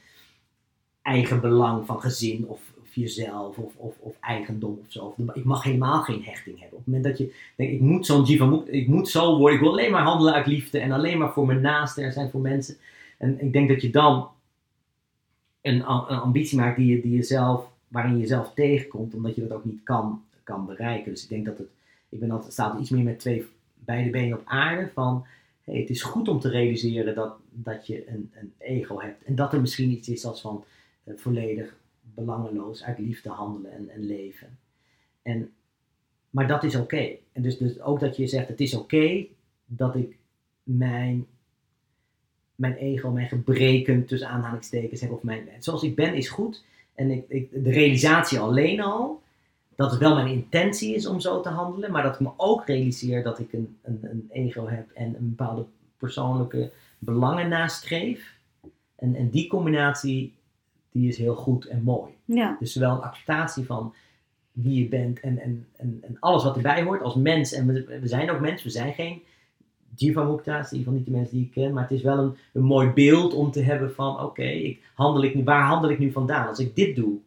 eigen 1.03 1.41
belang 1.41 1.87
van 1.87 2.01
gezin 2.01 2.47
of, 2.47 2.61
of 2.81 2.95
jezelf 2.95 3.59
of, 3.59 3.73
of, 3.77 3.95
of 3.99 4.15
eigendom 4.21 4.79
of 4.87 4.93
zo. 4.93 5.15
Ik 5.35 5.45
mag 5.45 5.63
helemaal 5.63 6.03
geen 6.03 6.23
hechting 6.25 6.61
hebben. 6.61 6.79
Op 6.79 6.85
het 6.85 6.95
moment 6.95 7.05
dat 7.05 7.19
je 7.19 7.35
denkt, 7.57 7.73
ik 7.73 7.81
moet 7.81 8.07
zo'n 8.07 8.25
Jivamukta, 8.25 8.73
ik 8.73 8.89
moet 8.89 9.09
zo 9.09 9.39
worden, 9.39 9.57
ik 9.57 9.63
wil 9.63 9.73
alleen 9.73 9.91
maar 9.91 10.03
handelen 10.03 10.35
uit 10.35 10.47
liefde 10.47 10.79
en 10.79 10.93
alleen 10.93 11.19
maar 11.19 11.33
voor 11.33 11.47
mijn 11.47 11.61
naasten 11.61 12.05
er 12.05 12.13
zijn 12.13 12.31
voor 12.31 12.41
mensen. 12.41 12.77
En 13.17 13.41
ik 13.41 13.53
denk 13.53 13.69
dat 13.69 13.83
je 13.83 13.91
dan 13.91 14.29
een, 15.61 15.75
een 15.75 16.21
ambitie 16.21 16.59
maakt 16.59 16.77
die 16.77 16.97
je, 16.97 17.01
die 17.01 17.15
je 17.15 17.23
zelf, 17.23 17.71
waarin 17.89 18.13
je 18.13 18.19
jezelf 18.19 18.55
tegenkomt, 18.55 19.15
omdat 19.15 19.35
je 19.35 19.47
dat 19.47 19.57
ook 19.57 19.65
niet 19.65 19.83
kan, 19.83 20.25
kan 20.43 20.67
bereiken. 20.67 21.13
Dus 21.13 21.23
ik 21.23 21.29
denk 21.29 21.47
dat 21.47 21.59
het, 21.59 21.69
ik 22.09 22.21
ben 22.21 22.31
altijd, 22.31 22.53
staat 22.53 22.81
iets 22.81 22.91
meer 22.91 23.05
met 23.05 23.19
twee, 23.19 23.47
beide 23.75 24.11
benen 24.11 24.39
op 24.39 24.43
aarde 24.45 24.91
van, 24.95 25.27
hey, 25.65 25.81
het 25.81 25.91
is 25.91 26.03
goed 26.03 26.29
om 26.29 26.41
te 26.41 26.49
realiseren 26.49 27.15
dat, 27.15 27.35
dat 27.51 27.87
je 27.87 28.09
een, 28.09 28.31
een 28.35 28.53
ego 28.59 29.01
hebt. 29.01 29.25
En 29.25 29.35
dat 29.35 29.53
er 29.53 29.61
misschien 29.61 29.91
iets 29.91 30.09
is 30.09 30.25
als 30.25 30.41
van 30.41 30.65
eh, 31.05 31.15
volledig 31.17 31.77
belangeloos 32.15 32.83
uit 32.83 32.99
liefde 32.99 33.29
handelen 33.29 33.73
en, 33.73 33.89
en 33.89 34.07
leven. 34.07 34.59
En, 35.23 35.53
maar 36.31 36.47
dat 36.47 36.65
is 36.65 36.77
oké. 36.77 37.17
En 37.33 37.43
dus, 37.43 37.59
dus 37.59 37.81
ook 37.81 38.01
dat 38.01 38.17
je 38.17 38.27
zegt, 38.27 38.49
het 38.49 38.61
is 38.61 38.75
oké 38.75 39.27
dat 39.65 39.97
ik 39.97 40.17
mijn, 40.63 41.27
mijn 42.57 42.75
ego, 42.75 43.11
mijn 43.11 43.29
gebreken 43.29 44.07
tussen 44.07 44.29
aanhalingstekens 44.29 45.01
heb. 45.01 45.11
Of 45.11 45.23
mijn, 45.23 45.49
zoals 45.59 45.83
ik 45.83 45.95
ben 45.95 46.15
is 46.15 46.29
goed. 46.29 46.65
En 46.95 47.11
ik, 47.11 47.25
ik, 47.29 47.65
de 47.65 47.71
realisatie 47.71 48.39
alleen 48.39 48.81
al, 48.81 49.23
dat 49.75 49.91
het 49.91 50.01
wel 50.01 50.15
mijn 50.15 50.27
intentie 50.27 50.95
is 50.95 51.07
om 51.07 51.21
zo 51.21 51.41
te 51.41 51.49
handelen. 51.49 51.93
Maar 51.93 52.03
dat 52.03 52.15
ik 52.15 52.21
me 52.21 52.31
ook 52.37 52.67
realiseer 52.67 53.23
dat 53.23 53.39
ik 53.39 53.53
een, 53.53 53.77
een, 53.83 53.99
een 54.03 54.29
ego 54.31 54.69
heb 54.69 54.91
en 54.91 55.15
een 55.19 55.35
bepaalde 55.37 55.65
persoonlijke 55.97 56.71
belangen 56.99 57.49
nastreef. 57.49 58.35
En, 58.97 59.15
en 59.15 59.31
die 59.31 59.49
combinatie, 59.49 60.35
die 60.93 61.09
is 61.09 61.19
heel 61.19 61.35
goed 61.35 61.65
en 61.65 61.83
mooi. 61.83 62.13
Ja, 62.25 62.57
Dus 62.61 62.73
zowel 62.73 62.93
een 62.93 63.03
acceptatie 63.03 63.65
van 63.65 63.95
wie 64.53 64.83
je 64.83 64.89
bent 64.89 65.21
en, 65.21 65.39
en, 65.39 65.67
en, 65.77 65.99
en 66.03 66.17
alles 66.21 66.45
wat 66.45 66.57
erbij 66.57 66.83
hoort 66.83 67.03
als 67.03 67.15
mens. 67.15 67.53
En 67.53 67.67
we, 67.67 67.99
we 68.01 68.07
zijn 68.09 68.31
ook 68.31 68.41
mens, 68.41 68.63
we 68.63 68.71
zijn 68.71 68.95
geen 68.95 69.23
Jivamukta's, 69.97 70.73
in 70.73 70.79
ieder 70.79 70.79
geval 70.79 70.93
niet 70.93 71.05
de 71.05 71.11
mensen 71.11 71.37
die 71.37 71.45
ik 71.45 71.51
ken. 71.53 71.73
Maar 71.73 71.83
het 71.83 71.93
is 71.93 72.03
wel 72.03 72.19
een, 72.19 72.37
een 72.53 72.63
mooi 72.63 72.89
beeld 72.91 73.35
om 73.35 73.51
te 73.51 73.61
hebben 73.61 73.95
van 73.95 74.21
oké, 74.21 74.43
ik 74.43 74.83
handel 74.95 75.23
ik 75.23 75.35
nu, 75.35 75.45
waar 75.45 75.67
handel 75.67 75.91
ik 75.91 75.99
nu 75.99 76.13
vandaan? 76.13 76.49
Als 76.49 76.59
ik 76.59 76.75
dit 76.77 76.97
doe, 76.97 77.19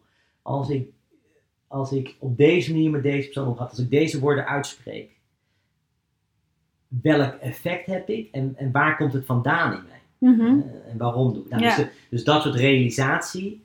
als 0.41 0.69
ik, 0.69 0.89
als 1.67 1.91
ik 1.91 2.15
op 2.19 2.37
deze 2.37 2.71
manier 2.71 2.89
met 2.89 3.03
deze 3.03 3.23
persoon 3.25 3.47
omga, 3.47 3.63
als 3.63 3.79
ik 3.79 3.89
deze 3.89 4.19
woorden 4.19 4.45
uitspreek. 4.47 5.09
Welk 6.87 7.33
effect 7.33 7.85
heb 7.85 8.09
ik 8.09 8.27
en, 8.31 8.53
en 8.57 8.71
waar 8.71 8.97
komt 8.97 9.13
het 9.13 9.25
vandaan 9.25 9.73
in 9.73 9.83
mij? 9.87 10.29
Mhm. 10.31 10.41
Eh, 10.41 10.91
en 10.91 10.97
waarom 10.97 11.33
doe 11.33 11.43
ik 11.43 11.49
nou, 11.49 11.63
Ja. 11.63 11.75
dus, 11.75 11.85
de- 11.85 11.91
dus 12.09 12.23
dat 12.23 12.41
soort 12.41 12.55
realisatie, 12.55 13.61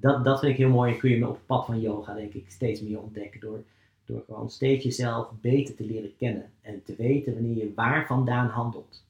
dat, 0.00 0.24
dat 0.24 0.38
vind 0.40 0.52
ik 0.52 0.58
heel 0.58 0.68
mooi. 0.68 0.92
En 0.92 0.98
kun 0.98 1.10
je 1.10 1.28
op 1.28 1.34
het 1.34 1.46
pad 1.46 1.66
van 1.66 1.80
yoga, 1.80 2.14
denk 2.14 2.32
ik, 2.32 2.44
steeds 2.48 2.80
meer 2.82 3.00
ontdekken. 3.00 3.40
Door, 3.40 3.62
door 4.06 4.22
gewoon 4.26 4.50
steeds 4.50 4.84
jezelf 4.84 5.30
beter 5.40 5.74
te 5.74 5.84
leren 5.84 6.16
kennen. 6.18 6.50
En 6.60 6.82
te 6.84 6.94
weten 6.96 7.34
wanneer 7.34 7.56
je 7.56 7.72
waar 7.74 8.06
vandaan 8.06 8.48
handelt. 8.48 9.04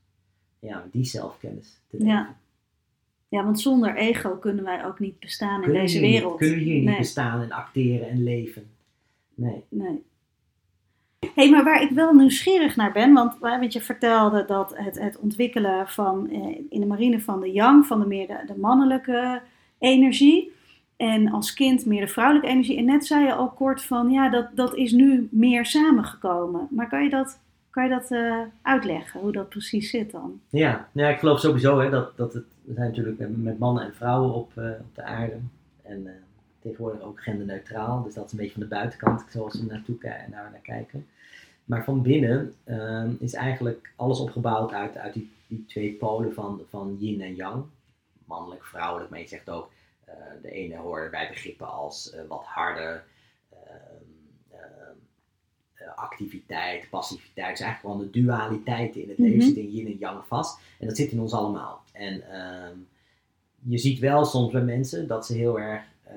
Ja, 0.58 0.84
die 0.90 1.04
zelfkennis 1.04 1.80
te 1.90 1.96
leven. 1.96 2.12
Ja. 2.12 2.36
ja, 3.28 3.44
want 3.44 3.60
zonder 3.60 3.96
ego 3.96 4.36
kunnen 4.36 4.64
wij 4.64 4.86
ook 4.86 4.98
niet 4.98 5.20
bestaan 5.20 5.62
in 5.62 5.72
deze 5.72 5.98
hier 5.98 6.10
wereld. 6.10 6.38
kunnen 6.38 6.58
we 6.58 6.64
hier 6.64 6.82
niet 6.82 6.98
bestaan 6.98 7.42
en 7.42 7.52
acteren 7.52 8.08
en 8.08 8.22
leven. 8.22 8.66
Nee. 9.34 9.64
Nee. 9.68 10.02
hey, 11.34 11.50
maar 11.50 11.64
waar 11.64 11.82
ik 11.82 11.90
wel 11.90 12.12
nieuwsgierig 12.12 12.76
naar 12.76 12.92
ben, 12.92 13.12
want 13.12 13.38
waar 13.38 13.60
want 13.60 13.72
je 13.72 13.80
vertelde 13.80 14.44
dat 14.44 14.76
het, 14.76 14.98
het 14.98 15.18
ontwikkelen 15.18 15.88
van 15.88 16.30
eh, 16.30 16.58
in 16.70 16.80
de 16.80 16.86
marine 16.86 17.20
van 17.20 17.40
de 17.40 17.52
yang, 17.52 17.86
van 17.86 18.00
de 18.00 18.06
meer 18.06 18.26
de, 18.26 18.42
de 18.46 18.58
mannelijke 18.58 19.42
energie. 19.78 20.53
En 20.96 21.32
als 21.32 21.54
kind 21.54 21.86
meer 21.86 22.00
de 22.00 22.12
vrouwelijke 22.12 22.48
energie. 22.48 22.78
En 22.78 22.84
net 22.84 23.06
zei 23.06 23.26
je 23.26 23.36
ook 23.36 23.56
kort 23.56 23.82
van 23.82 24.10
ja, 24.10 24.28
dat, 24.28 24.48
dat 24.54 24.74
is 24.74 24.92
nu 24.92 25.28
meer 25.30 25.66
samengekomen. 25.66 26.68
Maar 26.70 26.88
kan 26.88 27.02
je 27.02 27.10
dat, 27.10 27.40
kan 27.70 27.84
je 27.84 27.90
dat 27.90 28.10
eh, 28.10 28.40
uitleggen, 28.62 29.20
hoe 29.20 29.32
dat 29.32 29.48
precies 29.48 29.90
zit 29.90 30.10
dan? 30.10 30.40
Ja, 30.48 30.88
ja 30.92 31.08
ik 31.08 31.18
geloof 31.18 31.40
sowieso 31.40 31.78
hè, 31.78 31.90
dat, 31.90 32.16
dat 32.16 32.32
het, 32.32 32.44
we 32.64 32.74
zijn 32.74 32.88
natuurlijk 32.88 33.18
met, 33.36 33.58
mannen 33.58 33.84
en 33.84 33.94
vrouwen 33.94 34.34
op, 34.34 34.52
eh, 34.54 34.64
op 34.64 34.94
de 34.94 35.02
aarde. 35.02 35.36
En 35.82 36.06
eh, 36.06 36.12
tegenwoordig 36.64 37.00
ook 37.00 37.22
genderneutraal. 37.22 38.02
Dus 38.02 38.14
dat 38.14 38.24
is 38.24 38.32
een 38.32 38.38
beetje 38.38 38.52
van 38.52 38.62
de 38.62 38.68
buitenkant, 38.68 39.24
zoals 39.28 39.60
we 39.60 39.66
naartoe 39.66 39.96
naar, 40.00 40.28
naar 40.30 40.60
kijken. 40.62 41.06
Maar 41.64 41.84
van 41.84 42.02
binnen 42.02 42.54
eh, 42.64 43.04
is 43.18 43.34
eigenlijk 43.34 43.92
alles 43.96 44.18
opgebouwd 44.18 44.72
uit, 44.72 44.96
uit 44.96 45.12
die, 45.12 45.30
die 45.46 45.64
twee 45.68 45.92
polen 45.92 46.34
van, 46.34 46.60
van 46.68 46.96
yin 46.98 47.20
en 47.20 47.34
yang. 47.34 47.64
Mannelijk, 48.24 48.64
vrouwelijk, 48.64 49.10
maar 49.10 49.20
je 49.20 49.28
zegt 49.28 49.50
ook, 49.50 49.70
de 50.42 50.50
ene 50.50 50.76
horen 50.76 51.10
bij 51.10 51.28
begrippen 51.28 51.72
als 51.72 52.10
eh, 52.12 52.20
wat 52.28 52.44
harder, 52.44 53.04
ehm, 53.50 54.02
ehm, 54.50 54.96
eh, 55.74 55.94
activiteit, 55.96 56.86
passiviteit. 56.90 57.46
Het 57.48 57.58
is 57.58 57.64
eigenlijk 57.64 57.80
gewoon 57.80 57.98
de 58.12 58.20
dualiteiten 58.20 59.02
in 59.02 59.08
het 59.08 59.18
leven 59.18 59.36
Mhm. 59.36 59.44
zitten 59.46 59.62
in 59.62 59.70
yin 59.70 59.86
en 59.86 59.98
yang 59.98 60.24
vast. 60.26 60.58
En 60.78 60.86
dat 60.86 60.96
zit 60.96 61.10
in 61.12 61.20
ons 61.20 61.32
allemaal. 61.32 61.82
En 61.92 62.30
ehm, 62.32 62.76
je 63.62 63.78
ziet 63.78 63.98
wel 63.98 64.24
soms 64.24 64.52
bij 64.52 64.62
mensen 64.62 65.06
dat 65.06 65.26
ze 65.26 65.34
heel 65.34 65.60
erg 65.60 65.82
eh, 66.04 66.14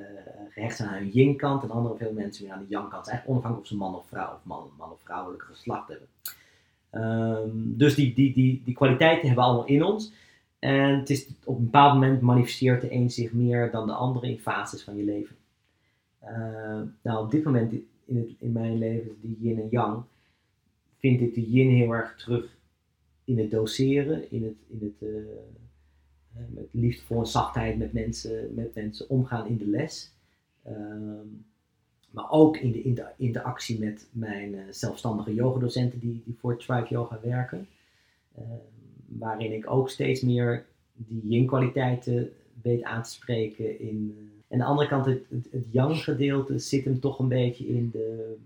gehecht 0.49 0.77
zijn 0.77 0.89
aan 0.89 0.95
hun 0.95 1.09
yin-kant 1.09 1.63
en 1.63 1.71
andere 1.71 1.97
veel 1.97 2.13
mensen 2.13 2.43
weer 2.43 2.53
aan 2.53 2.59
de 2.59 2.69
yang-kant. 2.69 3.05
Het 3.05 3.05
is 3.05 3.11
Eigenlijk 3.11 3.29
onafhankelijk 3.29 3.71
of 3.71 3.77
ze 3.77 3.77
man 3.77 3.95
of 3.95 4.07
vrouw 4.07 4.33
of 4.33 4.39
man, 4.43 4.71
man 4.77 4.91
of 4.91 5.01
vrouwelijk 5.03 5.43
geslacht 5.43 5.87
hebben. 5.87 6.07
Dus 7.77 7.95
die, 7.95 8.13
die, 8.13 8.33
die, 8.33 8.61
die 8.65 8.73
kwaliteiten 8.73 9.27
hebben 9.27 9.43
we 9.43 9.49
allemaal 9.49 9.67
in 9.67 9.83
ons. 9.83 10.11
En 10.59 10.99
het 10.99 11.09
is, 11.09 11.27
op 11.43 11.57
een 11.57 11.63
bepaald 11.63 11.93
moment 11.93 12.21
manifesteert 12.21 12.81
de 12.81 12.91
een 12.91 13.11
zich 13.11 13.33
meer 13.33 13.71
dan 13.71 13.85
de 13.85 13.93
andere 13.93 14.29
in 14.29 14.39
fases 14.39 14.83
van 14.83 14.95
je 14.95 15.03
leven. 15.03 15.35
Ehm, 16.19 16.85
nou, 17.01 17.25
op 17.25 17.31
dit 17.31 17.43
moment 17.43 17.73
in, 18.05 18.17
het, 18.17 18.29
in 18.39 18.51
mijn 18.51 18.77
leven, 18.77 19.17
die 19.21 19.37
yin 19.39 19.61
en 19.61 19.69
yang, 19.69 20.03
vind 20.97 21.21
ik 21.21 21.33
de 21.33 21.49
yin 21.49 21.69
heel 21.69 21.91
erg 21.91 22.15
terug 22.15 22.57
in 23.23 23.39
het 23.39 23.51
doseren, 23.51 24.31
in 24.31 24.43
het, 24.43 24.55
in 24.67 24.79
het 24.81 25.09
eh, 25.09 25.17
eh, 26.35 26.43
met 26.49 26.67
liefdevol 26.71 27.19
en 27.19 27.27
zachtheid 27.27 27.77
met 27.77 27.93
mensen, 27.93 28.53
met 28.53 28.75
mensen 28.75 29.09
omgaan 29.09 29.47
in 29.47 29.57
de 29.57 29.67
les. 29.67 30.11
Ehm, 30.63 31.25
maar 32.09 32.31
ook 32.31 32.57
in 32.57 32.71
de, 32.71 32.81
in 32.81 32.93
de 32.93 33.05
interactie 33.17 33.79
met 33.79 34.07
mijn 34.11 34.55
eh, 34.55 34.61
zelfstandige 34.69 35.33
yogadocenten 35.33 35.99
die, 35.99 36.21
die 36.25 36.37
voor 36.39 36.57
Tribe 36.57 36.87
Yoga 36.89 37.19
werken. 37.23 37.67
Ehm, 38.35 38.45
waarin 39.07 39.53
ik 39.53 39.69
ook 39.69 39.89
steeds 39.89 40.21
meer 40.21 40.65
die 40.93 41.27
yin-kwaliteiten 41.27 42.31
weet 42.61 42.83
aan 42.83 43.03
te 43.03 43.11
spreken. 43.11 43.79
In, 43.79 44.15
eh, 44.47 44.53
aan 44.53 44.57
de 44.57 44.65
andere 44.65 44.87
kant, 44.87 45.05
het, 45.05 45.25
het, 45.29 45.65
yang-gedeelte 45.71 46.59
zit 46.59 46.85
hem 46.85 46.99
toch 46.99 47.19
een 47.19 47.27
beetje 47.27 47.67
in 47.67 47.89
de, 47.91 48.37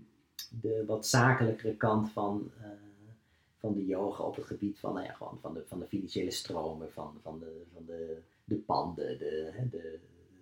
de 0.60 0.84
wat 0.86 1.06
zakelijkere 1.06 1.76
kant 1.76 2.10
van, 2.10 2.50
eh, 2.60 2.68
van 3.58 3.74
de 3.74 3.86
yoga 3.86 4.22
op 4.22 4.36
het 4.36 4.44
gebied 4.44 4.78
van, 4.78 4.94
nou 4.94 5.06
ja, 5.06 5.12
gewoon 5.12 5.38
van, 5.40 5.54
de, 5.54 5.62
van 5.66 5.78
de 5.78 5.86
financiële 5.86 6.30
stromen, 6.30 6.92
van, 6.92 7.12
van, 7.22 7.38
de, 7.38 7.62
van 7.74 7.82
de, 7.86 8.18
de 8.44 8.54
panden, 8.54 9.18
de, 9.18 9.50
hè, 9.52 9.68
de, 9.68 9.98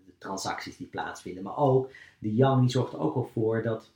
de 0.07 0.12
transacties 0.18 0.77
die 0.77 0.87
plaatsvinden. 0.87 1.43
Maar 1.43 1.57
ook 1.57 1.91
de 2.18 2.35
yang 2.35 2.61
die 2.61 2.71
zorgt 2.71 2.93
er 2.93 3.01
ook 3.01 3.14
wel 3.14 3.31
voor 3.33 3.62
dat, 3.62 3.91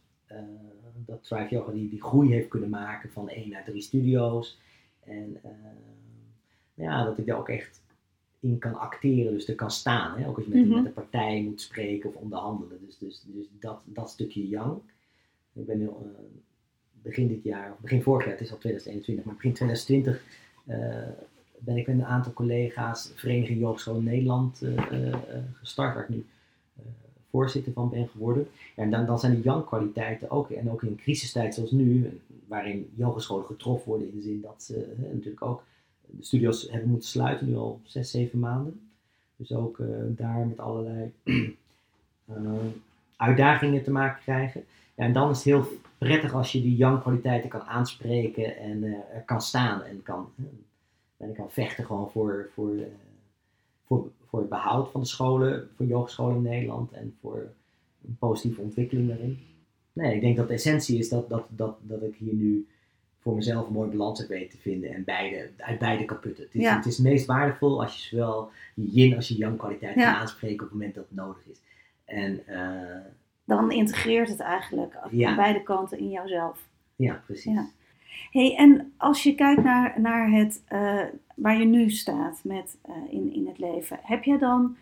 dat 1.07 1.25
Thrive 1.25 1.55
Yoga 1.55 1.73
die, 1.73 1.89
die 1.89 2.03
groei 2.03 2.33
heeft 2.33 2.49
kunnen 2.49 2.71
maken 2.71 3.11
van 3.11 3.29
1 3.29 3.51
naar 3.51 3.65
3 3.65 3.81
studio's. 3.81 4.59
En 5.01 5.41
ja, 6.75 7.05
dat 7.05 7.19
ik 7.19 7.27
daar 7.27 7.39
ook 7.39 7.49
echt 7.49 7.83
in 8.41 8.59
kan 8.59 8.79
acteren, 8.79 9.33
dus 9.33 9.49
er 9.49 9.55
kan 9.55 9.71
staan. 9.71 10.19
Hè? 10.19 10.29
Ook 10.29 10.37
als 10.37 10.45
je 10.47 10.55
met, 10.55 10.65
mm 10.65 10.75
met 10.75 10.85
een 10.87 10.93
partij 10.93 11.43
moet 11.43 11.61
spreken 11.61 12.09
of 12.09 12.15
onderhandelen. 12.15 12.79
Dus, 12.87 12.99
dus, 12.99 13.23
dus 13.27 13.47
dat, 13.61 13.81
dat 13.85 14.11
stukje 14.11 14.49
young. 14.49 14.79
Ik 15.53 15.67
ben 15.67 15.79
nu, 15.79 15.85
uh, 15.85 15.93
begin 17.03 17.29
dit 17.29 17.43
jaar, 17.43 17.77
begin 17.81 18.03
vorig 18.03 18.25
jaar, 18.25 18.35
het 18.35 18.43
is 18.43 18.51
al 18.51 18.59
2021, 18.59 19.25
maar 19.25 19.35
begin 19.35 19.53
2020 19.53 20.23
uh, 20.67 20.99
eh, 20.99 21.09
ben 21.59 21.77
ik 21.77 21.87
met 21.87 21.97
een 21.97 22.05
aantal 22.05 22.33
collega's 22.33 23.13
Vereniging 23.15 23.61
Joogschool 23.61 24.01
Nederland 24.01 24.63
uh, 24.63 25.15
gestart, 25.53 25.95
waar 25.95 26.03
ik 26.03 26.09
nu 26.09 26.25
voorzitter 27.31 27.73
van 27.73 27.91
ben 27.91 28.09
geworden. 28.09 28.49
Ja, 28.77 28.83
en 28.83 28.91
dan, 28.91 29.07
dan 29.07 29.19
zijn 29.19 29.35
die 29.35 29.45
young 29.45 29.65
kwaliteiten 29.65 30.31
ook, 30.31 30.51
en 30.51 30.71
ook 30.71 30.83
in 30.83 30.89
een 30.89 30.97
crisistijd 30.97 31.55
zoals 31.55 31.71
nu, 31.71 32.21
waarin 32.47 32.91
yogescholen 32.95 33.47
getroffen 33.47 33.89
worden 33.89 34.09
in 34.09 34.17
de 34.17 34.23
zin 34.23 34.41
dat 34.41 34.63
ze 34.63 34.95
natuurlijk 35.13 35.43
ook 35.43 35.63
de 36.07 36.25
studio's 36.25 36.71
hebben 36.71 36.89
moeten 36.89 37.09
sluiten, 37.09 37.47
nu 37.47 37.57
al 37.57 37.81
zes, 37.85 38.11
zeven 38.11 38.39
maanden. 38.39 38.89
Dus 39.37 39.53
ook 39.53 39.79
uh, 39.79 39.87
daar 40.09 40.47
met 40.47 40.59
allerlei 40.59 41.13
uh, 41.25 41.45
uitdagingen 43.17 43.83
te 43.83 43.91
maken 43.91 44.23
krijgen. 44.23 44.65
Ja, 44.95 45.05
en 45.05 45.13
dan 45.13 45.31
is 45.31 45.37
het 45.37 45.45
heel 45.45 45.67
prettig 45.99 46.35
als 46.35 46.53
je 46.53 46.63
die 46.63 46.77
young 46.77 47.01
kwaliteiten 47.01 47.51
kan 47.51 47.63
aanspreken 47.63 48.57
en 48.57 48.83
er 48.85 49.23
kan 49.27 49.43
staan 49.43 49.83
en 49.83 50.03
kan, 50.03 50.29
en 51.17 51.35
kan 51.35 51.51
vechten 51.51 51.85
gewoon 51.85 52.11
voor, 52.11 52.51
voor, 52.55 52.71
voor, 53.87 54.11
voor 54.29 54.41
het 54.41 54.49
behoud 54.49 54.91
van 54.91 55.01
de 55.01 55.07
scholen, 55.07 55.69
voor 55.77 55.87
yogescholen 55.87 56.37
in 56.37 56.43
Nederland 56.43 56.93
en 56.93 57.17
voor 57.21 57.53
een 58.07 58.17
positieve 58.19 58.61
ontwikkeling 58.61 59.09
daarin. 59.09 59.39
Nee, 59.93 60.15
ik 60.15 60.21
denk 60.21 60.37
dat 60.37 60.49
de 60.49 60.55
essentie 60.55 60.99
is 60.99 61.09
dat, 61.09 61.29
dat, 61.29 61.47
dat, 61.49 61.77
dat 61.83 62.03
ik 62.03 62.15
hier 62.15 62.35
nu 62.35 62.67
voor 63.25 63.35
mezelf 63.35 63.67
een 63.67 63.73
mooi 63.73 63.91
balans 63.91 64.19
heb 64.19 64.29
weten 64.29 64.51
te 64.51 64.63
vinden 64.63 64.95
en 64.95 65.05
beide, 65.05 65.51
uit 65.57 65.79
beide 65.79 66.05
kan 66.05 66.21
putten. 66.21 66.45
Het 66.45 66.55
is, 66.55 66.69
het 66.69 66.87
is 66.87 66.99
meest 66.99 67.27
waardevol 67.27 67.83
als 67.83 67.95
je 67.97 68.17
zowel 68.17 68.51
je 68.75 68.91
yin 68.91 69.17
als 69.17 69.29
je 69.29 69.37
yang 69.37 69.59
kwaliteit 69.59 69.95
kan 69.95 70.05
aanspreken 70.05 70.55
op 70.55 70.71
het 70.71 70.73
moment 70.73 70.95
dat 70.95 71.05
het 71.05 71.15
nodig 71.15 71.47
is. 71.51 71.61
En, 72.05 72.43
uh, 72.49 73.01
Dan 73.45 73.71
integreert 73.71 74.29
het 74.29 74.41
eigenlijk 74.41 74.97
aan 74.97 75.37
beide 75.37 75.63
kanten 75.63 75.99
in 75.99 76.11
jouzelf. 76.11 76.69
Ja, 76.97 77.23
precies. 77.27 77.59
Hey, 78.31 78.57
en 78.57 78.93
als 78.97 79.23
je 79.23 79.35
kijkt 79.35 79.63
naar, 79.63 80.01
naar 80.01 80.31
het, 80.31 80.63
uh, 80.73 81.03
waar 81.35 81.59
je 81.59 81.65
nu 81.65 81.91
staat 81.91 82.41
met, 82.45 82.77
uh, 82.89 82.95
in, 83.11 83.33
in 83.33 83.47
het 83.47 83.59
leven, 83.59 83.99
heb 84.03 84.25
jij 84.25 84.39
dan 84.39 84.77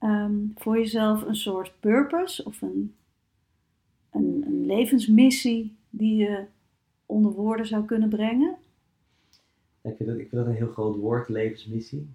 um, 0.00 0.52
voor 0.56 0.78
jezelf 0.78 1.22
een 1.22 1.36
soort 1.36 1.72
purpose 1.80 2.44
of 2.44 2.62
een, 2.62 2.94
een, 4.10 4.44
een 4.46 4.66
levensmissie 4.66 5.76
die 5.90 6.16
je 6.16 6.44
onder 7.06 7.32
woorden 7.32 7.66
zou 7.66 7.84
kunnen 7.84 8.08
brengen? 8.08 8.56
Ik 9.82 9.96
vind 9.96 10.08
dat, 10.08 10.18
ik 10.18 10.28
vind 10.28 10.42
dat 10.42 10.46
een 10.46 10.56
heel 10.56 10.72
groot 10.72 10.96
woord, 10.96 11.28
levensmissie. 11.28 12.08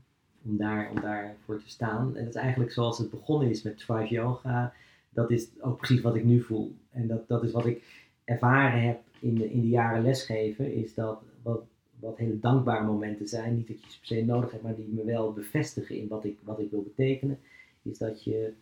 Om, 0.45 0.57
daar, 0.57 0.89
om 0.89 1.01
daarvoor 1.01 1.59
te 1.63 1.69
staan. 1.69 2.15
En 2.15 2.25
dat 2.25 2.35
is 2.35 2.41
eigenlijk 2.41 2.71
zoals 2.71 2.97
het 2.97 3.09
begonnen 3.09 3.49
is 3.49 3.61
met 3.61 3.77
Thrive 3.77 4.13
Yoga. 4.13 4.73
Dat 5.09 5.31
is 5.31 5.49
ook 5.61 5.77
precies 5.77 6.01
wat 6.01 6.15
ik 6.15 6.23
nu 6.23 6.41
voel. 6.41 6.75
En 6.91 7.07
dat, 7.07 7.27
dat 7.27 7.43
is 7.43 7.51
wat 7.51 7.65
ik 7.65 7.83
ervaren 8.23 8.81
heb 8.81 9.01
in 9.19 9.35
de, 9.35 9.51
in 9.51 9.61
de 9.61 9.69
jaren 9.69 10.01
lesgeven. 10.01 10.73
Is 10.73 10.93
dat 10.93 11.21
wat, 11.41 11.63
wat 11.99 12.17
hele 12.17 12.39
dankbare 12.39 12.85
momenten 12.85 13.27
zijn. 13.27 13.55
Niet 13.55 13.67
dat 13.67 13.83
je 13.83 13.91
ze 13.91 13.99
per 13.99 14.07
se 14.07 14.25
nodig 14.25 14.51
hebt, 14.51 14.63
maar 14.63 14.75
die 14.75 14.87
me 14.87 15.03
wel 15.03 15.33
bevestigen 15.33 15.97
in 15.97 16.07
wat 16.07 16.25
ik, 16.25 16.39
wat 16.43 16.59
ik 16.59 16.71
wil 16.71 16.81
betekenen. 16.81 17.39
Is 17.81 17.97
dat 17.97 18.23
je 18.23 18.53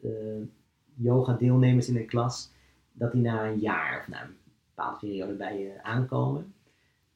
uh, 0.00 0.10
yoga 0.94 1.32
deelnemers 1.32 1.88
in 1.88 1.96
een 1.96 2.06
klas, 2.06 2.50
dat 2.92 3.12
die 3.12 3.22
na 3.22 3.48
een 3.48 3.58
jaar 3.58 3.98
of 4.00 4.08
na 4.08 4.22
een 4.22 4.36
bepaalde 4.74 4.98
periode 4.98 5.32
bij 5.32 5.58
je 5.58 5.82
aankomen 5.82 6.54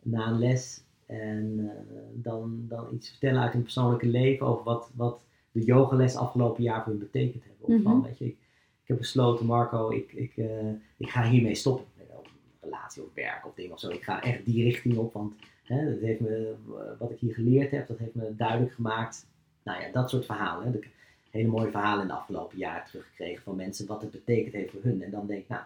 na 0.02 0.26
een 0.26 0.38
les. 0.38 0.84
En 1.06 1.58
uh, 1.58 1.70
dan, 2.12 2.64
dan 2.68 2.86
iets 2.94 3.08
vertellen 3.08 3.42
uit 3.42 3.52
hun 3.52 3.62
persoonlijke 3.62 4.06
leven 4.06 4.46
over 4.46 4.64
wat, 4.64 4.90
wat 4.94 5.20
de 5.52 5.64
yogales 5.64 6.16
afgelopen 6.16 6.62
jaar 6.62 6.82
voor 6.82 6.92
hun 6.92 7.00
betekend 7.00 7.44
hebben. 7.44 7.66
Of 7.66 7.74
mm 7.74 7.82
van, 7.82 8.02
weet 8.02 8.18
je, 8.18 8.24
ik, 8.24 8.36
ik, 8.82 8.88
heb 8.88 8.98
besloten, 8.98 9.46
Marco, 9.46 9.90
ik, 9.90 10.12
ik, 10.12 10.36
uh, 10.36 10.70
ik 10.96 11.10
ga 11.10 11.28
hiermee 11.28 11.54
stoppen. 11.54 11.84
Relatie 12.60 13.02
of 13.02 13.08
werk 13.14 13.46
of 13.46 13.54
ding 13.54 13.72
of 13.72 13.80
zo. 13.80 13.88
Ik 13.88 14.02
ga 14.02 14.22
echt 14.22 14.44
die 14.44 14.64
richting 14.64 14.96
op, 14.96 15.12
want 15.12 15.34
hè, 15.62 15.90
dat 15.90 16.00
heeft 16.00 16.20
me, 16.20 16.54
wat 16.98 17.10
ik 17.10 17.18
hier 17.18 17.34
geleerd 17.34 17.70
heb, 17.70 17.88
dat 17.88 17.98
heeft 17.98 18.14
me 18.14 18.36
duidelijk 18.36 18.72
gemaakt. 18.72 19.26
Nou 19.62 19.80
ja, 19.80 19.90
dat 19.92 20.10
soort 20.10 20.26
verhalen. 20.26 20.66
Hè. 20.66 20.76
Ik 20.76 20.90
hele 21.30 21.48
mooie 21.48 21.70
verhalen 21.70 22.02
in 22.02 22.08
de 22.08 22.14
afgelopen 22.14 22.58
jaren 22.58 22.84
teruggekregen 22.84 23.42
van 23.42 23.56
mensen, 23.56 23.86
wat 23.86 24.00
het 24.00 24.10
betekend 24.10 24.54
heeft 24.54 24.70
voor 24.70 24.82
hun. 24.82 25.02
En 25.02 25.10
dan 25.10 25.26
denk 25.26 25.42
ik, 25.42 25.48
nou, 25.48 25.62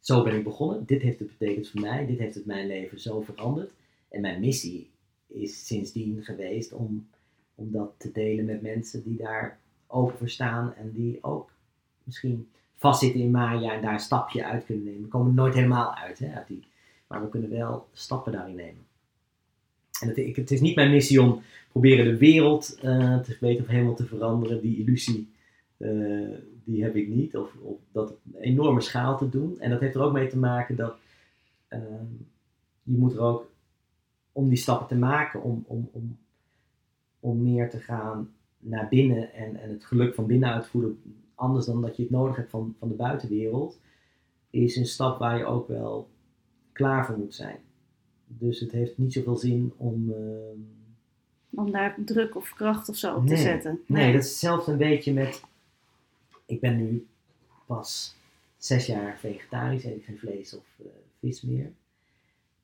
zo 0.00 0.22
ben 0.22 0.34
ik 0.34 0.44
begonnen. 0.44 0.84
Dit 0.86 1.02
heeft 1.02 1.18
het 1.18 1.38
betekend 1.38 1.68
voor 1.68 1.80
mij. 1.80 2.06
Dit 2.06 2.18
heeft 2.18 2.34
het 2.34 2.46
mijn 2.46 2.66
leven 2.66 3.00
zo 3.00 3.20
veranderd. 3.20 3.70
En 4.08 4.20
mijn 4.20 4.40
missie 4.40 4.90
is 5.26 5.66
sindsdien 5.66 6.22
geweest 6.22 6.72
om, 6.72 7.08
om 7.54 7.70
dat 7.70 7.94
te 7.96 8.12
delen 8.12 8.44
met 8.44 8.62
mensen 8.62 9.02
die 9.02 9.16
daar 9.16 9.58
open 9.86 10.18
voor 10.18 10.28
staan 10.28 10.74
en 10.74 10.92
die 10.92 11.18
ook 11.20 11.50
misschien 12.04 12.48
vastzitten 12.76 13.20
in 13.20 13.30
Maya 13.30 13.72
en 13.72 13.82
daar 13.82 13.92
een 13.92 13.98
stapje 13.98 14.44
uit 14.44 14.64
kunnen 14.64 14.84
nemen. 14.84 15.02
We 15.02 15.08
komen 15.08 15.34
nooit 15.34 15.54
helemaal 15.54 15.94
uit, 15.94 16.18
hè, 16.18 16.30
maar 17.06 17.20
we 17.20 17.28
kunnen 17.28 17.50
wel 17.50 17.88
stappen 17.92 18.32
daarin 18.32 18.54
nemen. 18.54 18.86
En 20.00 20.08
het, 20.08 20.36
het 20.36 20.50
is 20.50 20.60
niet 20.60 20.74
mijn 20.74 20.90
missie 20.90 21.22
om 21.22 21.42
proberen 21.70 22.04
de 22.04 22.16
wereld 22.16 22.78
uh, 22.82 23.18
te 23.18 23.36
weten 23.40 23.64
of 23.64 23.70
helemaal 23.70 23.94
te 23.94 24.06
veranderen. 24.06 24.60
Die 24.60 24.78
illusie 24.78 25.28
uh, 25.78 26.28
die 26.68 26.82
heb 26.82 26.96
ik 26.96 27.08
niet. 27.08 27.36
Of, 27.36 27.54
of 27.62 27.78
dat 27.92 28.10
op 28.10 28.18
een 28.32 28.40
enorme 28.40 28.80
schaal 28.80 29.18
te 29.18 29.28
doen. 29.28 29.60
En 29.60 29.70
dat 29.70 29.80
heeft 29.80 29.94
er 29.94 30.02
ook 30.02 30.12
mee 30.12 30.28
te 30.28 30.38
maken 30.38 30.76
dat 30.76 30.96
uh, 31.70 31.78
je 32.82 32.96
moet 32.96 33.12
er 33.12 33.20
ook 33.20 33.50
om 34.32 34.48
die 34.48 34.58
stappen 34.58 34.86
te 34.86 34.96
maken, 34.96 35.42
om, 35.42 35.64
om, 35.66 35.88
om, 35.92 36.18
om 37.20 37.42
meer 37.42 37.70
te 37.70 37.78
gaan 37.78 38.32
naar 38.58 38.88
binnen 38.88 39.32
en, 39.32 39.56
en 39.56 39.70
het 39.70 39.84
geluk 39.84 40.14
van 40.14 40.26
binnenuit 40.26 40.66
voelen, 40.66 41.02
anders 41.34 41.66
dan 41.66 41.80
dat 41.80 41.96
je 41.96 42.02
het 42.02 42.10
nodig 42.10 42.36
hebt 42.36 42.50
van, 42.50 42.74
van 42.78 42.88
de 42.88 42.94
buitenwereld, 42.94 43.80
is 44.50 44.76
een 44.76 44.86
stap 44.86 45.18
waar 45.18 45.38
je 45.38 45.44
ook 45.44 45.68
wel 45.68 46.08
klaar 46.72 47.06
voor 47.06 47.18
moet 47.18 47.34
zijn. 47.34 47.58
Dus 48.26 48.60
het 48.60 48.72
heeft 48.72 48.98
niet 48.98 49.12
zoveel 49.12 49.36
zin 49.36 49.72
om. 49.76 50.10
Uh, 50.10 50.16
om 51.50 51.70
daar 51.70 51.96
druk 52.04 52.36
of 52.36 52.52
kracht 52.54 52.88
of 52.88 52.96
zo 52.96 53.14
op 53.14 53.26
te 53.26 53.36
zetten. 53.36 53.80
Nee. 53.86 54.02
nee, 54.02 54.12
dat 54.12 54.22
is 54.22 54.28
hetzelfde 54.28 54.72
een 54.72 54.78
beetje 54.78 55.12
met 55.12 55.42
ik 56.48 56.60
ben 56.60 56.76
nu 56.76 57.06
pas 57.66 58.16
zes 58.56 58.86
jaar 58.86 59.18
vegetarisch, 59.18 59.84
eet 59.84 59.96
ik 59.96 60.04
geen 60.04 60.18
vlees 60.18 60.56
of 60.56 60.64
uh, 60.80 60.86
vis 61.20 61.42
meer. 61.42 61.72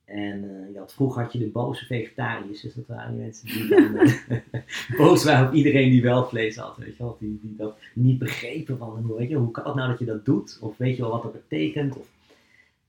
En 0.05 0.45
uh, 0.45 0.73
je 0.73 0.79
had, 0.79 0.95
vroeger 0.95 1.23
had 1.23 1.33
je 1.33 1.39
de 1.39 1.49
boze 1.49 1.85
vegetariërs, 1.85 2.61
dus 2.61 2.75
dat 2.75 2.87
waren 2.87 3.13
die 3.13 3.23
mensen 3.23 3.47
die 3.47 3.69
dan 3.69 3.95
uh, 3.95 4.97
boos 4.99 5.25
waren 5.25 5.49
op 5.49 5.55
iedereen 5.55 5.91
die 5.91 6.03
wel 6.03 6.27
vlees 6.27 6.57
had, 6.57 6.77
weet 6.77 6.97
je 6.97 7.03
wel, 7.03 7.17
die, 7.21 7.39
die 7.43 7.57
dat 7.57 7.79
niet 7.95 8.19
begrepen 8.19 8.79
van, 8.79 9.15
weet 9.17 9.29
je, 9.29 9.37
hoe 9.37 9.51
kan 9.51 9.65
het 9.65 9.75
nou 9.75 9.89
dat 9.89 9.99
je 9.99 10.05
dat 10.05 10.25
doet? 10.25 10.59
Of 10.61 10.77
weet 10.77 10.97
je 10.97 11.03
wel 11.03 11.11
wat 11.11 11.23
dat 11.23 11.33
betekent? 11.33 11.97
Of, 11.97 12.09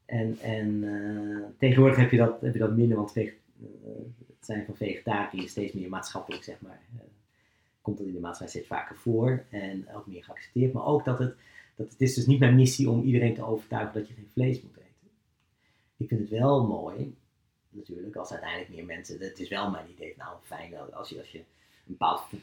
en 0.05 0.37
en 0.39 0.85
tegenwoordig 1.57 1.97
heb 1.97 2.11
je, 2.11 2.17
dat, 2.17 2.41
heb 2.41 2.53
je 2.53 2.59
dat 2.59 2.75
minder, 2.75 2.97
want 2.97 3.13
het 3.13 3.33
zijn 4.39 4.65
van 4.65 4.75
vegetariërs 4.75 5.51
steeds 5.51 5.73
meer 5.73 5.89
maatschappelijk, 5.89 6.43
zeg 6.43 6.61
maar, 6.61 6.79
komt 7.85 7.97
dat 7.97 8.07
in 8.07 8.13
de 8.13 8.19
maatschappij 8.19 8.55
steeds 8.55 8.67
vaker 8.67 8.95
voor 8.95 9.45
en 9.49 9.93
ook 9.93 10.07
meer 10.07 10.23
geaccepteerd. 10.23 10.73
Maar 10.73 10.85
ook 10.85 11.05
dat 11.05 11.19
het, 11.19 11.35
dat 11.75 11.89
het 11.89 12.01
is 12.01 12.13
dus 12.13 12.25
niet 12.25 12.39
mijn 12.39 12.55
missie 12.55 12.89
om 12.89 13.03
iedereen 13.03 13.33
te 13.33 13.45
overtuigen 13.45 13.93
dat 13.93 14.07
je 14.07 14.13
geen 14.13 14.29
vlees 14.31 14.61
moet 14.61 14.77
eten. 14.77 15.09
Ik 15.97 16.07
vind 16.07 16.21
het 16.21 16.29
wel 16.29 16.67
mooi, 16.67 17.15
natuurlijk, 17.69 18.15
als 18.15 18.31
uiteindelijk 18.31 18.69
meer 18.69 18.85
mensen, 18.85 19.19
het 19.19 19.39
is 19.39 19.49
wel 19.49 19.69
mijn 19.69 19.89
idee, 19.89 20.13
nou 20.17 20.37
fijn 20.43 20.77
als 20.93 21.09
je, 21.09 21.17
als 21.19 21.31
je 21.31 21.43
een, 21.87 21.97
een 21.99 22.41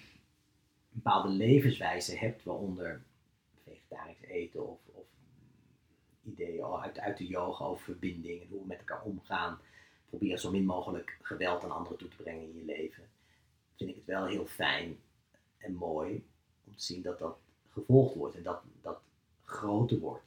bepaalde 0.89 1.29
levenswijze 1.29 2.19
hebt, 2.19 2.43
waaronder 2.43 3.03
vegetarisch 3.65 4.23
eten 4.23 4.69
of, 4.69 4.79
of 4.93 5.05
ideeën 6.25 6.65
uit, 6.65 6.99
uit 6.99 7.19
de 7.19 7.27
yoga 7.27 7.65
over 7.65 7.85
verbinding 7.85 8.41
en 8.41 8.49
hoe 8.51 8.61
we 8.61 8.67
met 8.67 8.79
elkaar 8.79 9.03
omgaan. 9.03 9.59
Probeer 10.09 10.39
zo 10.39 10.51
min 10.51 10.65
mogelijk 10.65 11.19
geweld 11.23 11.65
aan 11.65 11.71
anderen 11.71 11.99
toe 11.99 12.09
te 12.09 12.17
brengen 12.17 12.43
in 12.43 12.57
je 12.57 12.65
leven. 12.65 13.05
Vind 13.77 13.91
ik 13.91 13.97
het 13.97 14.05
wel 14.05 14.27
heel 14.27 14.47
fijn 14.47 14.97
en 15.63 15.75
mooi 15.75 16.25
om 16.65 16.77
te 16.77 16.83
zien 16.83 17.03
dat 17.03 17.19
dat 17.19 17.37
gevolgd 17.71 18.15
wordt 18.15 18.37
en 18.37 18.43
dat 18.43 18.63
dat 18.83 18.99
groter 19.45 19.99
wordt. 19.99 20.25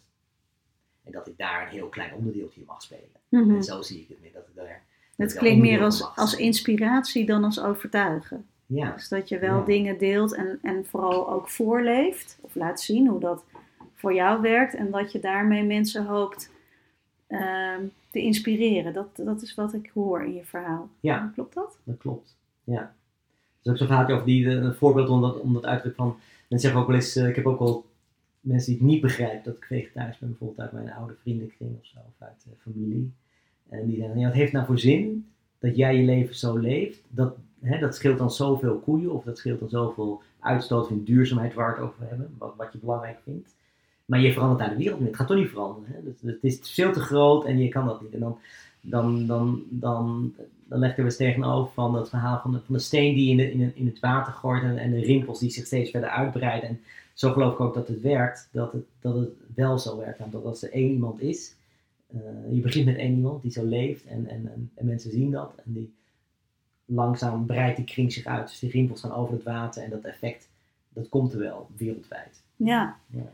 En 1.03 1.11
dat 1.11 1.27
ik 1.27 1.37
daar 1.37 1.61
een 1.61 1.73
heel 1.73 1.89
klein 1.89 2.13
onderdeeltje 2.13 2.59
in 2.59 2.65
mag 2.65 2.81
spelen. 2.81 3.21
Mhm. 3.29 3.55
En 3.55 3.63
zo 3.63 3.81
zie 3.81 4.01
ik 4.01 4.07
het 4.07 4.21
meer. 4.21 4.31
Dat 4.33 4.47
ik 4.47 4.55
daar, 4.55 4.83
het 5.15 5.33
klinkt 5.33 5.61
meer 5.61 5.83
als, 5.83 6.15
als 6.15 6.35
inspiratie 6.35 7.25
dan 7.25 7.43
als 7.43 7.59
overtuigen. 7.59 8.47
Ja. 8.65 8.91
Dus 8.91 9.07
dat 9.07 9.29
je 9.29 9.39
wel 9.39 9.63
dingen 9.63 9.97
deelt 9.97 10.33
en, 10.33 10.59
en 10.61 10.85
vooral 10.85 11.29
ook 11.29 11.49
voorleeft. 11.49 12.37
Of 12.41 12.55
laat 12.55 12.81
zien 12.81 13.07
hoe 13.07 13.19
dat 13.19 13.43
voor 13.93 14.13
jou 14.13 14.41
werkt. 14.41 14.73
En 14.73 14.91
dat 14.91 15.11
je 15.11 15.19
daarmee 15.19 15.63
mensen 15.63 16.05
hoopt 16.05 16.51
uh, 17.27 17.75
te 18.11 18.19
inspireren. 18.19 18.93
Dat, 18.93 19.15
dat 19.15 19.41
is 19.41 19.55
wat 19.55 19.73
ik 19.73 19.91
hoor 19.93 20.23
in 20.23 20.33
je 20.33 20.45
verhaal. 20.45 20.89
Ja. 20.99 21.31
Klopt 21.33 21.53
dat? 21.53 21.77
Dat 21.83 21.97
klopt. 21.97 22.37
Ja 22.63 22.95
is 23.65 23.71
ook 23.71 23.77
zo'n 23.77 23.87
verhaaltje 23.87 24.13
over 24.13 24.25
die, 24.25 24.47
een 24.47 24.73
voorbeeld 24.73 25.09
om 25.09 25.21
dat, 25.21 25.39
om 25.39 25.53
dat 25.53 25.65
uitdruk 25.65 25.95
van, 25.95 26.15
mensen 26.47 26.59
zeggen 26.59 26.79
ook 26.79 26.87
wel 26.87 26.95
eens, 26.95 27.17
uh, 27.17 27.27
ik 27.27 27.35
heb 27.35 27.45
ook 27.45 27.59
wel 27.59 27.85
mensen 28.39 28.71
die 28.71 28.81
het 28.81 28.91
niet 28.91 29.01
begrijpen 29.01 29.43
dat 29.43 29.55
ik 29.55 29.65
vegetarisch 29.65 30.17
ben, 30.17 30.29
bijvoorbeeld 30.29 30.59
uit 30.59 30.71
mijn 30.71 30.93
oude 30.93 31.15
vriendenkring 31.21 31.71
of 31.79 31.85
zo, 31.85 31.97
of 31.97 32.27
uit 32.27 32.43
de 32.43 32.71
familie. 32.71 33.11
En 33.69 33.85
die 33.85 33.97
zeggen, 33.97 34.19
ja, 34.19 34.25
wat 34.25 34.35
heeft 34.35 34.51
nou 34.51 34.65
voor 34.65 34.79
zin 34.79 35.27
dat 35.59 35.75
jij 35.75 35.97
je 35.97 36.03
leven 36.03 36.35
zo 36.35 36.57
leeft? 36.57 37.03
Dat, 37.07 37.35
hè, 37.59 37.79
dat 37.79 37.95
scheelt 37.95 38.17
dan 38.17 38.31
zoveel 38.31 38.79
koeien, 38.79 39.11
of 39.11 39.23
dat 39.23 39.37
scheelt 39.37 39.59
dan 39.59 39.69
zoveel 39.69 40.21
uitstoot 40.39 40.87
van 40.87 41.03
duurzaamheid 41.03 41.53
waar 41.53 41.75
we 41.75 41.81
het 41.81 41.89
over 41.89 42.07
hebben, 42.07 42.35
wat, 42.37 42.53
wat 42.57 42.73
je 42.73 42.77
belangrijk 42.77 43.19
vindt. 43.23 43.55
Maar 44.05 44.19
je 44.19 44.33
verandert 44.33 44.59
daar 44.59 44.69
de 44.69 44.83
wereld 44.83 44.99
niet. 44.99 45.07
Het 45.07 45.17
gaat 45.17 45.27
toch 45.27 45.37
niet 45.37 45.49
veranderen. 45.49 45.95
Hè? 45.95 46.03
Dus, 46.03 46.21
het 46.21 46.43
is 46.43 46.71
veel 46.71 46.91
te 46.91 46.99
groot 46.99 47.45
en 47.45 47.59
je 47.59 47.69
kan 47.69 47.85
dat 47.85 48.01
niet. 48.01 48.13
En 48.13 48.19
dan, 48.19 48.37
dan, 48.81 49.27
dan, 49.27 49.63
dan, 49.69 50.33
dan 50.65 50.79
leggen 50.79 50.97
we 50.97 51.03
eens 51.03 51.17
tegenover 51.17 51.73
van 51.73 51.93
dat 51.93 52.09
verhaal 52.09 52.39
van 52.39 52.51
de, 52.51 52.59
van 52.65 52.75
de 52.75 52.81
steen 52.81 53.15
die 53.15 53.29
in, 53.29 53.37
de, 53.37 53.51
in, 53.51 53.75
in 53.75 53.85
het 53.85 53.99
water 53.99 54.33
gooit 54.33 54.63
en, 54.63 54.77
en 54.77 54.91
de 54.91 54.99
rimpels 54.99 55.39
die 55.39 55.49
zich 55.49 55.65
steeds 55.65 55.91
verder 55.91 56.09
uitbreiden. 56.09 56.69
En 56.69 56.79
zo 57.13 57.31
geloof 57.31 57.53
ik 57.53 57.59
ook 57.59 57.73
dat 57.73 57.87
het 57.87 58.01
werkt, 58.01 58.49
dat 58.51 58.71
het, 58.71 58.83
dat 59.01 59.15
het 59.15 59.29
wel 59.55 59.79
zo 59.79 59.97
werkt. 59.97 60.19
En 60.19 60.29
dat 60.29 60.45
als 60.45 60.63
er 60.63 60.71
één 60.71 60.91
iemand 60.91 61.21
is, 61.21 61.55
uh, 62.15 62.21
je 62.51 62.61
begint 62.61 62.85
met 62.85 62.97
één 62.97 63.15
iemand 63.15 63.41
die 63.41 63.51
zo 63.51 63.65
leeft 63.65 64.05
en, 64.05 64.27
en, 64.27 64.51
en, 64.53 64.71
en, 64.75 64.85
mensen 64.85 65.11
zien 65.11 65.31
dat. 65.31 65.53
En 65.65 65.73
die 65.73 65.93
langzaam 66.85 67.45
breidt 67.45 67.75
die 67.75 67.85
kring 67.85 68.13
zich 68.13 68.25
uit. 68.25 68.47
Dus 68.47 68.59
die 68.59 68.69
rimpels 68.69 69.01
gaan 69.01 69.13
over 69.13 69.33
het 69.33 69.43
water 69.43 69.83
en 69.83 69.89
dat 69.89 70.03
effect, 70.03 70.49
dat 70.89 71.09
komt 71.09 71.33
er 71.33 71.39
wel 71.39 71.67
wereldwijd. 71.77 72.41
Ja. 72.55 72.97
ja. 73.07 73.31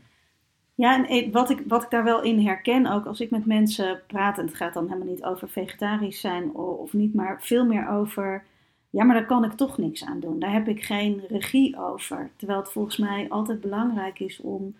Ja, 0.82 1.06
en 1.06 1.30
wat 1.30 1.50
ik, 1.50 1.62
wat 1.66 1.82
ik 1.82 1.90
daar 1.90 2.04
wel 2.04 2.22
in 2.22 2.46
herken, 2.46 2.86
ook 2.86 3.06
als 3.06 3.20
ik 3.20 3.30
met 3.30 3.46
mensen 3.46 4.00
praat, 4.06 4.38
en 4.38 4.46
het 4.46 4.54
gaat 4.54 4.74
dan 4.74 4.88
helemaal 4.88 5.08
niet 5.08 5.24
over 5.24 5.48
vegetarisch 5.48 6.20
zijn 6.20 6.54
of 6.54 6.92
niet, 6.92 7.14
maar 7.14 7.42
veel 7.42 7.64
meer 7.64 7.88
over, 7.88 8.44
ja, 8.90 9.04
maar 9.04 9.16
daar 9.16 9.26
kan 9.26 9.44
ik 9.44 9.52
toch 9.52 9.78
niks 9.78 10.04
aan 10.04 10.20
doen. 10.20 10.38
Daar 10.38 10.52
heb 10.52 10.68
ik 10.68 10.84
geen 10.84 11.22
regie 11.28 11.78
over. 11.78 12.30
Terwijl 12.36 12.58
het 12.58 12.72
volgens 12.72 12.96
mij 12.96 13.26
altijd 13.28 13.60
belangrijk 13.60 14.20
is 14.20 14.40
om 14.40 14.74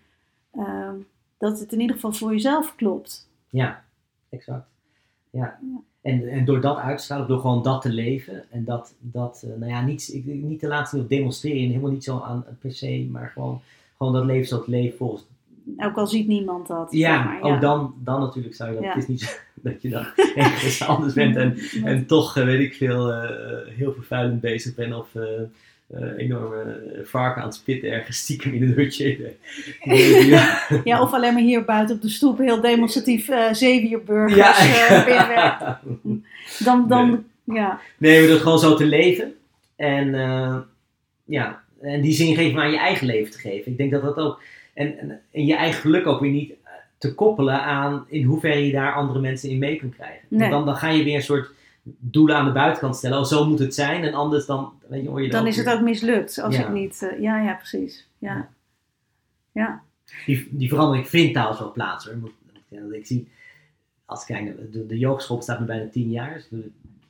uh, 0.54 0.90
dat 1.38 1.60
het 1.60 1.72
in 1.72 1.80
ieder 1.80 1.94
geval 1.94 2.12
voor 2.12 2.32
jezelf 2.32 2.74
klopt. 2.74 3.28
Ja, 3.48 3.84
exact. 4.28 4.66
Ja. 5.30 5.58
En, 6.00 6.28
en 6.28 6.44
door 6.44 6.60
dat 6.60 6.76
uit 6.76 6.98
te 6.98 7.04
stralen, 7.04 7.28
door 7.28 7.40
gewoon 7.40 7.62
dat 7.62 7.82
te 7.82 7.92
leven 7.92 8.50
en 8.50 8.64
dat, 8.64 8.94
dat 8.98 9.42
uh, 9.46 9.56
nou 9.56 9.72
ja, 9.72 9.84
niet, 9.84 10.20
niet 10.24 10.60
te 10.60 10.68
laten 10.68 11.08
demonstreren, 11.08 11.68
helemaal 11.68 11.90
niet 11.90 12.04
zo 12.04 12.18
aan 12.18 12.44
per 12.58 12.72
se, 12.72 13.08
maar 13.10 13.28
gewoon, 13.28 13.60
gewoon 13.96 14.12
dat 14.12 14.24
leven 14.24 14.46
zoals 14.46 14.64
het 14.66 14.74
leven 14.74 14.96
volgens 14.96 15.30
ook 15.76 15.96
al 15.96 16.06
ziet 16.06 16.26
niemand 16.26 16.66
dat. 16.66 16.92
Ja, 16.92 17.22
maar, 17.22 17.40
ook 17.40 17.60
dan, 17.60 17.94
dan 18.04 18.20
natuurlijk 18.20 18.54
zou 18.54 18.70
je 18.70 18.80
dat. 18.80 18.84
Het 18.84 19.02
is 19.02 19.08
niet 19.08 19.20
zo 19.20 19.30
dat 19.62 19.82
je 19.82 19.88
dan 19.88 20.06
ergens 20.34 20.82
anders 20.82 21.14
bent 21.14 21.36
en, 21.36 21.58
en 21.84 22.06
toch, 22.06 22.36
uh, 22.36 22.44
weet 22.44 22.60
ik 22.60 22.74
veel, 22.74 23.12
uh, 23.12 23.30
heel 23.66 23.92
vervuilend 23.92 24.40
bezig 24.40 24.74
bent 24.74 24.94
of 24.94 25.14
uh, 25.14 25.24
enorme 26.16 26.80
varken 27.04 27.42
aan 27.42 27.48
het 27.48 27.56
spitten 27.56 27.90
ergens 27.90 28.16
stiekem 28.16 28.52
in 28.52 28.62
een 28.62 28.72
hutje. 28.72 29.34
ja. 30.24 30.62
ja, 30.84 31.02
of 31.02 31.12
alleen 31.12 31.32
maar 31.32 31.42
hier 31.42 31.64
buiten 31.64 31.96
op 31.96 32.02
de 32.02 32.08
stoep 32.08 32.38
heel 32.38 32.60
demonstratief 32.60 33.28
uh, 33.28 33.52
zeewierburgers 33.52 34.74
ja. 35.06 35.80
Dan, 36.64 36.88
dan, 36.88 37.24
nee. 37.44 37.58
ja. 37.58 37.80
Nee, 37.98 38.20
maar 38.20 38.28
dat 38.28 38.40
gewoon 38.40 38.58
zo 38.58 38.74
te 38.74 38.86
leven 38.86 39.34
en 39.76 40.14
ja, 41.24 41.62
en 41.80 42.00
die 42.00 42.12
zin 42.12 42.34
geven 42.34 42.60
aan 42.60 42.70
je 42.70 42.78
eigen 42.78 43.06
leven 43.06 43.32
te 43.32 43.38
geven. 43.38 43.72
Ik 43.72 43.78
denk 43.78 43.90
dat 43.90 44.02
dat 44.02 44.16
ook 44.16 44.40
en, 44.74 44.98
en, 44.98 45.20
en, 45.30 45.46
je 45.46 45.54
eigen 45.54 45.80
geluk 45.80 46.06
ook 46.06 46.20
weer 46.20 46.30
niet 46.30 46.50
eh, 46.50 46.72
te 46.98 47.14
koppelen 47.14 47.62
aan 47.62 48.04
in 48.08 48.24
hoeverre 48.24 48.66
je 48.66 48.72
daar 48.72 48.94
andere 48.94 49.20
mensen 49.20 49.50
in 49.50 49.58
mee 49.58 49.76
kunt 49.76 49.94
krijgen. 49.94 50.26
Want 50.28 50.50
dan, 50.50 50.64
dan 50.64 50.76
ga 50.76 50.88
je 50.88 51.04
weer 51.04 51.14
een 51.14 51.22
soort 51.22 51.50
doelen 51.82 52.36
aan 52.36 52.44
de 52.44 52.52
buitenkant 52.52 52.96
stellen. 52.96 53.18
Oh, 53.18 53.24
zo 53.24 53.48
moet 53.48 53.58
het 53.58 53.74
zijn. 53.74 54.04
En 54.04 54.14
anders 54.14 54.46
dan, 54.46 54.72
weet 54.88 55.02
je, 55.02 55.08
hoor 55.08 55.22
je 55.22 55.30
Dan 55.30 55.46
is 55.46 55.56
het 55.56 55.70
ook 55.70 55.80
mislukt 55.80 56.38
als 56.38 56.58
ik 56.58 56.68
niet... 56.68 57.02
Uh, 57.02 57.20
ja, 57.20 57.40
ja, 57.40 57.54
precies. 57.54 58.08
Ja. 58.18 58.48
ja. 59.52 59.82
Die, 60.26 60.48
die 60.50 60.68
verandering 60.68 61.08
vindt 61.08 61.32
trouwens 61.32 61.60
wel 61.60 61.72
plaats 61.72 62.04
hoor. 62.04 62.30
Ik 62.92 63.06
zie, 63.06 63.28
als 64.04 64.20
ik 64.20 64.26
kijk, 64.26 64.72
de, 64.72 64.86
de 64.86 64.98
yogeschool 64.98 65.36
bestaat 65.36 65.60
nu 65.60 65.66
bijna 65.66 65.88
tien 65.88 66.10
jaar. 66.10 66.34
Dus 66.50 66.60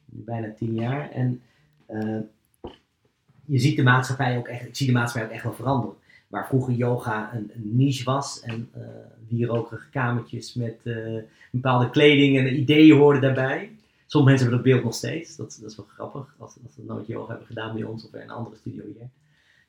bijna 0.04 0.52
tien 0.56 0.74
jaar. 0.74 1.10
En 1.10 1.42
uh, 1.90 2.18
je 3.44 3.58
ziet 3.58 3.76
de 3.76 3.82
maatschappij 3.82 4.38
ook 4.38 4.48
echt, 4.48 4.66
ik 4.66 4.76
zie 4.76 4.86
de 4.86 4.92
maatschappij 4.92 5.28
ook 5.28 5.34
echt 5.34 5.44
wel 5.44 5.54
veranderen 5.54 5.96
waar 6.33 6.47
vroeger 6.47 6.74
yoga 6.74 7.35
een, 7.35 7.51
een 7.55 7.76
niche 7.76 8.05
was 8.05 8.41
en 8.41 8.68
uh, 8.76 8.83
wierokerige 9.28 9.91
kamertjes 9.91 10.55
met 10.55 10.78
uh, 10.85 11.22
bepaalde 11.51 11.91
kleding 11.91 12.39
en 12.39 12.59
ideeën 12.61 12.97
hoorden 12.97 13.22
daarbij. 13.22 13.70
Sommige 14.07 14.30
mensen 14.30 14.49
hebben 14.49 14.64
dat 14.64 14.72
beeld 14.72 14.85
nog 14.85 14.95
steeds, 14.95 15.37
dat, 15.37 15.59
dat 15.61 15.70
is 15.70 15.76
wel 15.76 15.87
grappig, 15.87 16.35
als, 16.39 16.57
als 16.62 16.74
ze 16.74 16.85
nooit 16.85 17.07
yoga 17.07 17.28
hebben 17.28 17.47
gedaan 17.47 17.74
bij 17.74 17.83
ons 17.83 18.05
of 18.05 18.14
in 18.14 18.20
een 18.20 18.30
andere 18.30 18.57
studio 18.57 18.83
hier. 18.85 19.09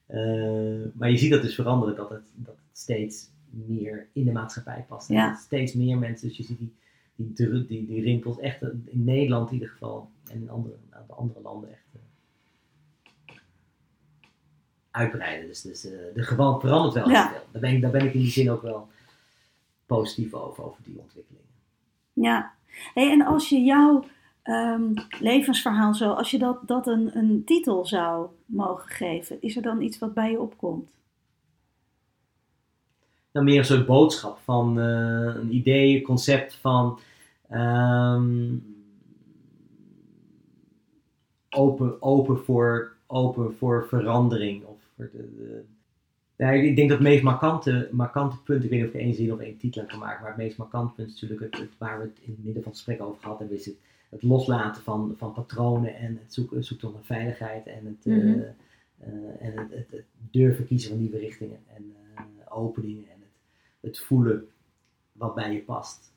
Uh, 0.07 0.85
maar 0.93 1.11
je 1.11 1.17
ziet 1.17 1.31
dat 1.31 1.41
dus 1.41 1.55
veranderen, 1.55 1.95
dat 1.95 2.09
het, 2.09 2.25
dat 2.35 2.55
het 2.55 2.77
steeds 2.77 3.29
meer 3.49 4.07
in 4.13 4.25
de 4.25 4.31
maatschappij 4.31 4.85
past. 4.87 5.09
En 5.09 5.35
steeds 5.35 5.73
meer 5.73 5.97
mensen, 5.97 6.27
dus 6.27 6.37
je 6.37 6.43
ziet 6.43 6.57
die, 6.57 6.73
die, 7.15 7.65
die, 7.67 7.85
die 7.87 8.01
rimpels 8.01 8.39
echt 8.39 8.61
in 8.85 9.03
Nederland 9.03 9.47
in 9.47 9.53
ieder 9.53 9.69
geval 9.69 10.09
en 10.27 10.41
in 10.41 10.49
andere, 10.49 10.75
andere 11.07 11.41
landen 11.41 11.71
echt 11.71 11.81
uitbreiden. 14.93 15.47
Dus, 15.47 15.61
dus 15.61 15.85
uh, 15.85 15.91
de 16.13 16.23
gewand 16.23 16.61
verandert 16.61 16.93
wel 16.93 17.07
heel 17.07 17.29
veel. 17.29 17.45
Daar 17.51 17.61
ben, 17.61 17.71
ik, 17.73 17.81
daar 17.81 17.91
ben 17.91 18.05
ik 18.05 18.13
in 18.13 18.19
die 18.19 18.29
zin 18.29 18.51
ook 18.51 18.61
wel 18.61 18.87
positief 19.85 20.33
over, 20.33 20.63
over 20.63 20.83
die 20.83 20.99
ontwikkelingen. 20.99 21.47
Ja, 22.13 22.53
hey, 22.93 23.11
en 23.11 23.25
als 23.25 23.49
je 23.49 23.63
jouw 23.63 24.05
um, 24.43 24.93
levensverhaal 25.19 25.93
zo, 25.93 26.11
als 26.11 26.31
je 26.31 26.39
dat, 26.39 26.57
dat 26.65 26.87
een, 26.87 27.17
een 27.17 27.41
titel 27.45 27.85
zou 27.85 28.27
mogen 28.45 28.89
geven, 28.89 29.41
is 29.41 29.55
er 29.55 29.61
dan 29.61 29.81
iets 29.81 29.99
wat 29.99 30.13
bij 30.13 30.31
je 30.31 30.39
opkomt? 30.39 30.89
Nou, 33.31 33.45
meer 33.45 33.57
een 33.57 33.65
soort 33.65 33.85
boodschap 33.85 34.39
van 34.43 34.79
uh, 34.79 35.35
een 35.35 35.55
idee, 35.55 35.95
een 35.95 36.03
concept 36.03 36.55
van 36.55 36.99
um, 37.51 38.75
open, 41.49 42.01
open, 42.01 42.37
voor, 42.37 42.95
open 43.07 43.55
voor 43.57 43.85
verandering 43.87 44.65
ja, 46.35 46.49
ik 46.49 46.75
denk 46.75 46.89
dat 46.89 46.97
het 46.97 47.07
meest 47.07 47.23
markante, 47.23 47.89
markante 47.91 48.41
punt, 48.41 48.63
ik 48.63 48.69
weet 48.69 48.79
niet 48.79 48.89
of 48.89 48.95
ik 48.95 49.01
één 49.01 49.13
zin 49.13 49.33
of 49.33 49.39
één 49.39 49.57
titel 49.57 49.85
kan 49.85 49.99
maken, 49.99 50.21
maar 50.21 50.31
het 50.31 50.39
meest 50.41 50.57
markante 50.57 50.93
punt 50.93 51.07
is 51.07 51.21
natuurlijk 51.21 51.55
het, 51.55 51.69
waar 51.77 51.99
we 51.99 52.03
het 52.03 52.19
in 52.21 52.31
het 52.31 52.43
midden 52.43 52.63
van 52.63 52.71
het 52.71 52.81
gesprek 52.81 53.01
over 53.01 53.21
gehad 53.21 53.39
hebben, 53.39 53.57
is 53.57 53.65
het, 53.65 53.75
het 54.09 54.23
loslaten 54.23 54.81
van, 54.81 55.13
van 55.17 55.33
patronen 55.33 55.95
en 55.95 56.19
het 56.23 56.33
zoeken, 56.33 56.63
zoeken 56.63 56.91
naar 56.91 57.03
veiligheid 57.03 57.67
en 57.67 57.85
het, 57.85 58.05
mm 58.05 58.19
-hmm. 58.19 58.29
uh, 58.29 58.45
uh, 59.07 59.45
en 59.47 59.57
het, 59.57 59.71
het, 59.91 60.03
durven 60.31 60.65
kiezen 60.65 60.89
van 60.89 60.99
nieuwe 60.99 61.17
richtingen 61.17 61.59
en 61.75 61.95
uh, 62.15 62.21
openingen 62.57 63.03
en 63.03 63.19
het, 63.19 63.31
het 63.79 63.99
voelen 63.99 64.47
wat 65.11 65.35
bij 65.35 65.53
je 65.53 65.61
past. 65.61 66.11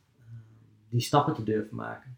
die 0.89 1.01
stappen 1.01 1.35
te 1.35 1.43
durven 1.43 1.77
maken. 1.77 2.16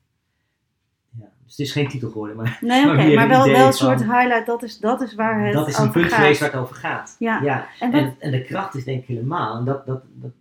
Ja, 1.18 1.30
dus 1.42 1.50
het 1.50 1.66
is 1.66 1.72
geen 1.72 1.88
titel 1.88 2.10
geworden, 2.10 2.36
maar. 2.36 2.58
Nee, 2.60 2.82
oké, 2.84 2.92
okay, 2.92 3.14
maar, 3.14 3.28
wel, 3.28 3.46
wel 3.46 3.66
een 3.66 3.72
soort 3.72 4.00
highlight, 4.00 4.46
dat 4.46 4.62
is, 4.62 4.78
dat 4.78 5.00
is 5.00 5.14
waar 5.14 5.44
het. 5.44 5.52
Dat 5.52 5.68
is 5.68 5.78
een 5.78 5.90
punt 5.90 6.12
geweest 6.12 6.40
waar 6.40 6.50
het 6.50 6.60
over 6.60 6.74
gaat. 6.74 7.16
Ja. 7.18 7.42
ja. 7.42 7.68
En, 7.80 7.92
en, 7.92 8.16
en, 8.18 8.30
de 8.30 8.42
kracht 8.42 8.74
is 8.74 8.84
denk 8.84 9.00
ik 9.00 9.06
helemaal. 9.06 9.58
En 9.58 9.64
dat, 9.64 9.86
dat, 9.86 10.02
dat, 10.14 10.32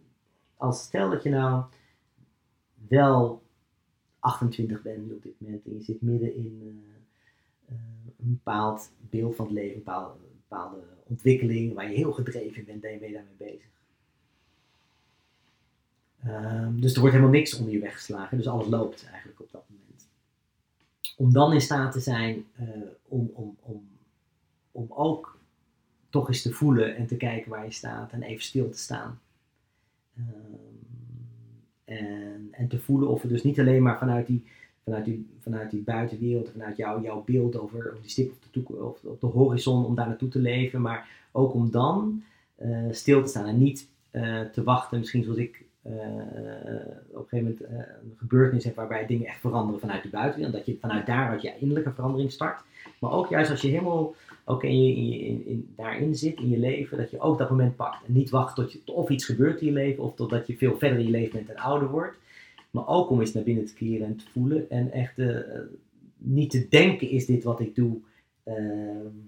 als 0.57 0.82
stel 0.82 1.09
dat 1.09 1.23
je 1.23 1.30
nou 1.30 1.63
wel 2.88 3.41
28 4.19 4.82
bent 4.82 5.11
op 5.11 5.23
dit 5.23 5.34
moment 5.39 5.65
en 5.65 5.73
je 5.73 5.84
zit 5.84 6.01
midden 6.01 6.36
in 6.36 6.59
uh, 6.63 6.69
uh, 7.71 7.78
een 8.19 8.41
bepaald 8.43 8.91
beeld 8.99 9.36
van 9.36 9.45
het 9.45 9.53
leven, 9.53 9.75
een 9.75 9.84
bepaalde, 9.84 10.09
een 10.09 10.45
bepaalde 10.47 10.84
ontwikkeling 11.03 11.73
waar 11.73 11.89
je 11.89 11.95
heel 11.95 12.11
gedreven 12.11 12.65
bent 12.65 12.82
ben 12.82 12.91
je 12.91 12.99
daarmee 12.99 13.36
bezig. 13.38 13.75
Um, 16.25 16.82
dus 16.82 16.93
er 16.93 16.99
wordt 16.99 17.15
helemaal 17.15 17.36
niks 17.36 17.57
onder 17.57 17.73
je 17.73 17.80
weggeslagen, 17.80 18.38
dus 18.38 18.47
alles 18.47 18.67
loopt 18.67 19.05
eigenlijk 19.09 19.39
op 19.39 19.51
dat 19.51 19.63
moment 19.69 19.76
om 21.18 21.34
dan 21.34 21.53
in 21.53 21.61
staat 21.61 21.91
te 21.91 21.99
zijn 21.99 22.45
uh, 22.59 22.68
om, 23.07 23.32
om, 23.34 23.57
om, 23.61 23.88
om 24.72 24.86
ook 24.89 25.39
toch 26.09 26.28
eens 26.28 26.41
te 26.41 26.53
voelen 26.53 26.95
en 26.95 27.07
te 27.07 27.18
kijken 27.18 27.51
waar 27.51 27.65
je 27.65 27.72
staat 27.72 28.11
en 28.11 28.22
even 28.22 28.43
stil 28.43 28.70
te 28.70 28.78
staan. 28.78 29.20
Um, 30.18 30.26
en, 31.86 32.47
en 32.51 32.68
te 32.68 32.80
voelen 32.80 33.09
of 33.09 33.22
we 33.22 33.28
dus 33.28 33.43
niet 33.43 33.59
alleen 33.59 33.84
maar 33.84 33.97
vanuit 33.97 34.28
die, 34.28 34.45
vanuit 34.84 35.05
die, 35.05 35.30
vanuit 35.39 35.72
die 35.72 35.82
buitenwereld, 35.82 36.49
vanuit 36.49 36.78
jou, 36.78 37.01
jouw 37.01 37.24
beeld 37.24 37.57
over, 37.57 37.97
die 38.01 38.09
stip 38.09 38.32
op 38.32 38.53
de, 38.53 38.84
of 38.84 39.03
op 39.03 39.22
de 39.22 39.28
horizon, 39.28 39.86
om 39.86 39.95
daar 39.95 40.07
naartoe 40.07 40.30
te 40.30 40.39
leven, 40.39 40.82
maar 40.82 41.09
ook 41.32 41.53
om 41.53 41.72
dan 41.72 42.24
uh, 42.61 42.88
stil 42.91 43.22
te 43.22 43.30
staan 43.30 43.45
en 43.45 43.57
niet 43.57 43.88
uh, 44.11 44.41
te 44.41 44.63
wachten, 44.63 44.99
misschien 44.99 45.24
zoals 45.24 45.38
ik 45.38 45.65
uh, 45.90 45.98
op 47.12 47.22
een 47.22 47.28
gegeven 47.28 47.38
moment 47.38 47.62
uh, 47.62 47.70
een 47.78 48.16
gebeurtenis 48.18 48.64
hebt 48.64 48.76
waarbij 48.76 49.06
dingen 49.06 49.28
echt 49.28 49.40
veranderen 49.40 49.80
vanuit 49.80 50.04
de 50.04 50.10
buitenwereld. 50.10 50.56
Dat 50.56 50.66
je 50.66 50.78
vanuit 50.80 51.06
daaruit 51.06 51.42
je 51.42 51.54
innerlijke 51.60 51.92
verandering 51.92 52.32
start. 52.32 52.62
Maar 53.00 53.12
ook 53.12 53.30
juist 53.30 53.52
als 53.52 53.62
je 53.62 53.68
helemaal 53.68 54.16
ook 54.46 54.64
in 54.64 54.96
in, 54.96 55.20
in, 55.22 55.46
in, 55.46 55.74
daarin 55.76 56.16
zit 56.16 56.40
in 56.40 56.50
je 56.50 56.58
leven, 56.58 56.98
dat 56.98 57.12
je 57.12 57.20
ook 57.20 57.38
dat 57.38 57.50
moment 57.50 57.76
pakt. 57.76 58.06
En 58.06 58.14
niet 58.14 58.30
wacht 58.30 58.56
tot 58.56 58.72
je, 58.72 58.80
of 58.86 59.10
iets 59.10 59.26
gebeurt 59.26 59.62
in 59.62 59.68
je 59.68 59.74
leven 59.74 60.04
of 60.04 60.16
totdat 60.16 60.48
je 60.48 60.58
veel 60.58 60.78
verder 60.78 61.00
in 61.00 61.06
je 61.06 61.12
leven 61.12 61.32
bent 61.32 61.50
en 61.50 61.64
ouder 61.64 61.90
wordt. 61.90 62.18
Maar 62.72 62.88
ook 62.88 63.10
om 63.10 63.20
eens 63.20 63.34
naar 63.34 63.44
binnen 63.44 63.66
te 63.66 63.74
keren 63.74 64.08
en 64.08 64.16
te 64.16 64.26
voelen. 64.32 64.70
En 64.70 64.92
echt 64.92 65.22
niet 66.18 66.50
te 66.50 66.68
denken, 66.70 67.10
is 67.10 67.26
dit 67.26 67.44
wat 67.44 67.60
ik 67.60 67.76
doe? 67.76 67.98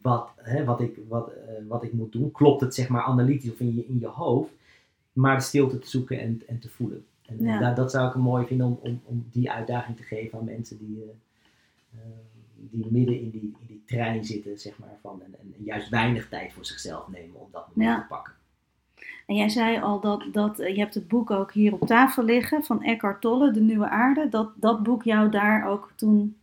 wat, 0.02 0.30
hè, 0.36 0.64
wat, 0.64 0.82
ik, 0.82 1.00
wat, 1.08 1.32
wat 1.68 1.84
ik 1.84 1.94
moet 1.94 2.12
doen? 2.12 2.32
Klopt 2.32 2.62
het 2.62 2.76
zeg 2.76 2.90
maar 2.90 3.02
analytisch 3.02 3.52
of 3.52 3.60
in 3.60 3.76
je, 3.76 3.86
in 3.88 4.00
je 4.00 4.08
hoofd? 4.08 4.52
Maar 5.14 5.36
de 5.38 5.44
stilte 5.44 5.80
te 5.80 5.90
zoeken 5.90 6.20
en, 6.20 6.42
en 6.48 6.60
te 6.60 6.70
voelen. 6.70 7.06
En 7.26 7.38
Ja. 7.44 7.60
dat, 7.60 7.76
dat 7.76 7.92
zou 7.92 8.08
ik 8.10 8.16
mooi 8.16 8.46
vinden 8.46 8.68
om, 8.68 8.80
om, 8.82 9.02
om 9.04 9.26
die 9.32 9.52
uitdaging 9.52 9.98
te 9.98 10.04
geven 10.04 10.40
aan 10.40 10.46
mensen 10.46 10.78
die, 10.78 11.04
eh, 11.04 12.00
eh, 12.00 12.06
die 12.56 12.88
midden 12.92 13.20
in 13.20 13.30
die, 13.30 13.42
in 13.42 13.66
die 13.68 13.84
trein 13.86 14.26
zitten, 14.26 14.60
zeg 14.60 14.78
maar, 14.80 14.98
van, 15.02 15.22
en, 15.24 15.36
en 15.42 15.54
juist 15.64 15.90
weinig 15.90 16.30
tijd 16.30 16.54
voor 16.54 16.66
zichzelf 16.66 17.08
nemen 17.08 17.40
om 17.40 17.48
dat 17.52 17.68
moment 17.76 17.96
Ja. 17.96 18.02
te 18.02 18.08
pakken. 18.08 18.34
En 19.26 19.36
jij 19.36 19.50
zei 19.50 19.82
al 19.82 20.00
dat, 20.00 20.24
dat 20.32 20.60
eh, 20.60 20.74
je 20.76 20.80
hebt 20.80 20.94
het 20.94 21.08
boek 21.08 21.32
ook 21.32 21.52
hier 21.54 21.74
op 21.74 21.88
tafel 21.88 22.24
liggen 22.24 22.64
van 22.64 22.84
Eckhart 22.84 23.22
Tolle, 23.22 23.52
De 23.52 23.62
Nieuwe 23.62 23.90
Aarde. 23.90 24.30
Dat 24.30 24.52
dat 24.56 24.84
boek 24.84 25.04
jou 25.04 25.30
daar 25.32 25.68
ook 25.68 25.92
toen 25.96 26.36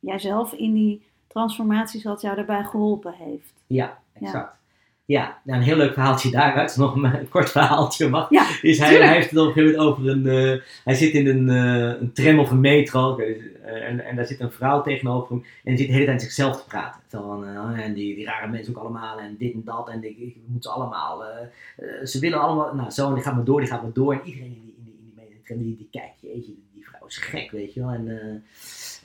jij 0.00 0.18
zelf 0.18 0.52
in 0.52 0.72
die 0.74 1.02
transformatie 1.26 2.00
zat, 2.00 2.20
jou 2.20 2.36
daarbij 2.36 2.64
geholpen 2.64 3.12
heeft. 3.12 3.52
Ja, 3.66 3.98
exact. 4.12 4.34
Ja, 4.34 4.58
nou, 5.42 5.58
een 5.58 5.64
heel 5.64 5.76
leuk 5.76 5.92
verhaaltje 5.92 6.30
daaruit. 6.30 6.76
Nog 6.78 6.94
een, 6.94 7.04
een 7.04 7.28
kort 7.28 7.50
verhaaltje 7.50 8.08
mag. 8.08 8.30
Ja, 8.30 8.46
Is 8.62 8.78
hij, 8.78 8.94
hij 8.96 9.14
heeft 9.14 9.30
het 9.30 9.38
op 9.38 9.46
een 9.46 9.52
gegeven 9.52 9.76
moment 9.78 9.92
over 9.98 10.08
een. 10.10 10.26
eh, 10.54 10.60
hij 10.84 10.94
zit 10.94 11.12
in 11.12 11.26
een, 11.26 11.48
eh, 11.48 12.00
een 12.00 12.12
tram 12.12 12.38
of 12.38 12.50
een 12.50 12.60
metro. 12.60 13.18
eh, 13.18 13.88
en, 13.88 14.04
en 14.04 14.16
daar 14.16 14.26
zit 14.26 14.40
een 14.40 14.50
vrouw 14.52 14.82
tegenover 14.82 15.28
hem. 15.34 15.44
En 15.64 15.70
die 15.70 15.76
zit 15.78 15.86
de 15.86 15.92
hele 15.92 16.06
tijd 16.06 16.22
zichzelf 16.22 16.56
te 16.62 16.66
praten. 16.68 17.00
Van, 17.08 17.44
eh, 17.46 17.84
en 17.84 17.92
die, 17.94 18.14
die 18.14 18.24
rare 18.24 18.48
mensen 18.48 18.74
ook 18.76 18.80
allemaal. 18.82 19.18
En 19.18 19.36
dit 19.38 19.52
en 19.52 19.62
dat. 19.64 19.88
En 19.88 20.04
ik, 20.04 20.16
ik 20.18 20.36
moet 20.46 20.62
ze 20.64 20.70
allemaal. 20.70 21.24
eh, 21.24 21.30
eh, 21.76 22.06
ze 22.06 22.18
willen 22.18 22.40
allemaal. 22.40 22.74
Nou, 22.74 22.90
zo. 22.90 23.08
En 23.08 23.14
die 23.14 23.22
gaat 23.22 23.34
maar 23.34 23.44
door, 23.44 23.60
die 23.60 23.68
gaat 23.68 23.82
maar 23.82 23.92
door. 23.92 24.12
En 24.12 24.20
iedereen 24.24 24.63
die, 25.46 25.56
in 25.56 25.62
die, 25.62 25.76
die 25.76 25.88
kijkt. 25.90 26.20
Jeetje, 26.20 26.52
die 26.72 26.84
vrouw 26.84 27.06
is 27.06 27.16
gek, 27.16 27.50
weet 27.50 27.74
je 27.74 27.80
wel. 27.80 27.90
En, 27.90 28.08
eh, 28.08 28.26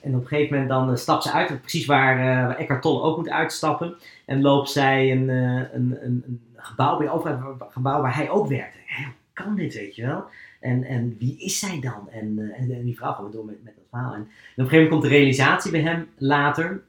en 0.02 0.14
op 0.14 0.20
een 0.20 0.26
gegeven 0.26 0.52
moment 0.52 0.68
dan 0.68 0.90
eh, 0.90 0.96
stapt 0.96 1.22
ze 1.22 1.32
uit. 1.32 1.60
Precies 1.60 1.86
waar, 1.86 2.18
eh 2.18 2.46
waar 2.46 2.56
Eckhart 2.56 2.82
Tolle 2.82 3.02
ook 3.02 3.16
moet 3.16 3.30
uitstappen. 3.30 3.94
En 4.24 4.40
loopt 4.40 4.70
zij 4.70 5.12
een, 5.12 5.30
eh, 5.30 5.74
een, 5.74 5.98
een, 6.04 6.22
een 6.26 6.40
gebouw 6.56 6.98
bij 6.98 7.10
over 7.10 7.30
een 7.30 7.62
gebouw 7.70 8.00
waar 8.00 8.16
hij 8.16 8.30
ook 8.30 8.48
werkte. 8.48 8.78
Hé, 8.86 9.04
hoe 9.04 9.12
kan 9.32 9.54
dit, 9.54 9.74
weet 9.74 9.96
je 9.96 10.06
wel? 10.06 10.24
En, 10.60 10.84
en 10.84 11.16
wie 11.18 11.38
is 11.38 11.58
zij 11.58 11.80
dan? 11.80 12.10
En, 12.10 12.38
eh, 12.38 12.60
en, 12.60 12.70
en 12.70 12.84
die 12.84 12.96
vrouw 12.96 13.12
gaat 13.12 13.32
door 13.32 13.44
met, 13.44 13.64
met 13.64 13.74
dat 13.76 13.84
verhaal. 13.90 14.12
En, 14.12 14.18
en 14.18 14.22
op 14.22 14.28
een 14.56 14.64
gegeven 14.64 14.76
moment 14.76 14.90
komt 14.90 15.02
de 15.02 15.08
realisatie 15.08 15.70
bij 15.70 15.80
hem 15.80 16.08
later 16.16 16.82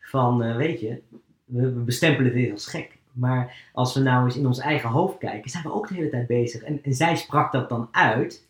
van, 0.00 0.42
eh, 0.42 0.56
weet 0.56 0.80
je, 0.80 1.02
we, 1.44 1.68
bestempelen 1.68 2.32
dit 2.32 2.52
als 2.52 2.66
gek. 2.66 2.94
Maar 3.12 3.68
als 3.72 3.94
we 3.94 4.00
nou 4.00 4.24
eens 4.24 4.36
in 4.36 4.46
ons 4.46 4.58
eigen 4.58 4.88
hoofd 4.88 5.18
kijken, 5.18 5.50
zijn 5.50 5.62
we 5.62 5.72
ook 5.72 5.88
de 5.88 5.94
hele 5.94 6.08
tijd 6.08 6.26
bezig. 6.26 6.62
En, 6.62 6.82
en 6.82 6.94
zij 6.94 7.16
sprak 7.16 7.52
dat 7.52 7.68
dan 7.68 7.88
uit. 7.90 8.45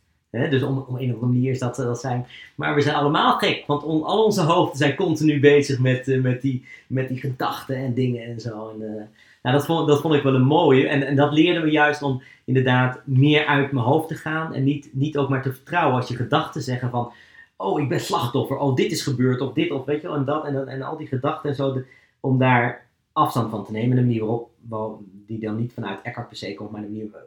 Dus 0.50 0.62
om, 0.62 0.84
om 0.88 0.96
een 0.96 1.08
of 1.08 1.14
andere 1.14 1.32
manier 1.32 1.50
is 1.50 1.58
dat, 1.58 1.76
dat 1.76 2.00
zijn. 2.00 2.26
Maar 2.54 2.74
we 2.74 2.80
zijn 2.80 2.94
allemaal 2.94 3.38
gek, 3.38 3.64
want 3.66 3.82
al 3.82 4.24
onze 4.24 4.42
hoofden 4.42 4.76
zijn 4.78 4.94
continu 4.94 5.40
bezig 5.40 5.78
met, 5.78 6.08
eh, 6.08 6.20
met, 6.20 6.42
die, 6.42 6.64
met 6.86 7.08
die 7.08 7.18
gedachten 7.18 7.76
en 7.76 7.94
dingen 7.94 8.24
en 8.24 8.40
zo. 8.40 8.68
En, 8.68 8.82
eh, 8.82 9.04
nou, 9.42 9.56
dat, 9.56 9.66
vond, 9.66 9.88
dat 9.88 10.00
vond 10.00 10.14
ik 10.14 10.22
wel 10.22 10.34
een 10.34 10.46
mooie. 10.46 10.88
En, 10.88 11.02
en 11.02 11.16
dat 11.16 11.32
leerden 11.32 11.62
we 11.62 11.70
juist 11.70 12.02
om 12.02 12.22
inderdaad 12.44 13.00
meer 13.04 13.46
uit 13.46 13.72
mijn 13.72 13.84
hoofd 13.84 14.08
te 14.08 14.14
gaan. 14.14 14.54
En 14.54 14.64
niet, 14.64 14.88
niet 14.92 15.16
ook 15.16 15.28
maar 15.28 15.42
te 15.42 15.52
vertrouwen 15.52 15.96
als 15.96 16.08
je 16.08 16.16
gedachten 16.16 16.62
zeggen 16.62 16.90
van... 16.90 17.12
Oh, 17.56 17.80
ik 17.80 17.88
ben 17.88 18.00
slachtoffer. 18.00 18.58
Oh, 18.58 18.74
dit 18.74 18.92
is 18.92 19.02
gebeurd. 19.02 19.40
Of 19.40 19.52
dit, 19.52 19.70
of 19.70 19.84
weet 19.84 20.00
je 20.00 20.06
wel. 20.06 20.16
En 20.16 20.24
dat 20.24 20.44
en, 20.44 20.68
en 20.68 20.82
al 20.82 20.96
die 20.96 21.06
gedachten 21.06 21.50
en 21.50 21.56
zo. 21.56 21.82
om 22.20 22.38
daar 22.38 22.86
afstand 23.12 23.50
van 23.50 23.64
te 23.64 23.72
nemen. 23.72 23.96
De 23.96 24.02
manier 24.02 24.24
waarop, 24.68 25.00
die 25.26 25.38
dan 25.38 25.56
niet 25.56 25.72
vanuit 25.72 26.02
Eckhart 26.02 26.28
per 26.28 26.36
se 26.36 26.54
komt. 26.54 26.70
Maar 26.70 26.80
de 26.80 26.86
manier, 26.86 27.06
eh, 27.12 27.20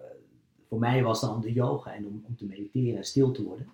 voor 0.69 0.79
mij 0.79 1.03
was 1.03 1.21
dan 1.21 1.41
de 1.41 1.53
yoga. 1.53 1.93
En 1.93 2.05
om, 2.05 2.23
om 2.27 2.35
te 2.35 2.45
mediteren 2.45 2.97
en 2.97 3.03
stil 3.03 3.31
te 3.31 3.43
worden. 3.43 3.67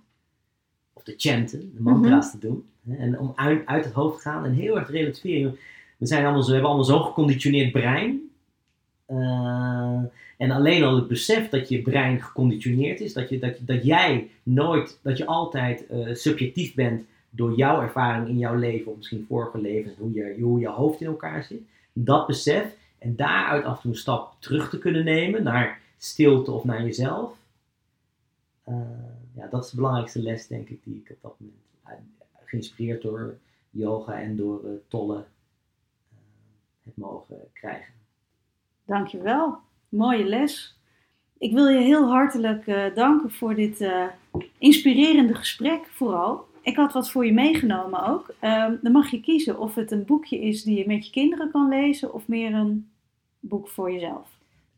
Of 0.93 1.03
te 1.03 1.13
chanten, 1.17 1.59
de 1.59 1.81
mantra's 1.81 2.31
te 2.31 2.39
doen. 2.39 2.65
En 2.89 3.19
om 3.19 3.31
uit, 3.35 3.65
uit 3.65 3.85
het 3.85 3.93
hoofd 3.93 4.15
te 4.15 4.29
gaan 4.29 4.45
en 4.45 4.53
heel 4.53 4.75
erg 4.75 4.85
te 4.85 4.91
relativeren. 4.91 5.57
We, 5.97 6.05
zijn 6.05 6.23
allemaal 6.23 6.45
we 6.45 6.51
hebben 6.51 6.69
allemaal 6.69 6.85
zo'n 6.85 7.03
geconditioneerd 7.03 7.71
brein. 7.71 8.29
Eh, 9.05 10.01
en 10.37 10.51
alleen 10.51 10.83
al 10.83 10.95
het 10.95 11.07
besef 11.07 11.49
dat 11.49 11.69
je 11.69 11.81
brein 11.81 12.21
geconditioneerd 12.21 12.99
is, 12.99 13.13
dat, 13.13 13.29
je, 13.29 13.39
dat, 13.39 13.57
dat 13.59 13.85
jij 13.85 14.29
nooit, 14.43 14.99
dat 15.01 15.17
je 15.17 15.25
altijd 15.25 15.87
eh, 15.87 16.13
subjectief 16.13 16.73
bent 16.73 17.05
door 17.29 17.55
jouw 17.55 17.81
ervaring 17.81 18.27
in 18.27 18.37
jouw 18.37 18.55
leven, 18.55 18.91
of 18.91 18.97
misschien 18.97 19.25
vorige 19.27 19.61
levens, 19.61 19.97
hoe 19.97 20.13
je, 20.13 20.35
hoe 20.41 20.59
je 20.59 20.67
hoofd 20.67 21.01
in 21.01 21.07
elkaar 21.07 21.43
zit. 21.43 21.61
Dat 21.93 22.27
besef 22.27 22.75
en 22.97 23.15
daaruit 23.15 23.65
af 23.65 23.75
en 23.75 23.81
toe 23.81 23.91
een 23.91 23.97
stap 23.97 24.35
terug 24.39 24.69
te 24.69 24.77
kunnen 24.77 25.03
nemen 25.03 25.43
naar 25.43 25.79
stilte 25.97 26.51
of 26.51 26.63
naar 26.63 26.83
jezelf. 26.83 27.37
Eh, 28.63 28.75
ja, 29.35 29.47
dat 29.47 29.63
is 29.63 29.69
de 29.69 29.75
belangrijkste 29.75 30.21
les, 30.21 30.47
denk 30.47 30.69
ik, 30.69 30.83
die 30.83 30.95
ik 30.95 31.09
op 31.09 31.21
dat 31.21 31.35
moment, 31.39 31.57
eh, 31.83 31.91
geïnspireerd 32.45 33.01
door 33.01 33.37
yoga 33.69 34.19
en 34.19 34.35
door 34.35 34.65
eh, 34.65 34.71
Tolle, 34.87 35.17
eh, 35.17 36.17
heb 36.83 36.97
mogen 36.97 37.37
krijgen. 37.53 37.93
Dankjewel. 38.85 39.57
Mooie 39.89 40.25
les. 40.25 40.79
Ik 41.37 41.53
wil 41.53 41.67
je 41.67 41.79
heel 41.79 42.07
hartelijk 42.07 42.93
danken 42.95 43.31
voor 43.31 43.55
dit 43.55 43.91
inspirerende 44.57 45.35
gesprek 45.35 45.85
vooral. 45.85 46.47
Ik 46.61 46.75
had 46.75 46.93
wat 46.93 47.11
voor 47.11 47.25
je 47.25 47.33
meegenomen 47.33 48.05
ook. 48.07 48.33
Ehm, 48.39 48.75
dan 48.81 48.91
mag 48.91 49.09
je 49.09 49.19
kiezen 49.19 49.59
of 49.59 49.75
het 49.75 49.91
een 49.91 50.05
boekje 50.05 50.39
is 50.39 50.63
die 50.63 50.77
je 50.77 50.87
met 50.87 51.05
je 51.05 51.11
kinderen 51.11 51.51
kan 51.51 51.69
lezen 51.69 52.13
of 52.13 52.27
meer 52.27 52.53
een 52.53 52.89
boek 53.39 53.67
voor 53.67 53.91
jezelf. 53.91 54.34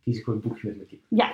Kies 0.08 0.18
ik 0.18 0.24
voor 0.24 0.34
een 0.34 0.40
boekje 0.42 0.68
met 0.68 0.76
mijn 0.76 0.88
kind. 0.88 1.02
Ja. 1.08 1.32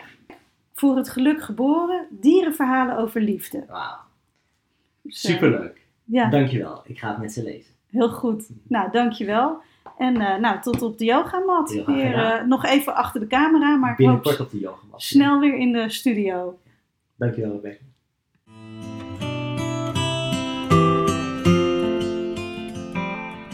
Voor 0.74 0.96
het 0.98 1.10
geluk 1.10 1.42
geboren, 1.42 2.08
dierenverhalen 2.10 2.98
over 2.98 3.22
liefde. 3.22 3.66
Wauw, 3.68 3.98
Dus, 5.02 5.24
eh, 5.24 5.32
superleuk. 5.32 5.88
Ja, 6.04 6.30
Dankjewel, 6.30 6.82
ik 6.86 7.00
ga 7.00 7.10
het 7.10 7.18
met 7.18 7.34
ze 7.34 7.44
lezen. 7.44 7.74
heel 7.88 8.10
goed. 8.10 8.50
Nou, 8.64 8.92
dankjewel. 8.92 9.62
En 9.98 10.16
eh, 10.22 10.40
nou, 10.40 10.62
tot 10.62 10.82
op 10.82 10.98
de 10.98 11.06
yogamat. 11.06 11.72
Graag 11.72 11.86
Weer 11.86 12.14
eh, 12.14 12.46
nog 12.46 12.66
even 12.66 12.96
achter 12.96 13.20
de 13.20 13.28
camera, 13.28 13.76
maar 13.76 14.00
ik 14.00 14.06
hoop 14.06 14.26
op 14.40 14.52
de 14.52 14.60
yogamat. 14.60 15.02
snel 15.02 15.40
weer 15.40 15.58
in 15.58 15.72
de 15.72 15.90
studio. 15.90 16.60
Dankjewel, 17.16 17.52
Rebecca. 17.52 17.84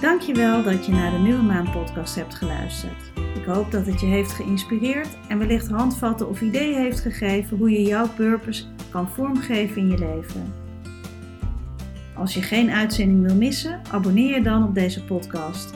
Dankjewel 0.01 0.63
dat 0.63 0.85
je 0.85 0.91
naar 0.91 1.11
de 1.11 1.17
Nieuwe 1.17 1.41
Maan 1.41 1.71
podcast 1.71 2.15
hebt 2.15 2.35
geluisterd. 2.35 3.11
Ik 3.35 3.45
hoop 3.45 3.71
dat 3.71 3.85
het 3.85 3.99
je 3.99 4.05
heeft 4.05 4.31
geïnspireerd 4.31 5.17
en 5.27 5.37
wellicht 5.37 5.67
handvatten 5.67 6.29
of 6.29 6.41
ideeën 6.41 6.81
heeft 6.81 6.99
gegeven 6.99 7.57
hoe 7.57 7.71
je 7.71 7.81
jouw 7.81 8.07
purpose 8.09 8.63
kan 8.89 9.09
vormgeven 9.09 9.81
in 9.81 9.87
je 9.87 9.97
leven. 9.97 10.53
Als 12.15 12.33
je 12.33 12.41
geen 12.41 12.69
uitzending 12.69 13.25
wil 13.27 13.35
missen, 13.35 13.81
abonneer 13.91 14.35
je 14.35 14.41
dan 14.41 14.63
op 14.63 14.73
deze 14.73 15.03
podcast. 15.03 15.73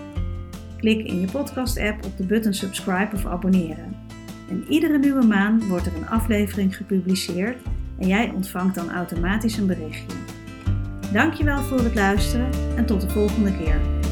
Klik 0.77 1.07
in 1.07 1.19
je 1.19 1.31
podcast-app 1.31 2.05
op 2.05 2.17
de 2.17 2.25
button 2.25 2.53
subscribe 2.53 3.15
of 3.15 3.25
abonneren. 3.25 3.95
En 4.49 4.65
iedere 4.69 4.97
nieuwe 4.97 5.25
maand 5.25 5.67
wordt 5.67 5.85
er 5.85 5.95
een 5.95 6.09
aflevering 6.09 6.75
gepubliceerd 6.75 7.57
en 7.99 8.07
jij 8.07 8.31
ontvangt 8.35 8.75
dan 8.75 8.91
automatisch 8.91 9.57
een 9.57 9.67
berichtje. 9.67 10.17
Dankjewel 11.13 11.61
voor 11.61 11.79
het 11.79 11.95
luisteren 11.95 12.49
en 12.75 12.85
tot 12.85 13.01
de 13.01 13.09
volgende 13.09 13.57
keer. 13.57 14.02